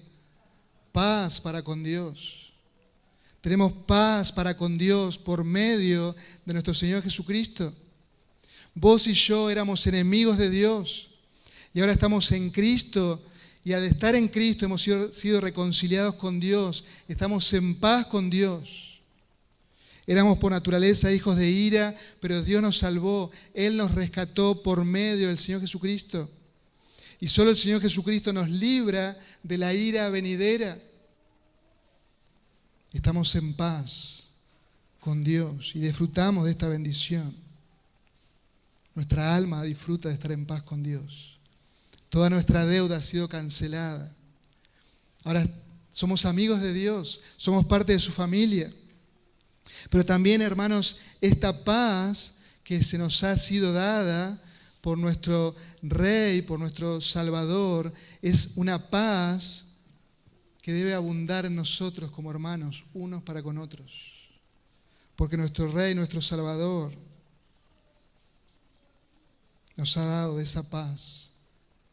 paz 0.93 1.41
para 1.41 1.63
con 1.63 1.83
Dios. 1.83 2.53
Tenemos 3.41 3.73
paz 3.73 4.31
para 4.31 4.57
con 4.57 4.77
Dios 4.77 5.19
por 5.19 5.45
medio 5.45 6.15
de 6.45 6.53
nuestro 6.53 6.75
Señor 6.75 7.03
Jesucristo. 7.03 7.73
Vos 8.75 9.07
y 9.07 9.15
yo 9.15 9.51
éramos 9.51 9.87
enemigos 9.87 10.39
de 10.39 10.51
Dios 10.51 11.11
y 11.73 11.81
ahora 11.81 11.93
estamos 11.93 12.31
en 12.33 12.51
Cristo 12.51 13.23
y 13.63 13.73
al 13.73 13.85
estar 13.85 14.15
en 14.15 14.29
Cristo 14.29 14.65
hemos 14.65 14.83
sido, 14.83 15.41
reconciliados 15.41 16.15
con 16.15 16.41
Dios, 16.41 16.85
estamos 17.09 17.53
en 17.53 17.75
paz 17.75 18.07
con 18.07 18.31
Dios. 18.31 19.01
Éramos 20.07 20.39
por 20.39 20.51
naturaleza 20.51 21.13
hijos 21.13 21.37
de 21.37 21.49
ira, 21.49 21.95
pero 22.21 22.43
Dios 22.43 22.63
nos 22.63 22.79
salvó. 22.79 23.31
Él 23.55 23.77
nos 23.77 23.95
rescató 23.95 24.63
por 24.63 24.85
medio 24.85 25.29
del 25.29 25.39
Señor 25.39 25.61
Jesucristo. 25.61 26.29
Y 27.21 27.29
solo 27.29 27.51
el 27.51 27.57
Señor 27.57 27.83
Jesucristo 27.83 28.33
nos 28.33 28.49
libra 28.49 29.17
de 29.43 29.59
la 29.59 29.75
ira 29.75 30.09
venidera. 30.09 30.77
Estamos 32.93 33.35
en 33.37 33.55
paz 33.55 34.25
con 34.99 35.23
Dios 35.23 35.73
y 35.77 35.81
disfrutamos 35.81 36.47
de 36.47 36.53
esta 36.53 36.67
bendición. 36.67 37.40
Nuestra 38.95 39.35
alma 39.35 39.63
disfruta 39.63 40.09
de 40.09 40.15
estar 40.15 40.33
en 40.33 40.47
paz 40.47 40.63
con 40.63 40.83
Dios. 40.83 41.39
Toda 42.09 42.29
nuestra 42.29 42.67
deuda 42.67 42.97
ha 42.97 43.03
sido 43.03 43.29
cancelada. 43.29 44.13
Ahora 45.25 45.47
somos 45.93 46.25
amigos 46.25 46.61
de 46.61 46.73
Dios, 46.73 47.21
somos 47.37 47.67
parte 47.67 47.93
de 47.93 48.01
su 48.01 48.11
familia. 48.11 48.73
Pero 49.91 50.05
también, 50.05 50.43
hermanos, 50.43 50.99
esta 51.21 51.65
paz 51.65 52.35
que 52.65 52.83
se 52.83 52.99
nos 52.99 53.23
ha 53.25 53.37
sido 53.37 53.73
dada 53.73 54.41
por 54.81 54.99
nuestro 54.99 55.55
Rey, 55.83 56.43
por 56.43 56.59
nuestro 56.59 57.01
Salvador, 57.01 57.93
es 58.23 58.51
una 58.57 58.91
paz 58.91 59.67
que 60.63 60.73
debe 60.73 60.95
abundar 60.95 61.47
en 61.47 61.55
nosotros 61.55 62.11
como 62.11 62.31
hermanos, 62.31 62.85
unos 62.93 63.23
para 63.23 63.43
con 63.43 63.59
otros. 63.59 64.29
Porque 65.17 65.37
nuestro 65.37 65.71
Rey, 65.71 65.95
nuestro 65.95 66.21
Salvador, 66.21 66.93
nos 69.81 69.97
ha 69.97 70.05
dado 70.05 70.37
de 70.37 70.43
esa 70.43 70.69
paz 70.69 71.31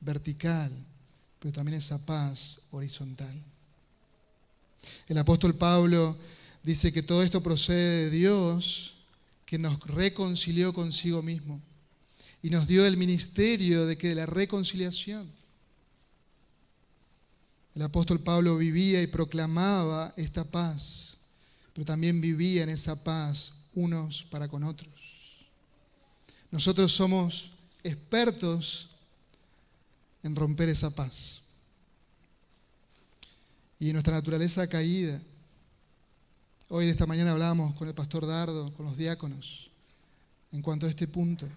vertical, 0.01 0.69
pero 1.39 1.53
también 1.53 1.77
esa 1.77 2.05
paz 2.05 2.59
horizontal. 2.71 3.33
El 5.07 5.17
apóstol 5.17 5.55
Pablo 5.55 6.17
dice 6.63 6.91
que 6.91 7.01
todo 7.01 7.23
esto 7.23 7.41
procede 7.41 8.03
de 8.03 8.09
Dios, 8.09 8.97
que 9.45 9.57
nos 9.57 9.79
reconcilió 9.87 10.73
consigo 10.73 11.21
mismo 11.21 11.61
y 12.43 12.49
nos 12.49 12.67
dio 12.67 12.85
el 12.85 12.97
ministerio 12.97 13.85
de 13.85 13.97
que 13.97 14.09
de 14.09 14.15
la 14.15 14.25
reconciliación. 14.25 15.31
El 17.73 17.83
apóstol 17.83 18.19
Pablo 18.19 18.57
vivía 18.57 19.01
y 19.01 19.07
proclamaba 19.07 20.13
esta 20.17 20.43
paz, 20.43 21.15
pero 21.71 21.85
también 21.85 22.19
vivía 22.19 22.63
en 22.63 22.69
esa 22.69 23.01
paz 23.01 23.53
unos 23.75 24.23
para 24.25 24.49
con 24.49 24.65
otros. 24.65 24.91
Nosotros 26.51 26.91
somos 26.91 27.53
expertos 27.83 28.89
en 30.23 30.35
romper 30.35 30.69
esa 30.69 30.89
paz. 30.89 31.41
Y 33.79 33.93
nuestra 33.93 34.13
naturaleza 34.13 34.67
caída. 34.67 35.21
Hoy, 36.69 36.89
esta 36.89 37.05
mañana, 37.05 37.31
hablábamos 37.31 37.75
con 37.75 37.87
el 37.87 37.93
pastor 37.93 38.25
Dardo, 38.25 38.73
con 38.73 38.85
los 38.85 38.97
diáconos, 38.97 39.69
en 40.51 40.61
cuanto 40.61 40.85
a 40.85 40.89
este 40.89 41.07
punto. 41.07 41.47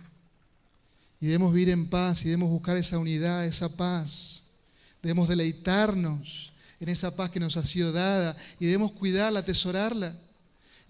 Y 1.20 1.26
debemos 1.26 1.52
vivir 1.52 1.70
en 1.70 1.88
paz 1.88 2.22
y 2.22 2.26
debemos 2.26 2.50
buscar 2.50 2.76
esa 2.76 2.98
unidad, 2.98 3.44
esa 3.44 3.74
paz. 3.74 4.42
Debemos 5.02 5.28
deleitarnos 5.28 6.52
en 6.78 6.88
esa 6.88 7.14
paz 7.14 7.30
que 7.30 7.40
nos 7.40 7.56
ha 7.56 7.64
sido 7.64 7.92
dada 7.92 8.36
y 8.58 8.66
debemos 8.66 8.92
cuidarla, 8.92 9.40
atesorarla. 9.40 10.16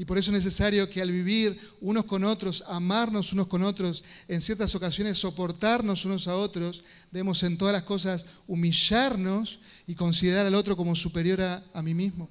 Y 0.00 0.06
por 0.06 0.16
eso 0.16 0.30
es 0.30 0.42
necesario 0.42 0.88
que 0.88 1.02
al 1.02 1.12
vivir 1.12 1.60
unos 1.78 2.06
con 2.06 2.24
otros, 2.24 2.64
amarnos 2.66 3.34
unos 3.34 3.48
con 3.48 3.62
otros, 3.62 4.02
en 4.28 4.40
ciertas 4.40 4.74
ocasiones 4.74 5.18
soportarnos 5.18 6.06
unos 6.06 6.26
a 6.26 6.36
otros, 6.36 6.82
debemos 7.10 7.42
en 7.42 7.58
todas 7.58 7.74
las 7.74 7.82
cosas 7.82 8.24
humillarnos 8.46 9.58
y 9.86 9.94
considerar 9.94 10.46
al 10.46 10.54
otro 10.54 10.74
como 10.74 10.96
superior 10.96 11.42
a, 11.42 11.82
mí 11.82 11.92
mismo. 11.92 12.30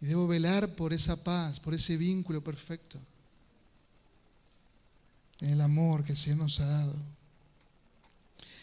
Y 0.00 0.06
debo 0.06 0.28
velar 0.28 0.68
por 0.76 0.92
esa 0.92 1.20
paz, 1.20 1.58
por 1.58 1.74
ese 1.74 1.96
vínculo 1.96 2.40
perfecto, 2.40 2.96
en 5.40 5.50
el 5.50 5.60
amor 5.62 6.04
que 6.04 6.12
el 6.12 6.18
Señor 6.18 6.38
nos 6.38 6.60
ha 6.60 6.66
dado. 6.66 6.94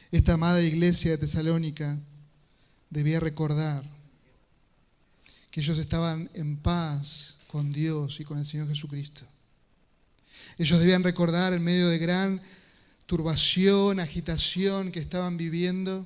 Esta 0.10 0.36
amada 0.36 0.64
iglesia 0.64 1.12
de 1.12 1.18
Tesalónica 1.18 1.99
debía 2.89 3.20
recordar 3.20 3.97
ellos 5.58 5.80
estaban 5.80 6.30
en 6.36 6.58
paz 6.58 7.36
con 7.47 7.74
Dios 7.74 8.20
y 8.20 8.24
con 8.24 8.38
el 8.38 8.45
Señor 8.45 8.68
Jesucristo. 8.68 9.26
Ellos 10.60 10.80
debían 10.80 11.03
recordar 11.03 11.51
en 11.51 11.64
medio 11.64 11.89
de 11.89 11.97
gran 11.97 12.39
turbación, 13.08 13.99
agitación 13.99 14.91
que 14.91 14.99
estaban 14.99 15.36
viviendo, 15.36 16.05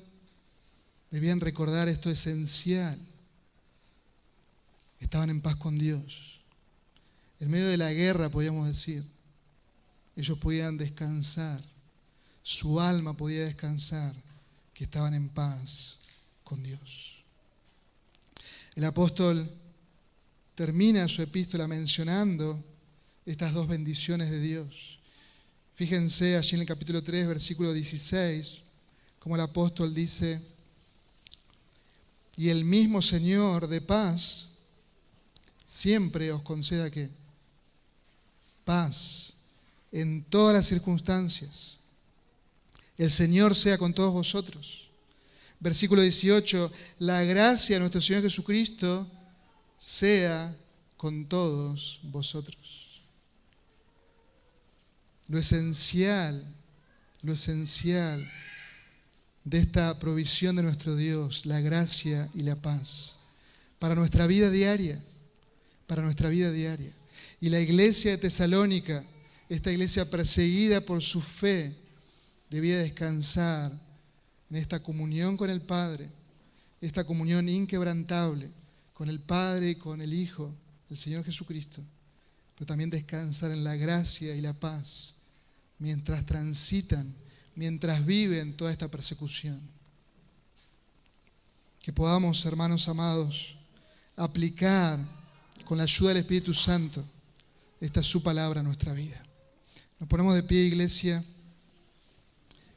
debían 1.10 1.38
recordar 1.38 1.88
esto 1.88 2.08
esencial. 2.08 2.98
Estaban 5.00 5.28
en 5.28 5.42
paz 5.42 5.56
con 5.56 5.78
Dios. 5.78 6.40
En 7.38 7.50
medio 7.50 7.68
de 7.68 7.76
la 7.76 7.92
guerra, 7.92 8.30
podíamos 8.30 8.66
decir, 8.66 9.04
ellos 10.16 10.38
podían 10.38 10.78
descansar, 10.78 11.62
su 12.42 12.80
alma 12.80 13.14
podía 13.14 13.44
descansar, 13.44 14.14
que 14.72 14.84
estaban 14.84 15.12
en 15.12 15.28
paz 15.28 15.98
con 16.42 16.62
Dios. 16.62 17.11
El 18.74 18.84
apóstol 18.84 19.50
termina 20.54 21.06
su 21.08 21.22
epístola 21.22 21.68
mencionando 21.68 22.64
estas 23.26 23.52
dos 23.52 23.68
bendiciones 23.68 24.30
de 24.30 24.40
Dios. 24.40 24.98
Fíjense 25.74 26.36
allí 26.36 26.54
en 26.54 26.62
el 26.62 26.66
capítulo 26.66 27.02
3, 27.02 27.26
versículo 27.28 27.72
16, 27.72 28.62
como 29.18 29.34
el 29.34 29.42
apóstol 29.42 29.94
dice, 29.94 30.40
y 32.36 32.48
el 32.48 32.64
mismo 32.64 33.02
Señor 33.02 33.68
de 33.68 33.80
paz 33.80 34.48
siempre 35.64 36.32
os 36.32 36.42
conceda 36.42 36.90
que 36.90 37.10
paz 38.64 39.34
en 39.90 40.24
todas 40.24 40.54
las 40.54 40.66
circunstancias. 40.66 41.76
El 42.96 43.10
Señor 43.10 43.54
sea 43.54 43.76
con 43.76 43.92
todos 43.92 44.12
vosotros. 44.12 44.81
Versículo 45.62 46.02
18, 46.02 46.72
la 46.98 47.22
gracia 47.22 47.76
de 47.76 47.80
nuestro 47.80 48.00
Señor 48.00 48.22
Jesucristo 48.22 49.08
sea 49.78 50.52
con 50.96 51.28
todos 51.28 52.00
vosotros. 52.02 53.00
Lo 55.28 55.38
esencial, 55.38 56.44
lo 57.22 57.34
esencial 57.34 58.28
de 59.44 59.58
esta 59.58 60.00
provisión 60.00 60.56
de 60.56 60.64
nuestro 60.64 60.96
Dios, 60.96 61.46
la 61.46 61.60
gracia 61.60 62.28
y 62.34 62.42
la 62.42 62.56
paz, 62.56 63.18
para 63.78 63.94
nuestra 63.94 64.26
vida 64.26 64.50
diaria, 64.50 65.00
para 65.86 66.02
nuestra 66.02 66.28
vida 66.28 66.50
diaria. 66.50 66.92
Y 67.40 67.50
la 67.50 67.60
iglesia 67.60 68.10
de 68.10 68.18
Tesalónica, 68.18 69.04
esta 69.48 69.70
iglesia 69.70 70.10
perseguida 70.10 70.80
por 70.80 71.04
su 71.04 71.20
fe, 71.20 71.76
debía 72.50 72.78
descansar 72.78 73.91
en 74.52 74.58
esta 74.58 74.82
comunión 74.82 75.38
con 75.38 75.48
el 75.48 75.62
Padre, 75.62 76.10
esta 76.82 77.04
comunión 77.04 77.48
inquebrantable 77.48 78.50
con 78.92 79.08
el 79.08 79.18
Padre 79.18 79.70
y 79.70 79.74
con 79.76 80.02
el 80.02 80.12
Hijo, 80.12 80.52
el 80.90 80.96
Señor 80.98 81.24
Jesucristo, 81.24 81.82
pero 82.54 82.66
también 82.66 82.90
descansar 82.90 83.50
en 83.50 83.64
la 83.64 83.76
gracia 83.76 84.36
y 84.36 84.42
la 84.42 84.52
paz 84.52 85.14
mientras 85.78 86.26
transitan, 86.26 87.14
mientras 87.54 88.04
viven 88.04 88.52
toda 88.52 88.70
esta 88.70 88.88
persecución. 88.88 89.58
Que 91.80 91.94
podamos, 91.94 92.44
hermanos 92.44 92.86
amados, 92.88 93.56
aplicar 94.16 94.98
con 95.64 95.78
la 95.78 95.84
ayuda 95.84 96.10
del 96.10 96.18
Espíritu 96.18 96.52
Santo 96.52 97.02
esta 97.80 98.02
su 98.02 98.22
palabra 98.22 98.60
a 98.60 98.62
nuestra 98.62 98.92
vida. 98.92 99.22
Nos 99.98 100.10
ponemos 100.10 100.34
de 100.34 100.42
pie, 100.42 100.64
iglesia, 100.64 101.24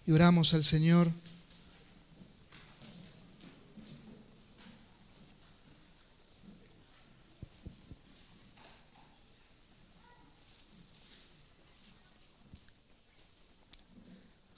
y 0.08 0.14
oramos 0.14 0.54
al 0.54 0.64
Señor. 0.64 1.12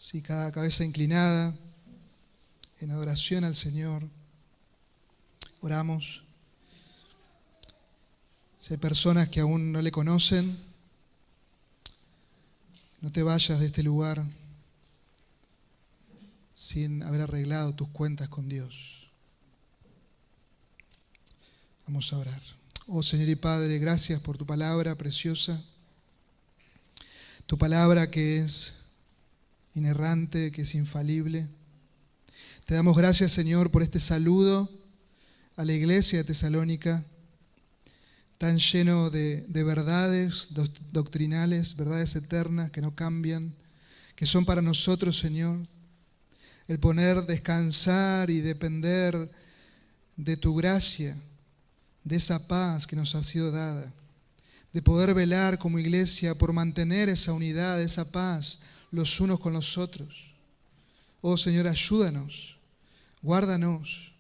Sí, 0.10 0.22
cada 0.22 0.54
cabeza 0.54 0.86
inclinada 0.86 1.54
en 2.80 2.92
adoración 2.92 3.44
al 3.44 3.56
Señor. 3.56 4.08
Oramos. 5.60 6.24
Si 8.58 8.74
hay 8.74 8.78
personas 8.78 9.28
que 9.28 9.42
aún 9.42 9.74
no 9.74 9.82
le 9.82 9.92
conocen, 9.92 10.58
no 13.02 13.12
te 13.12 13.22
vayas 13.22 13.60
de 13.60 13.66
este 13.66 13.84
lugar 13.84 14.24
sin 16.54 17.04
haber 17.04 17.24
arreglado 17.24 17.76
tus 17.76 17.90
cuentas 17.90 18.30
con 18.30 18.48
Dios. 18.48 19.10
Vamos 21.86 22.14
a 22.14 22.18
orar. 22.18 22.42
Oh 22.88 23.04
Señor 23.04 23.28
y 23.28 23.36
Padre, 23.36 23.78
gracias 23.78 24.22
por 24.22 24.38
tu 24.38 24.46
palabra 24.46 24.96
preciosa, 24.96 25.62
tu 27.46 27.58
palabra 27.58 28.10
que 28.10 28.38
es 28.38 28.77
inerrante, 29.78 30.52
que 30.52 30.64
es 30.64 30.76
infalible. 30.76 31.48
Te 32.66 32.76
damos 32.76 32.98
gracias, 32.98 33.32
Señor, 33.32 33.72
por 33.72 33.84
este 33.84 34.00
saludo 34.00 34.70
a 35.56 35.64
la 35.64 35.74
iglesia 35.74 36.20
de 36.20 36.24
Tesalónica, 36.26 37.06
tan 38.38 38.58
lleno 38.58 39.10
de, 39.10 39.46
de 39.48 39.64
verdades 39.64 40.50
doctrinales, 40.92 41.76
verdades 41.76 42.16
eternas 42.16 42.72
que 42.72 42.82
no 42.82 42.94
cambian, 42.94 43.56
que 44.16 44.26
son 44.26 44.46
para 44.46 44.62
nosotros, 44.62 45.18
Señor, 45.18 45.60
el 46.68 46.80
poner 46.80 47.26
descansar 47.26 48.30
y 48.30 48.42
depender 48.42 49.32
de 50.16 50.38
tu 50.38 50.56
gracia, 50.56 51.18
de 52.04 52.16
esa 52.16 52.48
paz 52.48 52.88
que 52.88 52.96
nos 52.96 53.16
ha 53.16 53.24
sido 53.24 53.52
dada, 53.52 53.94
de 54.74 54.82
poder 54.82 55.14
velar 55.14 55.58
como 55.58 55.80
iglesia 55.80 56.36
por 56.36 56.54
mantener 56.54 57.10
esa 57.10 57.34
unidad, 57.34 57.82
esa 57.82 58.12
paz 58.12 58.60
los 58.92 59.20
unos 59.20 59.40
con 59.40 59.54
los 59.54 59.78
otros. 59.78 60.32
Oh 61.22 61.38
Señor, 61.38 61.68
ayúdanos, 61.68 62.58
guárdanos, 63.22 64.14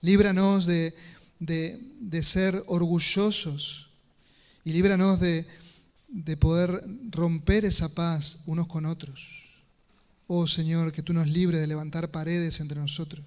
líbranos 0.00 0.66
de, 0.66 0.94
de, 1.38 2.22
ser 2.22 2.62
orgullosos 2.66 3.90
y 4.64 4.72
líbranos 4.72 5.20
de, 5.20 5.46
de 6.08 6.36
poder 6.36 6.84
romper 7.10 7.64
esa 7.64 7.88
paz 7.94 8.40
unos 8.46 8.66
con 8.66 8.86
otros. 8.86 9.44
Oh 10.26 10.46
Señor, 10.46 10.92
que 10.92 11.02
tú 11.02 11.12
nos 11.12 11.26
libres 11.26 11.60
de 11.60 11.66
levantar 11.66 12.10
paredes 12.10 12.60
entre 12.60 12.78
nosotros. 12.78 13.26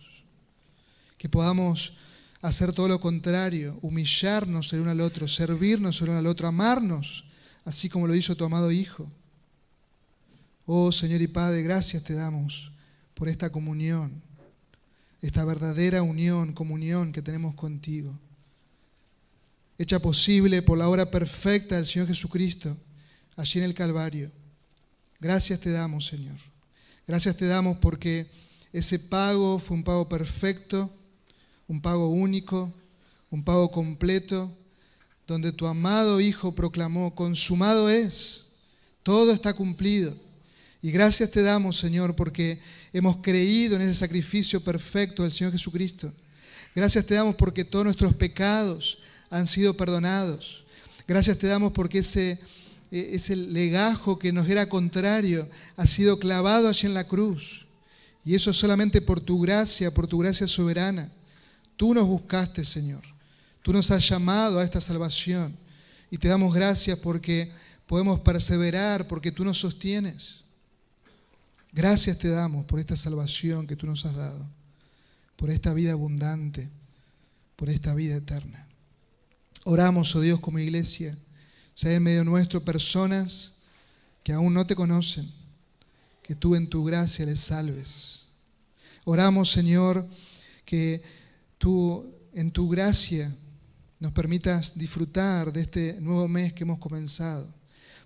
Que 1.18 1.30
podamos 1.30 1.93
hacer 2.41 2.74
todo 2.74 2.88
lo 2.88 3.00
contrario, 3.00 3.78
humillarnos 3.82 4.72
el 4.74 4.82
uno 4.82 4.91
al 4.91 5.02
otro, 5.02 5.28
servirnos 5.28 6.02
el 6.02 6.10
uno 6.10 6.20
al 6.20 6.28
otro, 6.28 6.48
amarnos, 6.48 7.26
así 7.66 7.89
como 7.89 8.08
lo 8.08 8.16
hizo 8.16 8.36
tu 8.36 8.45
amado 8.45 8.72
Hijo. 8.72 9.12
Oh 10.70 10.91
Señor 10.91 11.22
y 11.22 11.28
Padre, 11.28 11.63
gracias 11.63 12.03
te 12.03 12.13
damos 12.13 12.74
por 13.13 13.30
esta 13.30 13.49
comunión, 13.49 14.22
esta 15.22 15.45
verdadera 15.45 16.01
unión, 16.03 16.51
comunión 16.51 17.13
que 17.13 17.22
tenemos 17.22 17.55
contigo, 17.55 18.13
hecha 19.78 19.99
posible 19.99 20.61
por 20.61 20.78
la 20.78 20.89
obra 20.89 21.09
perfecta 21.09 21.78
del 21.78 21.86
Señor 21.86 22.09
Jesucristo 22.09 22.76
allí 23.38 23.59
en 23.59 23.63
el 23.63 23.74
Calvario. 23.74 24.30
Gracias 25.22 25.61
te 25.61 25.72
damos, 25.72 26.07
Señor. 26.07 26.36
Gracias 27.07 27.38
te 27.38 27.47
damos 27.47 27.78
porque 27.78 28.30
ese 28.74 28.99
pago 28.99 29.59
fue 29.59 29.78
un 29.78 29.86
pago 29.86 30.09
perfecto, 30.09 30.93
un 31.70 31.82
pago 31.82 32.09
único, 32.09 32.74
un 33.30 33.41
pago 33.41 33.72
completo, 33.72 34.53
donde 35.26 35.53
tu 35.53 35.65
amado 35.65 36.20
Hijo 36.20 36.53
proclamó, 36.53 37.15
consumado 37.15 37.89
es, 37.89 38.47
todo 39.01 39.32
está 39.32 39.53
cumplido. 39.53 40.26
Y 40.88 40.91
gracias 40.91 41.31
te 41.31 41.41
damos, 41.41 41.77
Señor, 41.77 42.15
porque 42.15 42.61
hemos 42.93 43.17
creído 43.17 43.75
en 43.75 43.81
ese 43.81 43.93
sacrificio 43.93 44.63
perfecto 44.63 45.23
del 45.23 45.33
Señor 45.33 45.51
Jesucristo. 45.51 46.13
Gracias 46.73 47.05
te 47.05 47.15
damos 47.15 47.35
porque 47.35 47.65
todos 47.65 47.83
nuestros 47.83 48.13
pecados 48.13 48.99
han 49.29 49.47
sido 49.47 49.75
perdonados. 49.75 50.63
Gracias 51.05 51.39
te 51.39 51.47
damos 51.47 51.73
porque 51.73 51.99
ese, 51.99 52.39
e, 52.89 53.35
legajo 53.35 54.17
que 54.17 54.31
nos 54.31 54.47
era 54.47 54.69
contrario 54.69 55.49
ha 55.75 55.85
sido 55.85 56.19
clavado 56.19 56.69
allí 56.69 56.88
en 56.88 56.93
la 56.93 57.05
cruz. 57.05 57.65
Y 58.23 58.35
eso 58.35 58.53
solamente 58.53 59.01
por 59.01 59.19
tu 59.19 59.41
gracia, 59.41 59.93
por 59.93 60.07
tu 60.07 60.19
gracia 60.19 60.47
soberana. 60.47 61.11
Tú 61.75 61.93
nos 61.93 62.07
buscaste, 62.07 62.63
Señor. 62.63 63.03
Tú 63.61 63.73
nos 63.73 63.91
has 63.91 64.07
llamado 64.07 64.57
a 64.57 64.63
esta 64.63 64.79
salvación. 64.79 65.53
Y 66.09 66.17
te 66.17 66.29
damos 66.29 66.55
gracias 66.55 66.97
porque 66.97 67.51
podemos 67.88 68.21
perseverar, 68.21 69.05
porque 69.09 69.33
tú 69.33 69.43
nos 69.43 69.59
sostienes. 69.59 70.47
Gracias 71.78 72.17
te 72.17 72.30
damos 72.30 72.65
por 72.65 72.80
esta 72.80 72.97
salvación 72.97 73.67
que 73.67 73.75
tú 73.75 73.86
nos 73.86 74.03
has 74.03 74.15
dado, 74.15 74.49
por 75.36 75.51
esta 75.51 75.75
vida 75.75 75.91
abundante, 75.91 76.71
por 77.55 77.69
esta 77.69 77.93
vida 77.93 78.15
eterna. 78.15 78.67
Oramos, 79.63 80.15
oh 80.15 80.21
Dios, 80.21 80.39
como 80.39 80.57
iglesia, 80.57 81.15
si 81.75 81.88
hay 81.88 81.97
en 81.97 82.01
medio 82.01 82.23
nuestro 82.23 82.65
personas 82.65 83.51
que 84.23 84.34
aún 84.34 84.55
no 84.55 84.65
te 84.65 84.75
conocen, 84.75 85.32
que 86.23 86.34
tú 86.34 86.55
en 86.55 86.67
tu 86.67 86.84
gracia 86.84 87.28
les 87.28 87.41
salves. 87.41 88.23
Oramos, 89.03 89.51
Señor, 89.51 90.03
que 90.65 91.03
tú 91.59 92.11
en 92.34 92.49
tu 92.49 92.69
gracia 92.69 93.32
nos 93.99 94.13
permitas 94.13 94.75
disfrutar 94.75 95.53
de 95.53 95.61
este 95.61 96.01
nuevo 96.01 96.28
mes 96.28 96.53
que 96.53 96.63
hemos 96.63 96.80
comenzado, 96.80 97.47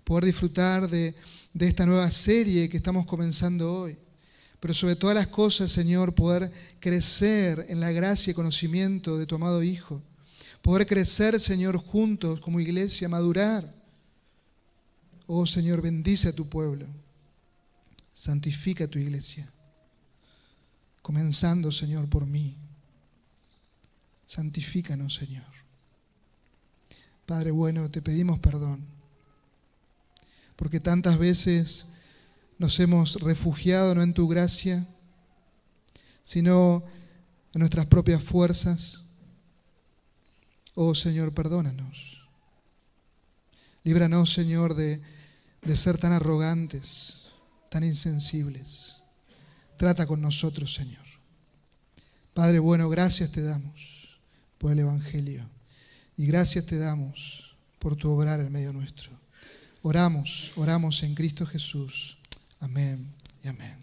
poder 0.04 0.26
disfrutar 0.26 0.90
de 0.90 1.14
de 1.54 1.68
esta 1.68 1.86
nueva 1.86 2.10
serie 2.10 2.68
que 2.68 2.76
estamos 2.76 3.06
comenzando 3.06 3.72
hoy. 3.72 3.98
Pero 4.60 4.74
sobre 4.74 4.96
todas 4.96 5.16
las 5.16 5.26
cosas, 5.26 5.70
Señor, 5.70 6.14
poder 6.14 6.50
crecer 6.78 7.66
en 7.68 7.80
la 7.80 7.90
gracia 7.90 8.30
y 8.30 8.34
conocimiento 8.34 9.18
de 9.18 9.26
tu 9.26 9.34
amado 9.34 9.62
Hijo. 9.62 10.00
Poder 10.62 10.86
crecer, 10.86 11.40
Señor, 11.40 11.76
juntos 11.76 12.40
como 12.40 12.60
iglesia, 12.60 13.08
madurar. 13.08 13.74
Oh 15.26 15.46
Señor, 15.46 15.82
bendice 15.82 16.28
a 16.28 16.32
tu 16.32 16.48
pueblo. 16.48 16.86
Santifica 18.12 18.84
a 18.84 18.88
tu 18.88 18.98
iglesia. 18.98 19.50
Comenzando, 21.00 21.72
Señor, 21.72 22.08
por 22.08 22.26
mí. 22.26 22.56
Santifícanos, 24.28 25.14
Señor. 25.16 25.44
Padre 27.26 27.50
bueno, 27.50 27.90
te 27.90 28.00
pedimos 28.00 28.38
perdón 28.38 28.91
porque 30.62 30.78
tantas 30.78 31.18
veces 31.18 31.86
nos 32.56 32.78
hemos 32.78 33.16
refugiado 33.16 33.96
no 33.96 34.02
en 34.02 34.14
tu 34.14 34.28
gracia, 34.28 34.86
sino 36.22 36.84
en 37.52 37.58
nuestras 37.58 37.86
propias 37.86 38.22
fuerzas. 38.22 39.02
Oh 40.76 40.94
Señor, 40.94 41.34
perdónanos. 41.34 42.28
Líbranos, 43.82 44.32
Señor, 44.32 44.76
de, 44.76 45.02
de 45.62 45.76
ser 45.76 45.98
tan 45.98 46.12
arrogantes, 46.12 47.22
tan 47.68 47.82
insensibles. 47.82 48.98
Trata 49.76 50.06
con 50.06 50.20
nosotros, 50.20 50.72
Señor. 50.72 51.04
Padre 52.34 52.60
bueno, 52.60 52.88
gracias 52.88 53.32
te 53.32 53.42
damos 53.42 54.16
por 54.58 54.70
el 54.70 54.78
Evangelio 54.78 55.44
y 56.16 56.26
gracias 56.26 56.66
te 56.66 56.78
damos 56.78 57.56
por 57.80 57.96
tu 57.96 58.12
obrar 58.12 58.38
en 58.38 58.52
medio 58.52 58.72
nuestro. 58.72 59.21
Oramos, 59.82 60.52
oramos 60.54 61.02
en 61.02 61.14
Cristo 61.14 61.44
Jesús. 61.44 62.16
Amén 62.60 63.12
y 63.42 63.48
amén. 63.48 63.81